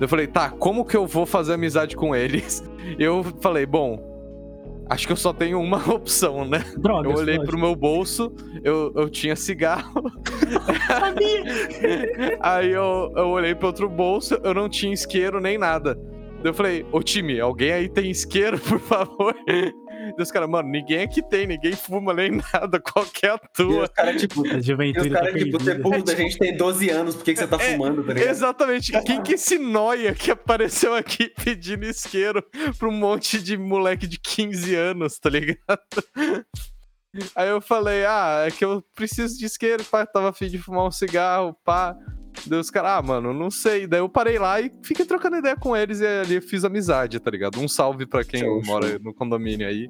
Eu 0.00 0.08
falei, 0.08 0.26
tá, 0.26 0.50
como 0.50 0.84
que 0.84 0.96
eu 0.96 1.06
vou 1.06 1.26
fazer 1.26 1.54
amizade 1.54 1.94
com 1.94 2.14
eles? 2.14 2.62
Eu 2.98 3.22
falei, 3.40 3.64
bom, 3.64 4.11
acho 4.92 5.06
que 5.06 5.12
eu 5.12 5.16
só 5.16 5.32
tenho 5.32 5.60
uma 5.60 5.78
opção, 5.92 6.44
né? 6.44 6.64
Drogas. 6.76 7.12
Eu 7.12 7.18
olhei 7.18 7.36
lógico. 7.36 7.50
pro 7.50 7.58
meu 7.60 7.74
bolso, 7.74 8.32
eu, 8.62 8.92
eu 8.94 9.08
tinha 9.08 9.34
cigarro. 9.34 10.02
Aí 12.40 12.70
eu, 12.70 13.12
eu 13.16 13.28
olhei 13.28 13.54
pro 13.54 13.68
outro 13.68 13.88
bolso, 13.88 14.38
eu 14.42 14.54
não 14.54 14.68
tinha 14.68 14.92
isqueiro 14.92 15.40
nem 15.40 15.56
nada. 15.56 15.98
Eu 16.44 16.52
falei, 16.52 16.84
ô 16.90 17.00
time, 17.02 17.38
alguém 17.40 17.72
aí 17.72 17.88
tem 17.88 18.10
isqueiro, 18.10 18.58
por 18.60 18.80
favor? 18.80 19.34
Daí 20.16 20.22
os 20.22 20.30
caras, 20.30 20.48
mano, 20.48 20.68
ninguém 20.68 21.02
aqui 21.02 21.22
tem, 21.22 21.46
ninguém 21.46 21.72
fuma 21.72 22.12
nem 22.14 22.30
nada, 22.52 22.80
qual 22.80 23.04
que 23.06 23.26
é 23.26 23.30
a 23.30 23.34
E 23.34 23.48
tua? 23.54 23.84
os 23.84 23.88
caras, 23.90 24.20
tipo, 24.20 24.46
A 24.46 24.52
e 24.54 24.56
os 24.58 24.66
juventude 24.66 25.10
tá 25.10 25.20
caras, 25.20 25.34
tipo, 25.42 25.58
você, 25.58 25.74
puta, 25.76 26.12
a 26.12 26.16
gente 26.16 26.38
tem 26.38 26.56
12 26.56 26.90
anos, 26.90 27.14
por 27.16 27.24
que, 27.24 27.34
que 27.34 27.40
você 27.40 27.46
tá 27.46 27.56
É, 27.60 27.72
fumando, 27.72 28.04
tá 28.04 28.12
ligado? 28.12 28.28
Exatamente, 28.30 28.92
quem 29.02 29.22
que 29.22 29.32
esse 29.34 29.58
noia 29.58 30.14
que 30.14 30.30
apareceu 30.30 30.94
aqui 30.94 31.32
pedindo 31.44 31.84
isqueiro 31.84 32.44
pra 32.78 32.88
um 32.88 32.92
monte 32.92 33.42
de 33.42 33.56
moleque 33.56 34.06
de 34.06 34.18
15 34.18 34.74
anos, 34.74 35.18
tá 35.18 35.30
ligado? 35.30 35.58
Aí 37.36 37.48
eu 37.48 37.60
falei, 37.60 38.06
ah, 38.06 38.44
é 38.46 38.50
que 38.50 38.64
eu 38.64 38.82
preciso 38.94 39.38
de 39.38 39.44
isqueiro, 39.44 39.84
pá, 39.84 40.06
tava 40.06 40.30
afim 40.30 40.48
de 40.48 40.58
fumar 40.58 40.86
um 40.86 40.90
cigarro, 40.90 41.54
pá. 41.64 41.94
Daí 42.46 42.58
os 42.58 42.70
caras, 42.70 42.92
ah, 42.92 43.02
mano, 43.02 43.32
não 43.32 43.50
sei. 43.50 43.86
Daí 43.86 44.00
eu 44.00 44.08
parei 44.08 44.38
lá 44.38 44.60
e 44.60 44.72
fiquei 44.82 45.04
trocando 45.04 45.36
ideia 45.36 45.56
com 45.56 45.76
eles 45.76 46.00
e 46.00 46.06
ali 46.06 46.36
eu 46.36 46.42
fiz 46.42 46.64
amizade, 46.64 47.20
tá 47.20 47.30
ligado? 47.30 47.60
Um 47.60 47.68
salve 47.68 48.06
pra 48.06 48.24
quem 48.24 48.40
Show, 48.40 48.62
mora 48.64 48.98
no 48.98 49.14
condomínio 49.14 49.66
aí. 49.66 49.88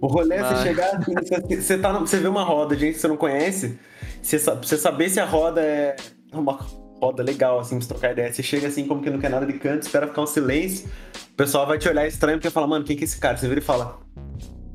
O 0.00 0.06
rolê 0.06 0.36
é 0.36 0.40
Ah. 0.40 0.56
você 0.56 0.62
chegar 0.62 0.98
você, 0.98 1.56
você, 1.56 1.78
tá, 1.78 1.92
você 1.98 2.18
vê 2.18 2.28
uma 2.28 2.42
roda 2.42 2.74
de 2.74 2.82
gente 2.86 2.94
que 2.94 3.00
você 3.00 3.08
não 3.08 3.16
conhece, 3.16 3.78
você, 4.22 4.38
você 4.38 4.78
saber 4.78 5.10
se 5.10 5.20
a 5.20 5.26
roda 5.26 5.60
é 5.60 5.94
uma 6.32 6.58
roda 7.00 7.22
legal, 7.22 7.58
assim, 7.58 7.76
pra 7.76 7.82
você 7.82 7.88
trocar 7.92 8.12
ideia. 8.12 8.32
Você 8.32 8.42
chega 8.42 8.68
assim, 8.68 8.86
como 8.86 9.02
que 9.02 9.10
não 9.10 9.18
quer 9.18 9.28
nada 9.28 9.44
de 9.44 9.52
canto, 9.54 9.82
espera 9.82 10.06
ficar 10.06 10.22
um 10.22 10.26
silêncio, 10.26 10.88
o 11.32 11.36
pessoal 11.36 11.66
vai 11.66 11.76
te 11.76 11.86
olhar 11.88 12.06
estranho 12.06 12.38
porque 12.38 12.48
fala, 12.50 12.66
mano, 12.66 12.84
quem 12.84 12.96
que 12.96 13.02
é 13.02 13.04
esse 13.04 13.18
cara? 13.18 13.36
Você 13.36 13.46
vira 13.46 13.60
e 13.60 13.62
fala, 13.62 14.00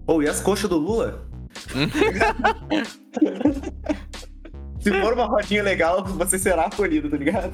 ô, 0.05 0.21
e 0.21 0.27
as 0.27 0.39
coxas 0.39 0.69
do 0.69 0.77
Lula? 0.77 1.27
se 4.79 5.01
for 5.01 5.13
uma 5.13 5.25
rodinha 5.25 5.63
legal, 5.63 6.03
você 6.05 6.39
será 6.39 6.65
acolhido, 6.65 7.09
tá 7.09 7.17
ligado? 7.17 7.53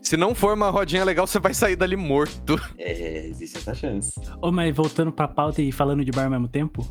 Se 0.00 0.16
não 0.16 0.36
for 0.36 0.54
uma 0.54 0.70
rodinha 0.70 1.04
legal, 1.04 1.26
você 1.26 1.40
vai 1.40 1.52
sair 1.52 1.74
dali 1.74 1.96
morto. 1.96 2.60
É, 2.78 3.26
existe 3.26 3.58
essa 3.58 3.74
chance. 3.74 4.12
Ô, 4.40 4.52
mas 4.52 4.74
voltando 4.74 5.10
pra 5.10 5.26
pauta 5.26 5.60
e 5.60 5.72
falando 5.72 6.04
de 6.04 6.12
bar 6.12 6.24
ao 6.24 6.30
mesmo 6.30 6.46
tempo. 6.46 6.86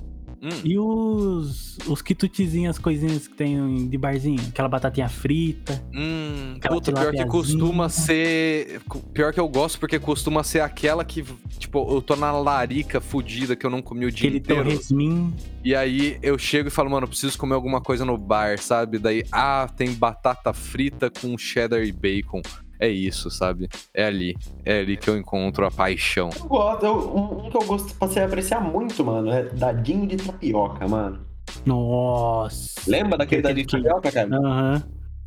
Hum. 0.46 0.62
E 0.64 0.78
os, 0.78 1.76
os 1.88 2.04
quitutezinhos, 2.04 2.76
as 2.76 2.80
coisinhas 2.80 3.28
que 3.28 3.34
tem 3.34 3.88
de 3.88 3.98
barzinho? 3.98 4.40
Aquela 4.48 4.70
batatinha 4.70 5.10
frita. 5.10 5.84
Hum, 5.92 6.60
puta, 6.62 6.94
pior 6.94 7.12
que 7.12 7.26
costuma 7.26 7.90
ser. 7.90 8.80
Pior 9.12 9.34
que 9.34 9.40
eu 9.40 9.50
gosto, 9.50 9.80
porque 9.80 9.98
costuma 9.98 10.44
ser 10.44 10.60
aquela 10.60 11.04
que, 11.04 11.26
tipo, 11.58 11.92
eu 11.92 12.00
tô 12.00 12.16
na 12.16 12.32
larica 12.32 13.02
fudida 13.02 13.56
que 13.56 13.66
eu 13.66 13.72
não 13.72 13.82
comi 13.82 14.06
o 14.06 14.12
dia 14.12 14.28
Aquele 14.28 14.38
inteiro. 14.38 14.64
torresmin. 14.64 15.34
E 15.64 15.74
aí 15.74 16.20
eu 16.22 16.38
chego 16.38 16.68
e 16.68 16.72
falo, 16.72 16.92
mano, 16.92 17.08
preciso 17.08 17.36
comer 17.40 17.56
alguma 17.56 17.82
coisa 17.82 18.06
no 18.06 18.16
bar, 18.16 18.60
sabe? 18.60 19.00
Daí, 19.00 19.24
ah, 19.32 19.68
tem 19.76 19.92
batata 19.94 20.54
frita 20.54 21.10
com 21.10 21.36
cheddar 21.40 21.82
e 21.84 21.92
bacon. 21.92 22.44
É 22.80 22.88
isso, 22.90 23.30
sabe? 23.32 23.70
É 23.94 24.06
ali. 24.06 24.36
É 24.66 24.80
ali 24.80 24.98
que 24.98 25.10
eu 25.10 25.18
encontro 25.18 25.66
a 25.66 25.72
paixão. 25.72 26.30
Eu 26.38 26.46
gosto, 26.48 26.86
eu- 26.86 27.16
um, 27.16 27.46
um 27.46 27.50
que 27.50 27.58
eu 27.58 27.66
gosto, 27.66 27.94
passei 27.96 28.22
a 28.22 28.26
apreciar 28.26 28.60
muito, 28.62 29.04
mano, 29.04 29.32
é 29.32 29.44
dadinho 29.44 30.06
de 30.08 30.18
tapioca, 30.18 30.88
mano. 30.88 31.20
Nossa. 31.66 32.82
Lembra 32.88 33.18
daquele 33.18 33.42
dadinho 33.42 33.66
de 33.66 33.72
tapioca, 33.72 34.12
cara? 34.12 34.30
Aham. 34.36 34.84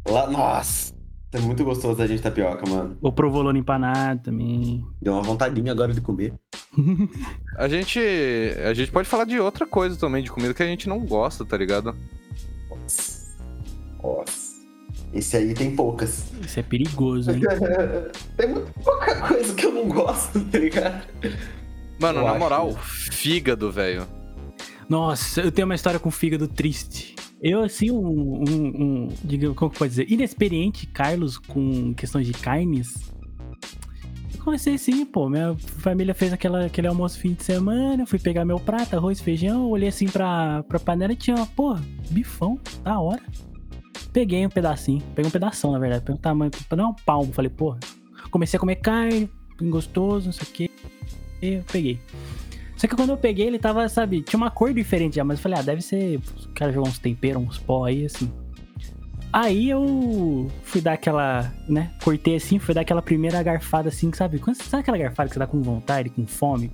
Lá, 0.09 0.31
nossa, 0.31 0.93
é 1.33 1.39
muito 1.41 1.65
gostoso 1.65 1.97
dadinho 1.97 2.17
de 2.19 2.23
tapioca, 2.23 2.69
mano. 2.69 2.97
O 3.01 3.13
provolone 3.13 3.59
empanado 3.61 4.23
também. 4.23 4.85
Deu 5.01 5.13
uma 5.15 5.23
vontadinha 5.23 5.73
agora 5.73 5.93
de 5.93 6.01
comer. 6.01 6.33
A 7.57 7.67
gente. 7.69 7.99
A 8.65 8.73
gente 8.75 8.91
pode 8.91 9.09
falar 9.09 9.25
de 9.25 9.39
outra 9.41 9.67
coisa 9.67 9.99
também, 9.99 10.23
de 10.23 10.31
comida 10.31 10.55
que 10.55 10.63
a 10.63 10.67
gente 10.67 10.89
não 10.89 11.01
gosta, 11.01 11.45
tá 11.45 11.57
ligado? 11.57 11.95
Nossa. 12.71 13.37
Nossa. 14.03 14.48
Esse 15.13 15.37
aí 15.37 15.55
tem 15.55 15.75
poucas. 15.75 16.27
Isso 16.45 16.61
é 16.61 16.63
perigoso, 16.63 17.31
hein? 17.31 17.41
tem 18.37 18.49
muito 18.49 18.73
pouca 18.83 19.29
coisa 19.29 19.55
que 19.55 19.65
eu 19.65 19.73
não 19.73 19.89
gosto, 19.89 20.41
tá 20.45 20.59
ligado? 20.59 21.07
Mano, 21.99 22.21
Eu 22.21 22.25
na 22.25 22.31
acho, 22.31 22.39
moral, 22.39 22.73
fígado, 22.73 23.73
velho. 23.73 24.07
Nossa, 24.89 25.41
eu 25.41 25.51
tenho 25.51 25.67
uma 25.67 25.75
história 25.75 25.99
com 25.99 26.11
fígado 26.11 26.47
triste. 26.47 27.15
Eu, 27.41 27.63
assim, 27.63 27.91
um, 27.91 28.43
um, 28.49 28.67
um 28.83 29.09
diga, 29.23 29.53
como 29.55 29.71
que 29.71 29.79
pode 29.79 29.91
dizer, 29.91 30.11
inexperiente 30.11 30.87
Carlos 30.87 31.39
com 31.39 31.95
questões 31.95 32.27
de 32.27 32.33
carnes. 32.33 32.95
Eu 34.35 34.45
comecei 34.45 34.75
assim, 34.75 35.05
pô, 35.05 35.29
minha 35.29 35.55
família 35.59 36.15
fez 36.15 36.33
aquela, 36.33 36.67
aquele 36.67 36.87
almoço 36.87 37.19
fim 37.19 37.35
de 37.35 37.45
semana, 37.45 38.03
eu 38.03 38.07
fui 38.07 38.19
pegar 38.19 38.45
meu 38.45 38.59
prato, 38.59 38.95
arroz, 38.97 39.21
feijão, 39.21 39.69
olhei 39.69 39.89
assim 39.89 40.07
pra, 40.07 40.63
pra 40.65 40.79
panela 40.81 41.13
e 41.13 41.17
tinha, 41.17 41.47
pô, 41.55 41.77
bifão, 42.11 42.59
da 42.83 42.99
hora. 42.99 43.23
Peguei 44.19 44.45
um 44.45 44.51
pedacinho, 44.51 45.01
peguei 45.15 45.29
um 45.29 45.31
pedação, 45.31 45.71
na 45.71 45.79
verdade, 45.79 46.03
peguei 46.03 46.17
um 46.17 46.21
tamanho, 46.21 46.51
não 46.73 46.91
um 46.91 46.93
palmo, 46.93 47.33
falei, 47.33 47.49
pô, 47.49 47.77
comecei 48.33 48.57
a 48.57 48.61
comer 48.61 48.75
carne, 48.75 49.31
gostoso, 49.63 50.27
não 50.27 50.33
sei 50.33 50.43
o 50.43 50.51
que, 50.51 50.71
eu 51.41 51.63
peguei. 51.71 52.01
Só 52.77 52.89
que 52.89 52.97
quando 52.97 53.11
eu 53.11 53.17
peguei, 53.17 53.47
ele 53.47 53.61
tava, 53.61 53.89
sabe, 53.89 54.21
tinha 54.23 54.37
uma 54.37 54.51
cor 54.51 54.75
diferente 54.75 55.15
já, 55.15 55.23
mas 55.23 55.39
eu 55.39 55.43
falei, 55.45 55.61
ah, 55.61 55.63
deve 55.63 55.83
ser. 55.83 56.17
O 56.17 56.49
cara 56.53 56.73
jogou 56.73 56.89
uns 56.89 56.99
temperos, 56.99 57.41
uns 57.41 57.59
pó 57.59 57.85
aí, 57.85 58.07
assim. 58.07 58.29
Aí 59.33 59.71
eu 59.71 60.51
fui 60.65 60.81
dar 60.81 60.95
aquela, 60.95 61.55
né? 61.69 61.93
Cortei 62.03 62.35
assim, 62.35 62.59
fui 62.59 62.75
dar 62.75 62.81
aquela 62.81 63.01
primeira 63.01 63.41
garfada 63.41 63.89
assim, 63.89 64.13
sabe? 64.13 64.41
Quando, 64.41 64.57
sabe 64.57 64.81
aquela 64.81 64.99
garfada 64.99 65.29
que 65.29 65.35
você 65.35 65.39
dá 65.39 65.47
com 65.47 65.63
vontade, 65.63 66.11
com 66.11 66.27
fome? 66.27 66.73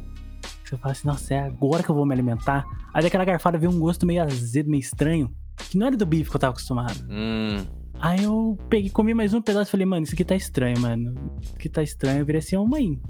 Você 0.65 0.79
fala 0.79 0.93
assim, 0.93 1.07
nossa, 1.07 1.35
é 1.35 1.41
agora 1.41 1.83
que 1.83 1.91
eu 1.91 1.95
vou 1.95 2.07
me 2.07 2.15
alimentar. 2.15 2.65
Aí 2.95 3.03
daquela 3.03 3.27
garfada 3.27 3.59
veio 3.59 3.71
um 3.71 3.79
gosto 3.79 4.07
meio 4.07 4.23
azedo, 4.23 4.71
meio 4.71 4.81
estranho. 4.81 5.31
Que 5.71 5.79
não 5.79 5.87
era 5.87 5.97
do 5.97 6.07
bife 6.07 6.31
que 6.31 6.37
eu 6.37 6.41
tava 6.41 6.53
acostumado. 6.53 7.05
Hum. 7.11 7.65
Aí 8.01 8.25
eu 8.25 8.59
peguei, 8.69 8.91
comi 8.91 9.15
mais 9.15 9.33
um 9.35 9.41
pedaço 9.41 9.71
e 9.71 9.73
falei, 9.73 9.87
mano, 9.87 10.05
isso 10.05 10.15
aqui 10.15 10.25
tá 10.25 10.35
estranho, 10.37 10.79
mano. 10.81 11.15
Isso 11.41 11.55
aqui 11.55 11.69
tá 11.69 11.83
estranho. 11.83 12.19
Eu 12.21 12.27
virei 12.27 12.41
assim, 12.41 12.57
ô 12.57 12.67
mãe. 12.67 13.01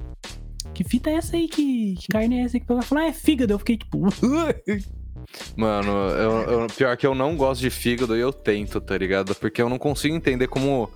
Que 0.73 0.85
fita 0.85 1.11
é 1.11 1.15
essa 1.15 1.37
aí? 1.37 1.49
Que, 1.49 1.95
que 1.97 2.09
carne 2.09 2.39
é 2.39 2.43
essa 2.45 2.57
aí 2.57 2.61
que 2.61 2.67
pegou? 2.67 2.79
Ela 2.81 2.87
falou, 2.87 3.05
ah, 3.05 3.09
é 3.09 3.13
fígado. 3.13 3.53
Eu 3.53 3.59
fiquei 3.59 3.77
tipo, 3.79 3.99
Mano, 5.57 5.91
eu, 5.91 6.33
eu- 6.61 6.67
pior 6.69 6.97
que 6.97 7.07
eu 7.07 7.15
não 7.15 7.37
gosto 7.37 7.61
de 7.61 7.71
fígado 7.71 8.17
e 8.17 8.21
eu 8.21 8.33
tento, 8.33 8.81
tá 8.81 8.97
ligado? 8.97 9.35
Porque 9.35 9.61
eu 9.63 9.69
não 9.69 9.79
consigo 9.79 10.15
entender 10.15 10.49
como 10.49 10.91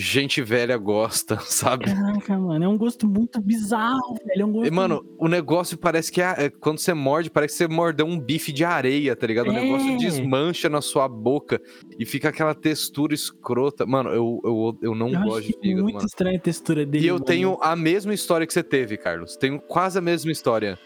gente 0.00 0.42
velha 0.42 0.76
gosta, 0.76 1.38
sabe? 1.46 1.84
caraca, 1.86 2.38
mano, 2.38 2.64
é 2.64 2.68
um 2.68 2.76
gosto 2.78 3.06
muito 3.06 3.40
bizarro, 3.40 4.16
velho. 4.26 4.42
É 4.42 4.44
um 4.44 4.52
gosto. 4.52 4.66
E, 4.66 4.70
mano, 4.70 5.04
o 5.18 5.28
negócio 5.28 5.76
parece 5.78 6.10
que 6.10 6.20
é- 6.20 6.34
é- 6.46 6.50
quando 6.50 6.78
você 6.78 6.92
morde, 6.94 7.30
parece 7.30 7.54
que 7.54 7.58
você 7.58 7.68
mordeu 7.68 8.06
um 8.06 8.18
bife 8.18 8.52
de 8.52 8.64
areia, 8.64 9.14
tá 9.14 9.26
ligado? 9.26 9.48
O 9.48 9.52
É. 9.52 9.62
negócio 9.62 9.98
desmancha 9.98 10.68
na 10.68 10.80
sua 10.80 11.08
boca 11.08 11.60
e 11.98 12.04
fica 12.06 12.28
aquela 12.30 12.54
textura 12.54 13.14
escrota. 13.14 13.84
Mano, 13.86 14.10
eu, 14.10 14.40
eu, 14.44 14.78
eu 14.82 14.94
não 14.94 15.08
eu 15.08 15.20
gosto 15.22 15.42
de 15.42 15.48
achei 15.50 15.60
fígado, 15.60 15.82
muito 15.82 15.94
mano. 15.96 16.06
estranha 16.06 16.36
a 16.38 16.40
textura 16.40 16.86
dele. 16.86 17.04
E 17.04 17.08
eu 17.08 17.14
mano. 17.14 17.24
tenho 17.24 17.58
a 17.60 17.76
mesma 17.76 18.14
história 18.14 18.46
que 18.46 18.52
você 18.52 18.62
teve, 18.62 18.96
Carlos. 18.96 19.36
Tenho 19.36 19.60
quase 19.60 19.98
a 19.98 20.00
mesma 20.00 20.30
história. 20.32 20.78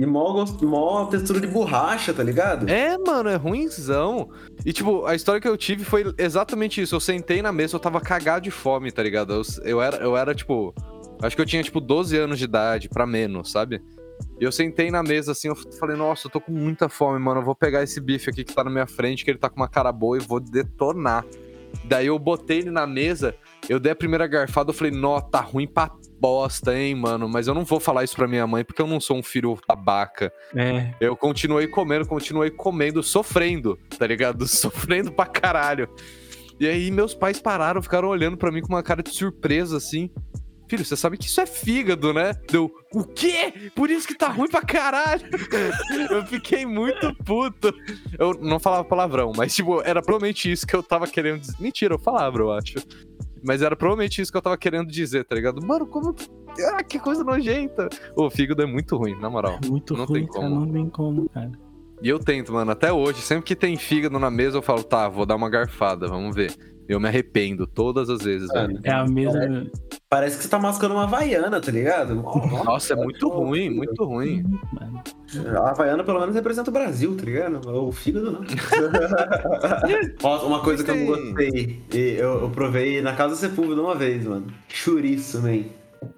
E 0.00 0.06
mó, 0.06 0.46
mó 0.62 1.04
textura 1.04 1.38
de 1.38 1.46
borracha, 1.46 2.14
tá 2.14 2.22
ligado? 2.22 2.66
É, 2.70 2.96
mano, 2.96 3.28
é 3.28 3.36
ruimzão. 3.36 4.30
E, 4.64 4.72
tipo, 4.72 5.04
a 5.04 5.14
história 5.14 5.38
que 5.38 5.46
eu 5.46 5.58
tive 5.58 5.84
foi 5.84 6.14
exatamente 6.16 6.80
isso. 6.80 6.94
Eu 6.94 7.00
sentei 7.00 7.42
na 7.42 7.52
mesa, 7.52 7.76
eu 7.76 7.80
tava 7.80 8.00
cagado 8.00 8.44
de 8.44 8.50
fome, 8.50 8.90
tá 8.90 9.02
ligado? 9.02 9.34
Eu, 9.34 9.42
eu, 9.62 9.82
era, 9.82 9.98
eu 9.98 10.16
era, 10.16 10.34
tipo. 10.34 10.74
Acho 11.20 11.36
que 11.36 11.42
eu 11.42 11.46
tinha, 11.46 11.62
tipo, 11.62 11.82
12 11.82 12.16
anos 12.16 12.38
de 12.38 12.46
idade, 12.46 12.88
pra 12.88 13.06
menos, 13.06 13.52
sabe? 13.52 13.82
E 14.40 14.44
eu 14.44 14.50
sentei 14.50 14.90
na 14.90 15.02
mesa 15.02 15.32
assim, 15.32 15.48
eu 15.48 15.56
falei, 15.78 15.98
nossa, 15.98 16.28
eu 16.28 16.30
tô 16.30 16.40
com 16.40 16.50
muita 16.50 16.88
fome, 16.88 17.18
mano. 17.18 17.42
Eu 17.42 17.44
vou 17.44 17.54
pegar 17.54 17.82
esse 17.82 18.00
bife 18.00 18.30
aqui 18.30 18.42
que 18.42 18.54
tá 18.54 18.64
na 18.64 18.70
minha 18.70 18.86
frente, 18.86 19.22
que 19.22 19.30
ele 19.30 19.38
tá 19.38 19.50
com 19.50 19.56
uma 19.56 19.68
cara 19.68 19.92
boa, 19.92 20.16
e 20.16 20.20
vou 20.20 20.40
detonar. 20.40 21.26
Daí 21.84 22.06
eu 22.06 22.18
botei 22.18 22.60
ele 22.60 22.70
na 22.70 22.86
mesa, 22.86 23.34
eu 23.68 23.78
dei 23.78 23.92
a 23.92 23.96
primeira 23.96 24.26
garfada, 24.26 24.70
eu 24.70 24.74
falei, 24.74 24.92
nó, 24.92 25.20
tá 25.20 25.40
ruim 25.40 25.66
pra 25.66 25.90
bosta, 26.20 26.76
hein, 26.76 26.94
mano. 26.94 27.28
Mas 27.28 27.46
eu 27.46 27.54
não 27.54 27.64
vou 27.64 27.80
falar 27.80 28.04
isso 28.04 28.14
pra 28.14 28.28
minha 28.28 28.46
mãe, 28.46 28.64
porque 28.64 28.82
eu 28.82 28.86
não 28.86 29.00
sou 29.00 29.16
um 29.16 29.22
filho 29.22 29.58
babaca. 29.66 30.32
É. 30.54 30.92
Eu 31.00 31.16
continuei 31.16 31.66
comendo, 31.66 32.06
continuei 32.06 32.50
comendo, 32.50 33.02
sofrendo, 33.02 33.78
tá 33.98 34.06
ligado? 34.06 34.46
Sofrendo 34.60 35.10
pra 35.10 35.26
caralho. 35.26 35.88
E 36.58 36.66
aí 36.66 36.90
meus 36.90 37.14
pais 37.14 37.40
pararam, 37.40 37.80
ficaram 37.80 38.08
olhando 38.08 38.36
pra 38.36 38.52
mim 38.52 38.60
com 38.60 38.68
uma 38.68 38.82
cara 38.82 39.02
de 39.02 39.10
surpresa, 39.10 39.78
assim. 39.78 40.10
Filho, 40.68 40.84
você 40.84 40.96
sabe 40.96 41.16
que 41.16 41.26
isso 41.26 41.40
é 41.40 41.46
fígado, 41.46 42.12
né? 42.12 42.32
Deu, 42.48 42.70
o 42.94 43.02
quê? 43.02 43.72
Por 43.74 43.90
isso 43.90 44.06
que 44.06 44.14
tá 44.14 44.28
ruim 44.28 44.48
pra 44.48 44.62
caralho. 44.62 45.22
eu 46.10 46.24
fiquei 46.26 46.64
muito 46.64 47.12
puto. 47.24 47.74
Eu 48.16 48.34
não 48.34 48.60
falava 48.60 48.84
palavrão, 48.84 49.32
mas, 49.36 49.52
tipo, 49.52 49.82
era 49.82 50.00
provavelmente 50.00 50.52
isso 50.52 50.64
que 50.64 50.76
eu 50.76 50.82
tava 50.82 51.08
querendo 51.08 51.40
dizer. 51.40 51.56
Mentira, 51.58 51.94
eu 51.94 51.98
falava, 51.98 52.38
eu 52.38 52.52
acho. 52.52 52.74
Mas 53.42 53.62
era 53.62 53.74
provavelmente 53.74 54.20
isso 54.20 54.30
que 54.30 54.36
eu 54.38 54.42
tava 54.42 54.56
querendo 54.56 54.88
dizer, 54.90 55.24
tá 55.24 55.34
ligado? 55.34 55.64
Mano, 55.64 55.86
como. 55.86 56.14
Ah, 56.72 56.82
que 56.82 56.98
coisa 56.98 57.24
nojenta. 57.24 57.88
O 58.16 58.28
fígado 58.28 58.62
é 58.62 58.66
muito 58.66 58.96
ruim, 58.96 59.18
na 59.18 59.30
moral. 59.30 59.58
Muito 59.66 59.96
Não 59.96 60.04
ruim, 60.04 60.20
tem 60.20 60.28
cara. 60.28 60.44
como. 60.44 60.60
Não 60.66 60.72
tem 60.72 60.88
como, 60.90 61.28
cara. 61.28 61.52
E 62.02 62.08
eu 62.08 62.18
tento, 62.18 62.52
mano, 62.52 62.70
até 62.70 62.90
hoje, 62.92 63.20
sempre 63.20 63.44
que 63.44 63.54
tem 63.54 63.76
fígado 63.76 64.18
na 64.18 64.30
mesa, 64.30 64.56
eu 64.56 64.62
falo, 64.62 64.82
tá, 64.82 65.06
vou 65.08 65.26
dar 65.26 65.36
uma 65.36 65.50
garfada, 65.50 66.08
vamos 66.08 66.34
ver. 66.34 66.54
Eu 66.90 66.98
me 66.98 67.06
arrependo 67.06 67.68
todas 67.68 68.10
as 68.10 68.20
vezes, 68.20 68.50
É. 68.50 68.66
velho. 68.66 68.80
É 68.82 68.90
a 68.90 69.06
mesma. 69.06 69.66
Parece 70.08 70.36
que 70.36 70.42
você 70.42 70.48
tá 70.48 70.58
mascando 70.58 70.94
uma 70.94 71.04
Havaiana, 71.04 71.60
tá 71.60 71.70
ligado? 71.70 72.16
Nossa, 72.64 72.94
é 72.94 72.96
muito 72.96 73.28
ruim, 73.28 73.70
muito 73.70 74.04
ruim. 74.04 74.42
Mano. 74.72 75.00
A 75.56 75.70
Havaiana 75.70 76.02
pelo 76.02 76.18
menos 76.18 76.34
representa 76.34 76.68
o 76.68 76.72
Brasil, 76.72 77.16
tá 77.16 77.24
ligado? 77.24 77.60
O 77.70 77.92
fígado 77.92 78.32
não. 78.32 78.40
Ó, 80.22 80.46
uma 80.46 80.60
coisa 80.60 80.82
que 80.82 80.90
eu 80.90 80.96
não 80.96 81.06
gostei. 81.06 81.80
e 81.94 81.98
Eu, 82.18 82.40
eu 82.42 82.50
provei 82.50 83.00
na 83.00 83.14
casa 83.14 83.34
do 83.34 83.38
Sepúlveda 83.38 83.80
uma 83.80 83.94
vez, 83.94 84.24
mano. 84.24 84.46
Chouriço, 84.68 85.40
man. 85.40 85.62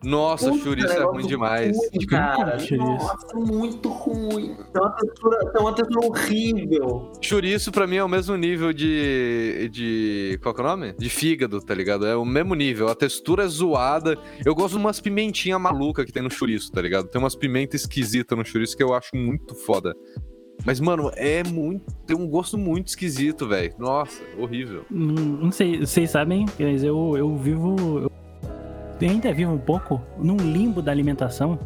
Nossa, 0.05 0.51
Puta, 0.51 0.65
chouriço 0.65 0.93
é 0.93 1.05
ruim 1.05 1.27
demais. 1.27 1.77
ruim, 1.77 2.07
cara. 2.07 2.59
Chouriço. 2.59 2.77
Nossa, 2.77 3.37
muito 3.37 3.89
ruim. 3.89 4.57
Tem 4.73 4.83
uma 4.83 4.91
textura, 4.91 5.53
tem 5.53 5.61
uma 5.63 5.73
textura 5.75 6.07
horrível. 6.07 7.13
Chouriço 7.21 7.73
pra 7.73 7.87
mim 7.87 7.97
é 7.97 8.05
o 8.05 8.09
mesmo 8.09 8.37
nível 8.37 8.73
de. 8.73 9.69
de. 9.73 10.39
Qual 10.43 10.55
que 10.55 10.61
é 10.61 10.65
o 10.65 10.67
nome? 10.67 10.93
De 10.99 11.09
fígado, 11.09 11.61
tá 11.61 11.75
ligado? 11.75 12.07
É 12.07 12.17
o 12.17 12.25
mesmo 12.25 12.55
nível. 12.55 12.89
A 12.89 12.95
textura 12.95 13.45
é 13.45 13.47
zoada. 13.49 14.17
Eu 14.45 14.55
gosto 14.55 14.75
de 14.75 14.79
umas 14.81 15.01
pimentinhas 15.01 15.61
malucas 15.61 16.05
que 16.05 16.13
tem 16.13 16.23
no 16.23 16.31
chouriço, 16.31 16.71
tá 16.73 16.81
ligado? 16.81 17.09
Tem 17.09 17.21
umas 17.21 17.35
pimentas 17.37 17.83
esquisitas 17.83 18.37
no 18.37 18.45
chouriço 18.45 18.77
que 18.77 18.83
eu 18.83 18.95
acho 18.95 19.11
muito 19.15 19.55
foda. 19.55 19.95
Mas, 20.65 20.79
mano, 20.79 21.11
é 21.17 21.43
muito. 21.43 21.93
Tem 22.07 22.17
um 22.17 22.29
gosto 22.29 22.57
muito 22.57 22.87
esquisito, 22.89 23.49
velho. 23.49 23.75
Nossa, 23.79 24.23
horrível. 24.39 24.85
Não, 24.91 25.15
não 25.15 25.51
sei, 25.51 25.81
vocês 25.81 26.11
sabem, 26.11 26.47
mas 26.59 26.85
eu, 26.85 27.17
eu 27.17 27.37
vivo. 27.37 27.99
Eu 28.01 28.12
ainda 29.09 29.33
vivo 29.33 29.53
um 29.53 29.59
pouco 29.59 30.01
num 30.19 30.37
limbo 30.37 30.83
da 30.83 30.91
alimentação 30.93 31.59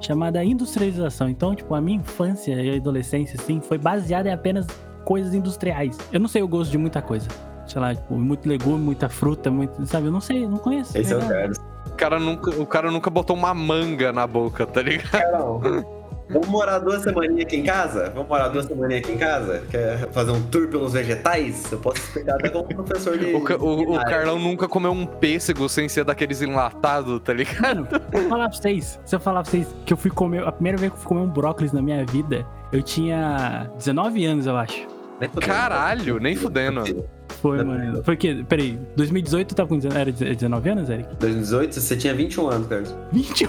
chamada 0.00 0.42
industrialização. 0.42 1.28
Então, 1.28 1.54
tipo, 1.54 1.74
a 1.74 1.80
minha 1.80 1.98
infância 1.98 2.52
e 2.52 2.76
adolescência, 2.76 3.38
assim, 3.40 3.60
foi 3.60 3.78
baseada 3.78 4.28
em 4.28 4.32
apenas 4.32 4.66
coisas 5.04 5.34
industriais. 5.34 5.98
Eu 6.12 6.20
não 6.20 6.28
sei 6.28 6.42
o 6.42 6.48
gosto 6.48 6.70
de 6.70 6.78
muita 6.78 7.02
coisa. 7.02 7.28
Sei 7.66 7.80
lá, 7.80 7.94
tipo, 7.94 8.14
muito 8.14 8.48
legume, 8.48 8.78
muita 8.78 9.08
fruta, 9.08 9.50
muito. 9.50 9.86
Sabe, 9.86 10.06
eu 10.06 10.12
não 10.12 10.20
sei, 10.20 10.44
eu 10.44 10.50
não 10.50 10.58
conheço. 10.58 10.96
Esse 10.96 11.12
é 11.12 11.16
o? 11.16 11.20
Carlos. 11.20 11.58
O 11.86 11.90
cara, 11.92 12.18
nunca, 12.18 12.50
o 12.50 12.66
cara 12.66 12.90
nunca 12.90 13.10
botou 13.10 13.36
uma 13.36 13.54
manga 13.54 14.12
na 14.12 14.26
boca, 14.26 14.66
tá 14.66 14.82
ligado? 14.82 15.10
Carol, 15.10 15.99
vamos 16.30 16.48
morar 16.48 16.78
duas 16.78 17.02
semaninhas 17.02 17.42
aqui 17.46 17.56
em 17.56 17.62
casa? 17.64 18.10
Vamos 18.14 18.28
morar 18.28 18.48
duas 18.48 18.64
semaninhas 18.66 19.02
aqui 19.04 19.12
em 19.12 19.18
casa? 19.18 19.62
Quer 19.70 20.08
fazer 20.12 20.30
um 20.30 20.42
tour 20.42 20.68
pelos 20.68 20.92
vegetais? 20.92 21.70
Eu 21.70 21.78
posso 21.78 21.98
explicar 21.98 22.34
até 22.36 22.48
como 22.48 22.64
professor 22.66 23.16
de. 23.18 23.30
O, 23.34 23.40
ca- 23.42 23.56
o- 23.56 23.94
o. 23.94 23.98
Carlão 24.04 24.38
nunca 24.38 24.66
comeu 24.68 24.90
um 24.92 25.06
pêssego 25.06 25.68
sem 25.68 25.88
ser 25.88 26.04
daqueles 26.04 26.42
enlatados, 26.42 27.20
tá 27.22 27.32
ligado? 27.32 27.86
Vou 28.12 28.28
falar 28.28 28.48
pra 28.48 28.58
vocês, 28.58 28.98
se 29.04 29.14
eu 29.14 29.20
falar 29.20 29.42
pra 29.42 29.50
vocês 29.50 29.66
que 29.86 29.92
eu 29.92 29.96
fui 29.96 30.10
comer, 30.10 30.42
a 30.46 30.52
primeira 30.52 30.76
vez 30.78 30.90
que 30.92 30.96
eu 30.98 31.00
fui 31.02 31.08
comer 31.08 31.20
um 31.20 31.28
brócolis 31.28 31.72
na 31.72 31.80
minha 31.82 32.04
vida, 32.06 32.46
eu 32.72 32.82
tinha 32.82 33.70
19 33.76 34.24
anos, 34.26 34.46
eu 34.46 34.56
acho. 34.56 34.86
Nem 35.20 35.28
fudendo. 35.28 35.52
Caralho, 35.52 36.18
nem 36.18 36.34
fudendo. 36.34 37.04
Foi, 37.42 37.58
Não. 37.58 37.66
mano. 37.66 38.02
Foi 38.04 38.16
que, 38.16 38.42
peraí, 38.44 38.78
2018 38.96 39.52
eu 39.52 39.56
tava 39.56 39.68
com 39.68 39.76
19, 39.78 40.00
era 40.00 40.10
19 40.34 40.70
anos, 40.70 40.88
Eric? 40.90 41.08
2018, 41.18 41.74
você 41.80 41.96
tinha 41.96 42.14
21 42.14 42.48
anos, 42.48 42.66
Carlos. 42.66 42.94
21, 43.12 43.48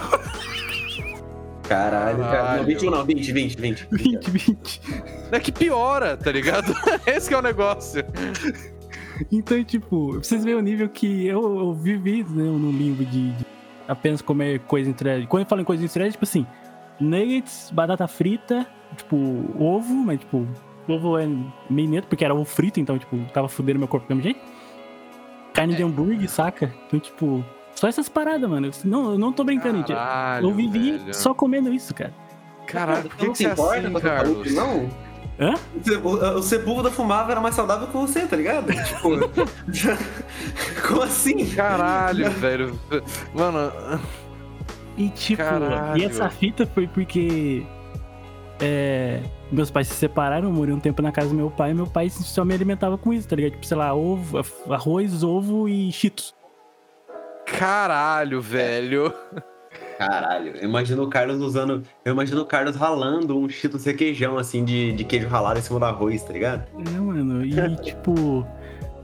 Caralho, 1.68 2.18
cara. 2.18 2.30
Caralho. 2.30 2.58
Não, 2.58 2.66
21 2.66 2.90
não, 2.90 3.04
20, 3.04 3.32
20, 3.32 3.60
20. 3.60 3.88
20, 3.90 4.30
20. 4.30 4.80
É 5.30 5.40
que 5.40 5.52
piora, 5.52 6.16
tá 6.16 6.30
ligado? 6.32 6.74
Esse 7.06 7.28
que 7.28 7.34
é 7.34 7.38
o 7.38 7.42
negócio. 7.42 8.04
Então, 9.30 9.62
tipo, 9.64 10.12
pra 10.12 10.22
vocês 10.22 10.44
verem 10.44 10.58
o 10.58 10.62
nível 10.62 10.88
que 10.88 11.26
eu, 11.26 11.42
eu 11.58 11.72
vivi 11.74 12.24
né, 12.24 12.44
no 12.44 12.70
limbo 12.70 13.04
de, 13.04 13.32
de 13.32 13.46
apenas 13.86 14.20
comer 14.22 14.60
coisa 14.60 14.88
industrial. 14.88 15.26
Quando 15.28 15.42
eu 15.42 15.48
falo 15.48 15.62
em 15.62 15.64
coisa 15.64 15.84
é 15.84 16.10
tipo 16.10 16.24
assim, 16.24 16.46
nuggets, 17.00 17.70
batata 17.72 18.06
frita, 18.08 18.66
tipo, 18.96 19.16
ovo, 19.58 19.94
mas 19.94 20.20
tipo, 20.20 20.46
ovo 20.88 21.18
é 21.18 21.28
meio 21.70 21.88
neto, 21.88 22.08
porque 22.08 22.24
era 22.24 22.34
ovo 22.34 22.44
frito, 22.44 22.80
então, 22.80 22.98
tipo, 22.98 23.16
tava 23.32 23.48
fudendo 23.48 23.78
meu 23.78 23.88
corpo 23.88 24.06
do 24.06 24.14
mesmo 24.14 24.22
jeito. 24.22 24.40
Carne 25.52 25.74
de 25.74 25.82
hambúrguer, 25.82 26.28
saca? 26.28 26.74
Então, 26.86 26.98
tipo, 26.98 27.44
só 27.74 27.88
essas 27.88 28.08
paradas, 28.08 28.48
mano. 28.48 28.68
Eu- 28.68 28.72
Não, 28.84 29.12
eu 29.12 29.18
não 29.18 29.32
tô 29.32 29.44
brincando, 29.44 29.78
gente. 29.78 29.92
Caralho, 29.92 30.48
Eu 30.50 30.54
vivi 30.54 30.92
velho. 30.98 31.14
só 31.14 31.32
comendo 31.34 31.72
isso, 31.72 31.94
cara. 31.94 32.12
Caralho, 32.66 33.08
por 33.10 33.16
que, 33.16 33.26
não 33.26 33.32
que 33.32 33.38
você 33.38 33.46
é 33.48 33.52
importa 33.52 33.78
assim, 33.78 33.90
com 33.92 33.98
essa 33.98 34.08
saúde, 34.24 34.54
Carlos? 34.54 34.54
não? 34.54 34.90
Hã? 35.40 35.54
O 36.04 36.38
O 36.38 36.42
Sepúlveda 36.42 36.90
fumava 36.90 37.32
era 37.32 37.40
mais 37.40 37.54
saudável 37.54 37.86
que 37.88 37.96
você, 37.96 38.20
tá 38.26 38.36
ligado? 38.36 38.66
Tipo. 38.72 39.98
Como 40.86 41.02
assim? 41.02 41.46
Caralho, 41.54 42.30
velho. 42.38 42.78
Mano, 43.34 43.72
E 44.96 45.08
tipo, 45.08 45.42
Caralho. 45.42 46.00
e 46.00 46.04
essa 46.04 46.28
fita 46.28 46.66
foi 46.66 46.86
porque 46.86 47.64
é, 48.60 49.20
meus 49.50 49.70
pais 49.70 49.88
se 49.88 49.94
separaram, 49.94 50.48
eu 50.48 50.52
morei 50.54 50.72
um 50.74 50.78
tempo 50.78 51.00
na 51.02 51.10
casa 51.10 51.30
do 51.30 51.34
meu 51.34 51.50
pai, 51.50 51.70
e 51.70 51.74
meu 51.74 51.86
pai 51.86 52.08
só 52.10 52.44
me 52.44 52.54
alimentava 52.54 52.96
com 52.96 53.12
isso, 53.12 53.26
tá 53.26 53.34
ligado? 53.34 53.52
Tipo, 53.52 53.66
sei 53.66 53.76
lá, 53.76 53.92
ovo, 53.94 54.38
arroz, 54.70 55.22
ovo 55.24 55.68
e 55.68 55.90
cheetos. 55.90 56.34
Caralho, 57.58 58.40
velho. 58.40 59.12
Caralho, 59.98 60.56
eu 60.56 60.68
imagino 60.68 61.02
o 61.04 61.08
Carlos 61.08 61.40
usando. 61.40 61.82
Eu 62.04 62.12
imagino 62.12 62.40
o 62.42 62.46
Carlos 62.46 62.74
ralando 62.76 63.38
um 63.38 63.48
cheetos 63.48 63.84
requeijão, 63.84 64.36
assim, 64.38 64.64
de, 64.64 64.92
de 64.92 65.04
queijo 65.04 65.28
ralado 65.28 65.58
em 65.58 65.62
cima 65.62 65.78
do 65.78 65.84
arroz, 65.84 66.22
tá 66.22 66.32
ligado? 66.32 66.66
É, 66.78 66.98
mano, 66.98 67.44
e 67.44 67.52
tipo. 67.82 68.46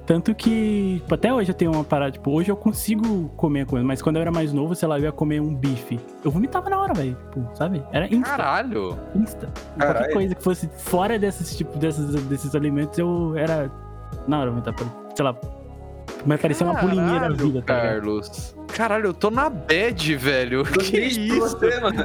Tanto 0.05 0.35
que, 0.35 1.01
tipo, 1.03 1.15
até 1.15 1.31
hoje 1.35 1.51
eu 1.51 1.55
tenho 1.55 1.71
uma 1.71 1.85
parada, 1.85 2.13
tipo, 2.13 2.31
hoje 2.31 2.51
eu 2.51 2.57
consigo 2.57 3.29
comer 3.37 3.67
coisa, 3.67 3.85
mas 3.85 4.01
quando 4.01 4.17
eu 4.17 4.23
era 4.23 4.31
mais 4.31 4.55
novo, 4.55 4.75
sei 4.75 4.89
lá, 4.89 4.99
eu 4.99 5.05
ia 5.05 5.13
comer 5.13 5.39
um 5.39 5.55
bife. 5.55 6.01
Eu 6.25 6.31
vomitava 6.31 6.71
na 6.71 6.81
hora, 6.81 6.95
velho. 6.95 7.15
Tipo, 7.15 7.47
sabe? 7.55 7.85
Era 7.93 8.07
insta. 8.07 8.25
Caralho. 8.25 8.99
Insta. 9.15 9.49
Qualquer 9.77 9.93
Caralho. 9.93 10.13
coisa 10.15 10.35
que 10.35 10.43
fosse 10.43 10.67
fora 10.79 11.19
desses 11.19 11.55
tipo 11.55 11.77
desses, 11.79 12.07
desses 12.23 12.55
alimentos, 12.55 12.99
eu 12.99 13.37
era. 13.37 13.71
Na 14.27 14.41
hora, 14.41 14.51
vomitar, 14.51 14.75
sei 15.15 15.25
lá. 15.25 15.37
Mas 16.27 16.41
parecia 16.41 16.67
uma 16.67 16.75
bulimia 16.81 17.21
da 17.21 17.29
vida, 17.31 17.63
tá 17.63 17.75
ligado? 17.75 17.93
Carlos. 17.93 18.55
Caralho, 18.75 19.07
eu 19.07 19.15
tô 19.15 19.31
na 19.31 19.49
bad, 19.49 20.17
velho. 20.17 20.63
Tô 20.65 20.81
Que 20.81 20.99
isso? 21.01 21.39
Você, 21.39 21.81
mano. 21.81 22.05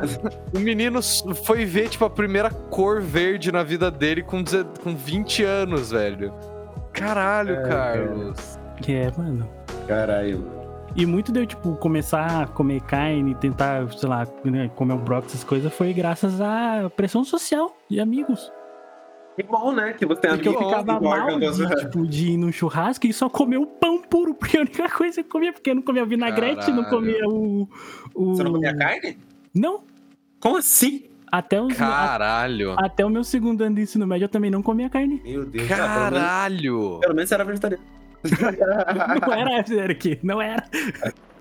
O 0.56 0.60
menino 0.60 1.00
foi 1.46 1.66
ver, 1.66 1.90
tipo, 1.90 2.06
a 2.06 2.10
primeira 2.10 2.50
cor 2.50 3.02
verde 3.02 3.52
na 3.52 3.64
vida 3.64 3.92
dele 3.92 4.24
com, 4.24 4.42
deze- 4.44 4.66
com 4.84 4.96
20 4.96 5.44
anos, 5.44 5.92
velho. 5.92 6.34
Caralho, 6.94 7.56
É, 7.56 7.68
Carlos. 7.68 8.60
Que 8.82 8.94
é, 8.94 9.12
mano. 9.18 9.48
Caralho. 9.88 10.46
E 10.96 11.06
muito 11.06 11.32
deu, 11.32 11.46
tipo, 11.46 11.76
começar 11.78 12.44
a 12.44 12.48
comer 12.48 12.80
carne, 12.82 13.34
tentar, 13.36 13.92
sei 13.94 14.08
lá, 14.08 14.28
né, 14.46 14.70
comer 14.76 14.94
um 14.94 14.98
brox, 14.98 15.28
essas 15.28 15.44
coisas, 15.44 15.74
foi 15.74 15.92
graças 15.92 16.40
à 16.40 16.90
pressão 16.96 17.24
social 17.24 17.76
de 17.90 18.00
amigos. 18.00 18.52
Que 19.36 19.44
bom, 19.44 19.72
né? 19.74 19.94
Que 19.94 20.06
você 20.06 20.22
tem 20.22 20.32
Porque 20.32 20.48
eu 20.50 20.54
ficava 20.60 21.00
mal 21.00 21.40
de, 21.40 21.48
você. 21.48 21.76
tipo, 21.76 22.06
de 22.06 22.32
ir 22.34 22.38
num 22.38 22.52
churrasco 22.52 23.08
e 23.08 23.14
só 23.14 23.28
comer 23.30 23.58
o 23.58 23.66
pão 23.66 24.00
puro, 24.02 24.34
porque 24.36 24.58
a 24.58 24.62
única 24.62 24.88
coisa 24.90 25.16
que 25.24 25.28
eu 25.28 25.32
comia, 25.32 25.52
porque 25.54 25.72
eu 25.72 25.76
não 25.76 25.82
comia 25.82 26.06
vinagrete, 26.06 26.70
não 26.72 26.84
Caralho. 26.84 26.90
comia 26.90 27.28
o, 27.28 27.70
o. 28.14 28.36
Você 28.36 28.44
não 28.44 28.52
comia 28.54 28.76
carne? 28.76 29.18
Não, 29.56 29.82
Como 30.40 30.58
assim? 30.58 31.06
até, 31.32 31.60
os, 31.60 31.74
a- 31.74 31.78
Caralho. 31.78 32.76
até 32.78 33.04
o 33.04 33.10
meu 33.10 33.24
segundo 33.24 33.62
ano 33.64 33.76
de 33.76 33.82
ensino 33.82 34.06
médio 34.06 34.26
eu 34.26 34.30
também 34.30 34.52
não 34.52 34.62
comia 34.62 34.88
carne. 34.90 35.20
Meu 35.24 35.44
Deus. 35.46 35.68
Pelo 35.68 35.80
menos- 35.80 35.90
Caralho. 36.00 37.00
Pelo 37.02 37.16
menos 37.16 37.30
você 37.30 37.34
era 37.36 37.44
vegetariano. 37.44 37.84
Não 39.28 39.34
era, 39.34 39.66
era 39.82 39.96
que 39.96 40.18
não 40.24 40.42
era. 40.42 40.64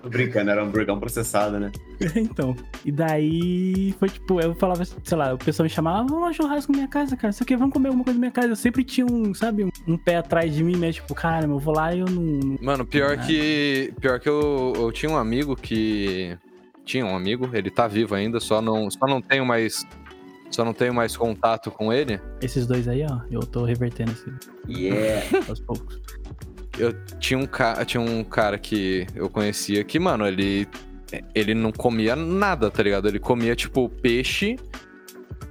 Tô 0.03 0.09
brincando, 0.09 0.51
era 0.51 0.61
um 0.61 0.67
hamburgão 0.67 0.99
processado, 0.99 1.57
né? 1.57 1.71
Então. 2.13 2.53
E 2.83 2.91
daí 2.91 3.95
foi 3.97 4.09
tipo, 4.09 4.41
eu 4.41 4.53
falava, 4.53 4.83
sei 4.83 5.17
lá, 5.17 5.33
o 5.33 5.37
pessoal 5.37 5.63
me 5.63 5.69
chamava, 5.69 5.99
"Ah, 5.99 6.05
vamos 6.07 6.21
lá 6.25 6.33
churrasco 6.33 6.73
na 6.73 6.79
minha 6.79 6.89
casa, 6.89 7.15
cara. 7.15 7.31
Isso 7.31 7.41
aqui, 7.41 7.55
vamos 7.55 7.71
comer 7.71 7.87
alguma 7.87 8.03
coisa 8.03 8.17
na 8.17 8.19
minha 8.19 8.31
casa. 8.31 8.49
Eu 8.49 8.55
sempre 8.57 8.83
tinha 8.83 9.05
um, 9.09 9.33
sabe, 9.33 9.63
um, 9.87 9.97
pé 9.97 10.17
atrás 10.17 10.53
de 10.53 10.61
mim, 10.61 10.75
mas 10.75 10.95
tipo, 10.95 11.15
cara, 11.15 11.45
eu 11.45 11.57
vou 11.57 11.73
lá 11.73 11.95
e 11.95 11.99
eu 12.01 12.05
não. 12.07 12.57
Mano, 12.61 12.85
pior 12.85 13.17
que. 13.17 13.93
Pior 14.01 14.19
que 14.19 14.27
eu, 14.27 14.73
eu 14.75 14.91
tinha 14.91 15.09
um 15.09 15.17
amigo 15.17 15.55
que. 15.55 16.37
Tinha 16.83 17.05
um 17.05 17.15
amigo, 17.15 17.49
ele 17.53 17.69
tá 17.71 17.87
vivo 17.87 18.13
ainda, 18.13 18.41
só 18.41 18.61
não, 18.61 18.91
só 18.91 19.07
não 19.07 19.21
tenho 19.21 19.45
mais. 19.45 19.87
Só 20.51 20.65
não 20.65 20.73
tenho 20.73 20.93
mais 20.93 21.15
contato 21.15 21.71
com 21.71 21.91
ele. 21.93 22.19
Esses 22.41 22.67
dois 22.67 22.87
aí, 22.89 23.03
ó, 23.09 23.21
eu 23.31 23.39
tô 23.39 23.63
revertendo 23.63 24.11
isso 24.11 24.29
Yeah. 24.67 25.25
aos 25.47 25.61
poucos. 25.61 25.99
Eu 26.77 26.93
tinha 27.19 27.39
um, 27.39 27.45
ca... 27.45 27.83
tinha 27.85 28.01
um 28.01 28.23
cara 28.23 28.57
que 28.57 29.05
eu 29.15 29.29
conhecia 29.29 29.83
que, 29.83 29.99
mano, 29.99 30.27
ele. 30.27 30.67
Ele 31.35 31.53
não 31.53 31.71
comia 31.71 32.15
nada, 32.15 32.71
tá 32.71 32.81
ligado? 32.81 33.07
Ele 33.07 33.19
comia, 33.19 33.55
tipo, 33.55 33.87
peixe. 33.87 34.57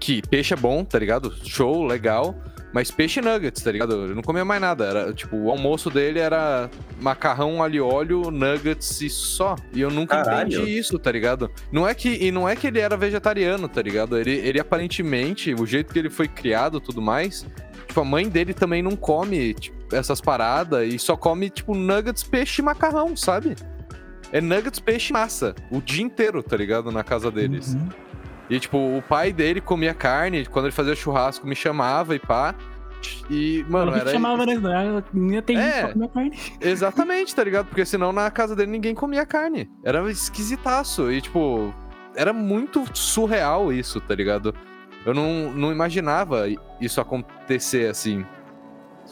Que 0.01 0.21
peixe 0.29 0.53
é 0.53 0.57
bom, 0.57 0.85
tá 0.85 0.99
ligado? 0.99 1.33
Show, 1.45 1.87
legal. 1.87 2.35
Mas 2.73 2.91
peixe 2.91 3.21
e 3.21 3.23
nuggets, 3.23 3.63
tá 3.63 3.71
ligado? 3.71 4.07
Ele 4.07 4.15
não 4.15 4.23
comia 4.23 4.45
mais 4.45 4.61
nada. 4.61 4.85
Era, 4.85 5.13
tipo, 5.13 5.37
o 5.37 5.51
almoço 5.51 5.91
dele 5.91 6.19
era 6.19 6.71
macarrão, 7.01 7.63
alho 7.63 7.87
óleo, 7.87 8.31
nuggets 8.31 9.01
e 9.03 9.11
só. 9.11 9.57
E 9.75 9.81
eu 9.83 9.91
nunca 9.91 10.23
Caralho. 10.25 10.55
entendi 10.55 10.79
isso, 10.79 10.99
tá 10.99 11.13
ligado? 11.13 11.51
Não 11.71 11.87
é 11.87 11.95
que, 11.95 12.09
e 12.09 12.33
não 12.33 12.49
é 12.49 12.57
que 12.57 12.67
ele 12.67 12.81
era 12.81 12.97
vegetariano, 12.97 13.69
tá 13.69 13.83
ligado? 13.83 14.19
Ele, 14.19 14.33
ele 14.33 14.59
aparentemente, 14.59 15.55
o 15.55 15.67
jeito 15.67 15.93
que 15.93 15.99
ele 15.99 16.11
foi 16.11 16.27
criado 16.27 16.79
e 16.79 16.81
tudo 16.81 17.03
mais, 17.03 17.47
tipo, 17.93 18.01
a 18.01 18.05
mãe 18.05 18.29
dele 18.29 18.55
também 18.55 18.83
não 18.83 18.97
come 18.97 19.55
tipo, 19.55 19.95
essas 19.95 20.21
paradas 20.21 20.93
e 20.93 20.99
só 20.99 21.17
come, 21.17 21.51
tipo, 21.51 21.75
nuggets, 21.75 22.23
peixe 22.23 22.63
e 22.63 22.65
macarrão, 22.65 23.17
sabe? 23.17 23.55
É 24.33 24.41
nuggets, 24.41 24.81
peixe 24.81 25.11
e 25.11 25.13
massa. 25.13 25.55
O 25.71 25.81
dia 25.81 26.03
inteiro, 26.03 26.43
tá 26.43 26.57
ligado? 26.57 26.91
Na 26.91 27.05
casa 27.05 27.31
deles. 27.31 27.75
Uhum. 27.75 27.89
E, 28.49 28.59
tipo, 28.59 28.79
o 28.79 29.03
pai 29.07 29.33
dele 29.33 29.61
comia 29.61 29.95
carne, 29.95 30.47
quando 30.47 30.67
ele 30.67 30.73
fazia 30.73 30.95
churrasco 30.97 31.47
me 31.47 31.55
chamava 31.55 32.15
e 32.15 32.19
pá. 32.19 32.55
E, 33.31 33.65
mano, 33.69 33.95
era. 33.95 34.11
chamava, 34.11 34.47
né? 34.47 34.55
Não 35.13 35.33
ia 35.33 35.43
ter 35.43 35.55
É. 35.55 35.63
gente 35.73 35.81
pra 35.83 35.93
comer 35.93 36.09
carne. 36.09 36.39
Exatamente, 36.61 37.35
tá 37.35 37.45
ligado? 37.45 37.67
Porque 37.67 37.85
senão 37.85 38.13
na 38.13 38.31
casa 38.31 38.57
dele 38.57 38.71
ninguém 38.71 38.95
comia 38.95 39.27
carne. 39.27 39.71
Era 39.85 40.09
esquisitaço. 40.11 41.11
E, 41.13 41.21
tipo, 41.21 41.75
era 42.15 42.33
muito 42.33 42.85
surreal 42.95 43.73
isso, 43.73 44.01
tá 44.01 44.15
ligado? 44.15 44.55
Eu 45.05 45.15
não, 45.15 45.53
não 45.53 45.73
imaginava 45.73 46.45
isso 46.81 47.01
acontecer 47.01 47.89
assim. 47.91 48.25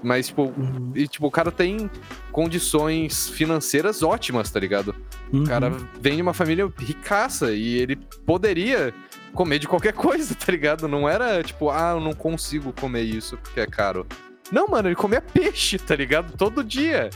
Mas, 0.02 0.28
tipo, 0.28 0.44
Uhum. 0.56 0.92
e, 0.94 1.06
tipo, 1.08 1.26
o 1.26 1.30
cara 1.30 1.50
tem 1.50 1.90
condições 2.32 3.28
financeiras 3.28 4.02
ótimas, 4.02 4.50
tá 4.50 4.58
ligado? 4.60 4.94
Uhum. 5.32 5.42
O 5.42 5.46
cara 5.46 5.70
vem 6.00 6.16
de 6.16 6.22
uma 6.22 6.32
família 6.32 6.70
ricaça 6.78 7.52
e 7.52 7.76
ele 7.76 7.96
poderia 8.24 8.94
comer 9.34 9.58
de 9.58 9.68
qualquer 9.68 9.92
coisa, 9.94 10.34
tá 10.34 10.50
ligado? 10.52 10.88
Não 10.88 11.08
era 11.08 11.42
tipo, 11.42 11.70
ah, 11.70 11.92
eu 11.94 12.00
não 12.00 12.12
consigo 12.12 12.72
comer 12.72 13.02
isso 13.02 13.36
porque 13.38 13.60
é 13.60 13.66
caro. 13.66 14.06
Não, 14.50 14.68
mano, 14.68 14.88
ele 14.88 14.96
comia 14.96 15.20
peixe, 15.20 15.76
tá 15.78 15.94
ligado? 15.96 16.36
Todo 16.36 16.64
dia. 16.64 17.10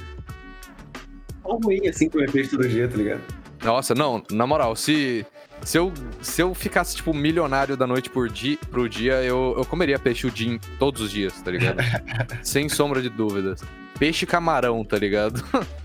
Tão 1.42 1.58
ruim 1.58 1.86
assim 1.88 2.08
comer 2.08 2.30
peixe 2.30 2.50
todo 2.50 2.68
dia, 2.68 2.88
tá 2.88 2.96
ligado? 2.96 3.20
Nossa, 3.62 3.94
não, 3.94 4.22
na 4.30 4.46
moral, 4.46 4.76
se, 4.76 5.24
se, 5.64 5.78
eu, 5.78 5.92
se 6.20 6.42
eu 6.42 6.54
ficasse, 6.54 6.96
tipo, 6.96 7.12
milionário 7.14 7.76
da 7.76 7.86
noite 7.86 8.10
por 8.10 8.28
dia, 8.28 8.58
pro 8.70 8.88
dia, 8.88 9.22
eu, 9.22 9.54
eu 9.56 9.64
comeria 9.64 9.98
peixe 9.98 10.26
o 10.26 10.30
dia 10.30 10.58
todos 10.78 11.00
os 11.00 11.10
dias, 11.10 11.40
tá 11.40 11.50
ligado? 11.50 11.78
Sem 12.42 12.68
sombra 12.68 13.00
de 13.00 13.08
dúvidas. 13.08 13.62
Peixe 13.98 14.26
camarão, 14.26 14.84
tá 14.84 14.98
ligado? 14.98 15.42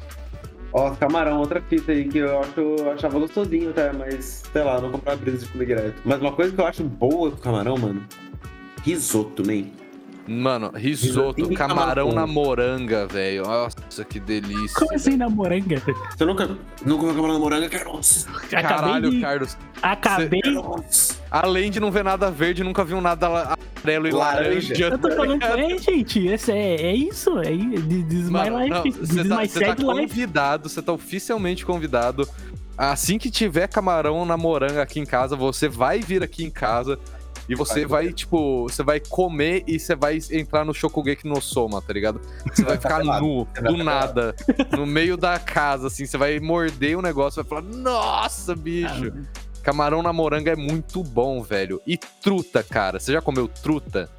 Ó, 0.71 0.91
camarão, 0.91 1.39
outra 1.39 1.61
fita 1.61 1.91
aí 1.91 2.07
que 2.07 2.19
eu 2.19 2.39
acho 2.39 2.59
eu 2.59 2.91
achava 2.91 3.17
gostosinho 3.19 3.71
até, 3.71 3.91
mas 3.91 4.43
sei 4.51 4.63
lá, 4.63 4.79
não 4.79 4.91
comprava 4.91 5.17
brisa 5.17 5.39
de 5.39 5.51
comer 5.51 5.65
direto. 5.65 6.01
Mas 6.05 6.21
uma 6.21 6.31
coisa 6.31 6.53
que 6.53 6.61
eu 6.61 6.65
acho 6.67 6.83
boa 6.83 7.31
com 7.31 7.37
camarão, 7.37 7.75
mano, 7.75 8.03
risoto, 8.83 9.43
man. 9.45 9.65
Mano, 10.29 10.69
risoto, 10.75 11.37
Risotinho 11.37 11.57
camarão 11.57 12.09
camarão. 12.09 12.11
na 12.11 12.27
moranga, 12.27 13.07
velho. 13.07 13.43
Nossa, 13.43 14.05
que 14.05 14.19
delícia. 14.19 14.77
Como 14.77 14.93
assim 14.93 15.17
na 15.17 15.27
moranga? 15.27 15.81
Você 16.15 16.23
nunca, 16.23 16.45
nunca 16.85 16.99
comeu 16.99 17.15
camarão 17.15 17.33
na 17.33 17.39
moranga, 17.39 17.67
Carlos? 17.67 18.27
Acabei 18.27 18.61
Caralho, 18.61 19.09
de... 19.09 19.21
Carlos. 19.21 19.57
Acabei... 19.81 20.41
Carlos. 20.41 21.19
Além 21.31 21.71
de 21.71 21.79
não 21.79 21.89
ver 21.89 22.03
nada 22.03 22.29
verde, 22.29 22.63
nunca 22.63 22.83
viu 22.83 23.01
nada 23.01 23.25
amarelo 23.25 24.07
e 24.07 24.11
Laranja. 24.11 24.73
laranja. 24.73 24.85
Eu 24.85 24.99
tô 24.99 25.09
tá 25.09 25.15
falando 25.15 25.43
é, 25.43 25.77
gente. 25.79 26.27
Esse 26.27 26.51
é, 26.51 26.75
é 26.75 26.95
isso. 26.95 27.39
É 27.39 27.45
this 27.49 28.29
my 28.29 28.51
Mano, 28.51 28.83
life. 28.83 28.99
Você 28.99 29.27
tá, 29.27 29.37
my 29.37 29.47
tá 29.47 29.75
convidado, 29.75 30.69
você 30.69 30.81
tá 30.81 30.93
oficialmente 30.93 31.65
convidado. 31.65 32.29
Assim 32.77 33.17
que 33.17 33.31
tiver 33.31 33.67
camarão 33.67 34.23
na 34.25 34.37
moranga 34.37 34.81
aqui 34.81 34.99
em 34.99 35.05
casa, 35.05 35.35
você 35.35 35.67
vai 35.67 35.99
vir 35.99 36.21
aqui 36.21 36.45
em 36.45 36.51
casa 36.51 36.99
e 37.49 37.55
você 37.55 37.85
Vai, 37.85 38.05
vai, 38.05 38.13
tipo, 38.13 38.63
você 38.63 38.83
vai 38.83 38.99
comer 38.99 39.63
e 39.65 39.79
você 39.79 39.95
vai 39.95 40.19
entrar 40.31 40.63
no 40.63 40.73
Shokugeki 40.73 41.27
no 41.27 41.41
Soma, 41.41 41.81
tá 41.81 41.91
ligado? 41.91 42.21
Você 42.53 42.63
vai 42.63 42.77
ficar 42.77 42.99
pelado. 42.99 43.25
nu, 43.25 43.47
vai 43.53 43.63
do 43.63 43.71
ficar 43.71 43.83
nada, 43.83 44.35
no 44.77 44.85
meio 44.85 45.17
da 45.17 45.39
casa, 45.39 45.87
assim, 45.87 46.05
você 46.05 46.17
vai 46.17 46.39
morder 46.39 46.97
o 46.97 47.01
negócio, 47.01 47.43
vai 47.43 47.49
falar, 47.61 47.73
nossa, 47.73 48.55
bicho. 48.55 49.11
Camarão 49.63 50.01
na 50.01 50.13
moranga 50.13 50.51
é 50.51 50.55
muito 50.55 51.03
bom, 51.03 51.43
velho. 51.43 51.81
E 51.85 51.97
truta, 51.97 52.63
cara. 52.63 52.99
Você 52.99 53.11
já 53.11 53.21
comeu 53.21 53.47
truta? 53.47 54.09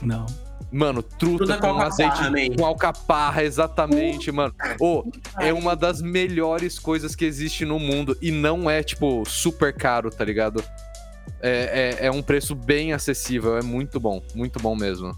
Não. 0.00 0.26
Mano, 0.72 1.02
truta, 1.02 1.44
Truta 1.44 1.58
com, 1.58 1.74
com 1.74 1.80
azeite 1.80 2.22
man. 2.30 2.56
com 2.56 2.64
alcaparra, 2.64 3.44
exatamente, 3.44 4.32
mano. 4.32 4.54
Ô, 4.80 5.04
é 5.38 5.52
uma 5.52 5.76
das 5.76 6.00
melhores 6.00 6.78
coisas 6.78 7.14
que 7.14 7.26
existe 7.26 7.64
no 7.66 7.78
mundo. 7.78 8.16
E 8.22 8.30
não 8.30 8.70
é, 8.70 8.82
tipo, 8.82 9.22
super 9.26 9.74
caro, 9.74 10.10
tá 10.10 10.24
ligado? 10.24 10.64
É, 11.42 11.98
é, 12.00 12.06
é 12.06 12.10
um 12.10 12.22
preço 12.22 12.54
bem 12.54 12.92
acessível. 12.92 13.56
É 13.58 13.62
muito 13.62 13.98
bom. 13.98 14.22
Muito 14.34 14.58
bom 14.60 14.76
mesmo. 14.76 15.16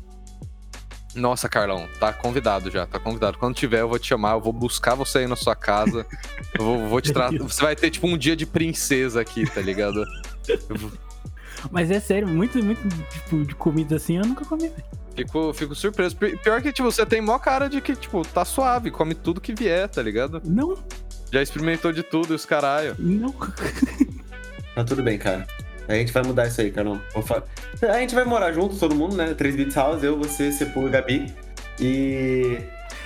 Nossa, 1.14 1.49
Carlão, 1.49 1.87
tá 2.01 2.12
convidado 2.12 2.70
já, 2.72 2.87
tá 2.87 2.99
convidado. 2.99 3.39
Quando 3.39 3.55
tiver, 3.55 3.83
eu 3.83 3.89
vou 3.89 3.99
te 4.01 4.09
chamar, 4.09 4.33
eu 4.33 4.41
vou 4.41 4.53
buscar 4.53 4.97
você 4.97 5.18
aí 5.18 5.27
na 5.29 5.37
sua 5.37 5.55
casa. 5.55 6.05
eu 6.59 6.64
vou, 6.64 6.89
vou 6.89 7.01
te 7.01 7.12
tratar. 7.12 7.39
Você 7.39 7.62
vai 7.62 7.77
ter, 7.77 7.91
tipo, 7.91 8.09
um 8.09 8.18
dia 8.18 8.35
de 8.35 8.45
princesa 8.47 9.20
aqui, 9.20 9.49
tá 9.49 9.61
ligado? 9.61 10.05
Vou- 10.70 10.91
Mas 11.70 11.91
é 11.91 12.01
sério, 12.01 12.27
muito, 12.27 12.62
muito 12.62 12.83
tipo 13.11 13.45
de 13.45 13.55
comida 13.55 13.95
assim 13.97 14.16
eu 14.18 14.25
nunca 14.27 14.45
comi, 14.45 14.68
velho. 14.68 14.85
Fico, 15.14 15.53
fico 15.55 15.75
surpreso. 15.77 16.16
Pi- 16.16 16.37
Pior 16.39 16.61
que, 16.61 16.72
tipo, 16.72 16.91
você 16.91 17.07
tem 17.07 17.20
mó 17.20 17.39
cara 17.39 17.68
de 17.68 17.81
que, 17.81 17.95
tipo, 17.95 18.27
tá 18.27 18.45
suave, 18.45 18.91
come 18.91 19.14
tudo 19.14 19.41
que 19.41 19.55
vier, 19.55 19.89
tá 19.89 20.03
ligado? 20.03 20.43
Não, 20.45 20.77
Já 21.33 21.41
experimentou 21.41 21.93
de 21.93 22.03
tudo 22.03 22.33
e 22.33 22.37
os 22.37 22.45
caralho. 22.45 22.97
não. 22.99 23.33
Tá 24.75 24.83
tudo 24.83 25.05
bem, 25.05 25.16
cara. 25.16 25.47
A 25.89 25.95
gente 25.95 26.12
vai 26.12 26.22
mudar 26.22 26.47
isso 26.47 26.61
aí, 26.61 26.72
fa- 27.22 27.43
A 27.82 27.99
gente 28.01 28.14
vai 28.14 28.24
morar 28.24 28.53
junto, 28.53 28.76
todo 28.76 28.95
mundo, 28.95 29.16
né? 29.16 29.35
3 29.35 29.55
bits 29.57 29.74
house, 29.76 30.03
eu, 30.03 30.16
você, 30.18 30.51
Sepul 30.53 30.87
e 30.89 30.91
Gabi. 30.91 31.35
E. 31.80 32.59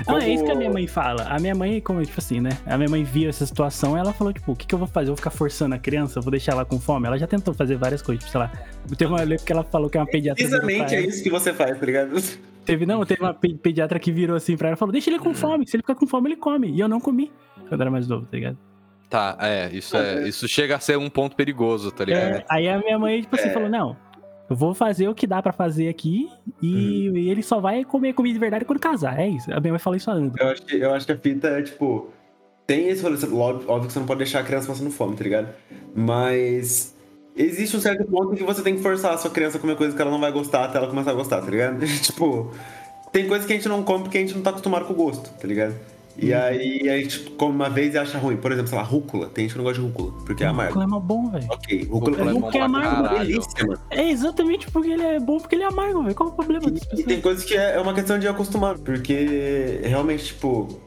Ah, 0.06 0.18
é 0.22 0.28
isso 0.32 0.44
que 0.44 0.50
a 0.50 0.52
como- 0.52 0.58
minha 0.58 0.70
mãe 0.70 0.86
fala. 0.86 1.24
A 1.24 1.38
minha 1.40 1.54
mãe, 1.54 1.80
como, 1.80 2.00
tipo 2.04 2.20
assim, 2.20 2.40
né? 2.40 2.50
A 2.66 2.76
minha 2.76 2.88
mãe 2.88 3.02
viu 3.02 3.28
essa 3.28 3.44
situação 3.44 3.96
ela 3.96 4.12
falou, 4.12 4.32
tipo, 4.32 4.52
o 4.52 4.56
que, 4.56 4.64
que 4.66 4.74
eu 4.74 4.78
vou 4.78 4.86
fazer? 4.86 5.06
Eu 5.06 5.12
vou 5.12 5.16
ficar 5.16 5.30
forçando 5.30 5.74
a 5.74 5.78
criança? 5.78 6.18
Eu 6.18 6.22
vou 6.22 6.30
deixar 6.30 6.52
ela 6.52 6.64
com 6.64 6.78
fome? 6.78 7.06
Ela 7.08 7.18
já 7.18 7.26
tentou 7.26 7.52
fazer 7.52 7.76
várias 7.76 8.00
coisas, 8.00 8.22
tipo, 8.24 8.30
sei 8.30 8.40
lá. 8.40 8.52
Teve 8.96 9.10
uma 9.10 9.20
época 9.22 9.38
que 9.44 9.52
ela 9.52 9.64
falou 9.64 9.90
que 9.90 9.98
é 9.98 10.00
uma 10.00 10.06
pediatra. 10.06 10.44
Precisamente 10.44 10.94
é 10.94 11.00
isso 11.00 11.22
que 11.22 11.30
você 11.30 11.52
faz, 11.52 11.78
tá 11.78 11.84
ligado? 11.86 12.12
Teve, 12.64 12.84
não, 12.84 13.02
teve 13.06 13.22
uma 13.22 13.32
pe- 13.32 13.54
pediatra 13.54 13.98
que 13.98 14.12
virou 14.12 14.36
assim 14.36 14.54
pra 14.54 14.68
ela 14.68 14.76
e 14.76 14.78
falou: 14.78 14.92
deixa 14.92 15.08
ele 15.08 15.18
com 15.18 15.32
fome. 15.32 15.66
Se 15.66 15.74
ele 15.74 15.82
ficar 15.82 15.94
com 15.94 16.06
fome, 16.06 16.28
ele 16.28 16.36
come. 16.36 16.68
E 16.70 16.78
eu 16.80 16.86
não 16.86 17.00
comi 17.00 17.32
quando 17.66 17.80
era 17.80 17.90
mais 17.90 18.06
novo, 18.06 18.26
tá 18.26 18.36
ligado? 18.36 18.58
Tá, 19.08 19.36
é, 19.40 19.70
isso 19.72 19.96
é. 19.96 20.28
Isso 20.28 20.46
chega 20.46 20.76
a 20.76 20.80
ser 20.80 20.98
um 20.98 21.08
ponto 21.08 21.34
perigoso, 21.34 21.90
tá 21.90 22.04
ligado? 22.04 22.36
É, 22.36 22.44
aí 22.48 22.68
a 22.68 22.78
minha 22.78 22.98
mãe, 22.98 23.22
tipo 23.22 23.34
assim, 23.36 23.48
É. 23.48 23.52
falou: 23.52 23.68
não, 23.68 23.96
eu 24.50 24.56
vou 24.56 24.74
fazer 24.74 25.08
o 25.08 25.14
que 25.14 25.26
dá 25.26 25.42
pra 25.42 25.52
fazer 25.52 25.88
aqui 25.88 26.30
e, 26.60 27.08
e 27.08 27.30
ele 27.30 27.42
só 27.42 27.60
vai 27.60 27.84
comer 27.84 28.12
comida 28.12 28.34
de 28.34 28.40
verdade 28.40 28.64
quando 28.64 28.80
casar. 28.80 29.18
É 29.18 29.28
isso. 29.28 29.52
A 29.52 29.60
minha 29.60 29.72
mãe 29.72 29.78
falou 29.78 29.96
isso 29.96 30.10
antes. 30.10 30.38
Eu 30.38 30.48
acho 30.48 30.62
que, 30.62 30.76
eu 30.76 30.94
acho 30.94 31.06
que 31.06 31.12
a 31.12 31.16
fita 31.16 31.48
é, 31.48 31.62
tipo. 31.62 32.10
Tem 32.66 32.88
esse 32.88 33.02
rolê, 33.02 33.14
óbvio, 33.16 33.70
óbvio 33.70 33.86
que 33.86 33.92
você 33.94 33.98
não 33.98 34.06
pode 34.06 34.18
deixar 34.18 34.40
a 34.40 34.44
criança 34.44 34.66
passando 34.66 34.90
fome, 34.90 35.16
tá 35.16 35.24
ligado? 35.24 35.48
Mas. 35.94 36.94
Existe 37.34 37.76
um 37.76 37.80
certo 37.80 38.04
ponto 38.04 38.34
em 38.34 38.36
que 38.36 38.42
você 38.42 38.62
tem 38.62 38.74
que 38.74 38.82
forçar 38.82 39.14
a 39.14 39.18
sua 39.18 39.30
criança 39.30 39.58
a 39.58 39.60
comer 39.60 39.76
coisa 39.76 39.94
que 39.94 40.02
ela 40.02 40.10
não 40.10 40.20
vai 40.20 40.32
gostar 40.32 40.64
até 40.64 40.76
ela 40.76 40.88
começar 40.88 41.12
a 41.12 41.14
gostar, 41.14 41.40
tá 41.40 41.50
ligado? 41.50 41.86
tipo. 42.02 42.52
Tem 43.12 43.26
coisas 43.26 43.46
que 43.46 43.52
a 43.54 43.56
gente 43.56 43.68
não 43.68 43.82
come 43.82 44.04
porque 44.04 44.18
a 44.18 44.20
gente 44.20 44.34
não 44.34 44.42
tá 44.42 44.50
acostumado 44.50 44.84
com 44.84 44.92
o 44.92 44.96
gosto, 44.96 45.30
tá 45.30 45.46
ligado? 45.48 45.74
E 46.20 46.34
aí 46.34 46.88
a 46.88 46.98
gente 46.98 47.20
come 47.30 47.54
uma 47.54 47.70
vez 47.70 47.94
e 47.94 47.98
acha 47.98 48.18
ruim. 48.18 48.36
Por 48.36 48.50
exemplo, 48.50 48.68
sei 48.68 48.78
lá, 48.78 48.84
rúcula. 48.84 49.28
Tem 49.28 49.44
gente 49.44 49.52
que 49.52 49.58
não 49.58 49.64
gosta 49.64 49.80
de 49.80 49.86
rúcula, 49.86 50.12
porque 50.26 50.42
é 50.42 50.48
amargo. 50.48 50.74
Rúcula 50.74 50.84
é 50.84 50.88
mó 50.88 51.00
bom, 51.00 51.30
velho. 51.30 51.46
Ok, 51.48 51.84
rúcula 51.84 52.16
Rúcula 52.16 52.30
é 52.30 52.36
é 52.36 52.40
pra 52.40 52.50
caralho. 52.50 53.02
caralho. 53.02 53.26
delícia, 53.26 53.66
mano. 53.66 53.80
É 53.90 54.10
exatamente 54.10 54.70
porque 54.70 54.90
ele 54.90 55.02
é 55.02 55.20
bom, 55.20 55.38
porque 55.38 55.54
ele 55.54 55.62
é 55.62 55.66
amargo, 55.66 56.02
velho. 56.02 56.14
Qual 56.14 56.28
o 56.28 56.32
problema 56.32 56.70
disso? 56.70 56.88
E, 56.94 57.00
e 57.00 57.04
tem 57.04 57.20
coisas 57.20 57.44
que 57.44 57.54
é 57.56 57.76
é 57.76 57.80
uma 57.80 57.94
questão 57.94 58.18
de 58.18 58.26
acostumar, 58.26 58.76
porque 58.78 59.80
realmente, 59.84 60.26
tipo, 60.26 60.80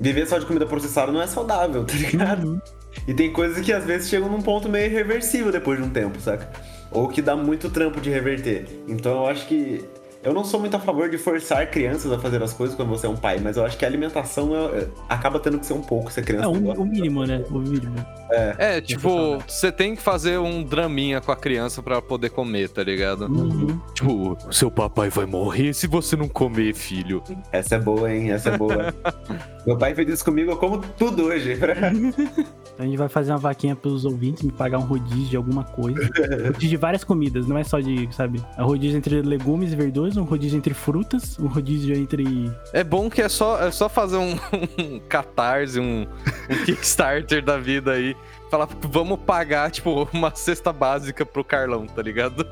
viver 0.00 0.26
só 0.26 0.38
de 0.38 0.46
comida 0.46 0.64
processada 0.64 1.12
não 1.12 1.20
é 1.20 1.26
saudável, 1.26 1.84
tá 1.86 1.94
ligado? 1.94 2.48
Uhum. 2.48 2.60
E 3.06 3.14
tem 3.14 3.32
coisas 3.32 3.64
que 3.64 3.72
às 3.72 3.84
vezes 3.84 4.08
chegam 4.08 4.28
num 4.28 4.40
ponto 4.40 4.68
meio 4.68 4.86
irreversível 4.86 5.52
depois 5.52 5.78
de 5.78 5.84
um 5.84 5.90
tempo, 5.90 6.20
saca? 6.20 6.50
Ou 6.90 7.08
que 7.08 7.20
dá 7.20 7.36
muito 7.36 7.68
trampo 7.70 8.00
de 8.00 8.10
reverter. 8.10 8.66
Então 8.88 9.12
eu 9.12 9.26
acho 9.26 9.46
que. 9.46 9.84
Eu 10.28 10.34
não 10.34 10.44
sou 10.44 10.60
muito 10.60 10.76
a 10.76 10.78
favor 10.78 11.08
de 11.08 11.16
forçar 11.16 11.70
crianças 11.70 12.12
a 12.12 12.18
fazer 12.18 12.42
as 12.42 12.52
coisas 12.52 12.76
quando 12.76 12.90
você 12.90 13.06
é 13.06 13.08
um 13.08 13.16
pai, 13.16 13.40
mas 13.42 13.56
eu 13.56 13.64
acho 13.64 13.78
que 13.78 13.84
a 13.86 13.88
alimentação 13.88 14.54
é- 14.54 14.80
é- 14.80 14.88
acaba 15.08 15.40
tendo 15.40 15.58
que 15.58 15.64
ser 15.64 15.72
um 15.72 15.80
pouco 15.80 16.12
se 16.12 16.20
a 16.20 16.22
criança 16.22 16.44
É 16.44 16.52
não 16.52 16.72
o, 16.74 16.84
mínimo, 16.84 17.24
né? 17.24 17.42
O 17.50 17.58
mínimo. 17.58 17.96
É, 18.58 18.78
tipo, 18.82 19.38
você 19.48 19.72
tem 19.72 19.96
que 19.96 20.02
fazer 20.02 20.38
um 20.38 20.62
draminha 20.62 21.18
com 21.18 21.32
a 21.32 21.36
criança 21.36 21.82
pra 21.82 22.02
poder 22.02 22.28
comer, 22.28 22.68
tá 22.68 22.82
ligado? 22.84 23.24
Uhum. 23.24 23.80
Tipo, 23.94 24.36
seu 24.52 24.70
papai 24.70 25.08
vai 25.08 25.24
morrer 25.24 25.72
se 25.72 25.86
você 25.86 26.14
não 26.14 26.28
comer, 26.28 26.74
filho. 26.74 27.22
Essa 27.50 27.76
é 27.76 27.78
boa, 27.78 28.12
hein? 28.12 28.30
Essa 28.30 28.50
é 28.50 28.58
boa. 28.58 28.94
Meu 29.66 29.78
pai 29.78 29.94
fez 29.94 30.10
isso 30.10 30.24
comigo, 30.26 30.50
eu 30.50 30.56
como 30.58 30.76
tudo 30.98 31.24
hoje. 31.24 31.56
Então 32.78 32.86
a 32.86 32.88
gente 32.88 32.96
vai 32.96 33.08
fazer 33.08 33.32
uma 33.32 33.38
vaquinha 33.38 33.74
pros 33.74 34.04
ouvintes, 34.04 34.44
me 34.44 34.52
pagar 34.52 34.78
um 34.78 34.82
rodízio 34.82 35.30
de 35.30 35.36
alguma 35.36 35.64
coisa. 35.64 36.00
rodízio 36.46 36.68
de 36.68 36.76
várias 36.76 37.02
comidas, 37.02 37.44
não 37.48 37.58
é 37.58 37.64
só 37.64 37.80
de, 37.80 38.08
sabe? 38.14 38.40
É 38.56 38.62
um 38.62 38.66
rodízio 38.66 38.96
entre 38.96 39.20
legumes 39.20 39.72
e 39.72 39.76
verduras, 39.76 40.16
um 40.16 40.22
rodízio 40.22 40.56
entre 40.56 40.72
frutas, 40.74 41.36
um 41.40 41.48
rodízio 41.48 41.96
entre. 41.96 42.52
É 42.72 42.84
bom 42.84 43.10
que 43.10 43.20
é 43.20 43.28
só, 43.28 43.60
é 43.60 43.72
só 43.72 43.88
fazer 43.88 44.18
um, 44.18 44.36
um 44.78 45.00
catarse, 45.08 45.80
um, 45.80 46.02
um 46.48 46.64
Kickstarter 46.64 47.44
da 47.44 47.58
vida 47.58 47.94
aí. 47.94 48.16
Falar, 48.48 48.68
vamos 48.82 49.18
pagar, 49.26 49.72
tipo, 49.72 50.08
uma 50.12 50.32
cesta 50.32 50.72
básica 50.72 51.26
pro 51.26 51.42
Carlão, 51.42 51.84
tá 51.84 52.00
ligado? 52.00 52.46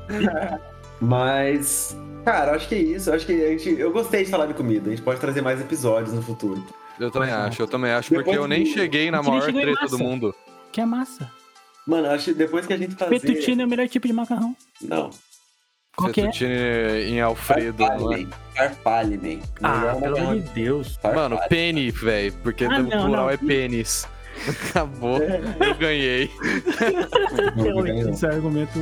Mas, 0.99 1.95
cara, 2.25 2.51
acho 2.51 2.67
que 2.67 2.75
é 2.75 2.79
isso. 2.79 3.13
Acho 3.13 3.25
que 3.25 3.31
a 3.31 3.49
gente. 3.51 3.79
Eu 3.79 3.93
gostei 3.93 4.25
de 4.25 4.29
falar 4.29 4.47
de 4.47 4.53
comida. 4.53 4.87
A 4.87 4.89
gente 4.89 5.03
pode 5.03 5.21
trazer 5.21 5.41
mais 5.41 5.61
episódios 5.61 6.13
no 6.13 6.21
futuro. 6.21 6.61
Eu 6.99 7.11
também 7.11 7.29
Nossa. 7.29 7.43
acho, 7.47 7.61
eu 7.61 7.67
também 7.67 7.91
acho, 7.91 8.09
Depois 8.09 8.25
porque 8.25 8.37
eu 8.39 8.47
nem 8.47 8.65
cheguei 8.65 9.11
na 9.11 9.21
maior 9.21 9.51
treta 9.51 9.87
do 9.87 9.99
mundo. 9.99 10.33
Que 10.71 10.81
é 10.81 10.85
massa. 10.85 11.31
Mano, 11.85 12.09
acho 12.09 12.25
que 12.25 12.33
depois 12.33 12.65
que 12.65 12.73
a 12.73 12.77
gente 12.77 12.95
fazer. 12.95 13.19
Fettuccine 13.19 13.61
é 13.61 13.65
o 13.65 13.69
melhor 13.69 13.87
tipo 13.87 14.07
de 14.07 14.13
macarrão. 14.13 14.55
Não. 14.81 15.09
Qual 15.95 16.11
que 16.11 16.21
é? 16.21 16.23
Fettuccine 16.25 16.51
em 17.13 17.21
Alfredo, 17.21 17.83
é? 17.83 18.27
Farfalle, 18.55 19.17
man. 19.17 19.39
Ah, 19.63 19.95
pelo 19.99 20.17
amor 20.17 20.35
de 20.35 20.49
Deus. 20.49 20.95
Farfalle. 21.01 21.15
Mano, 21.35 21.47
penny, 21.49 21.91
velho, 21.91 22.33
porque 22.43 22.65
Ah, 22.65 22.79
no 22.79 22.89
não, 22.89 23.05
plural 23.05 23.25
não. 23.25 23.29
é 23.29 23.37
pênis. 23.37 24.07
Acabou, 24.69 25.17
eu 25.23 25.75
ganhei. 25.79 26.29
Esse 28.11 28.25
é 28.25 28.29
o 28.29 28.31
argumento 28.33 28.79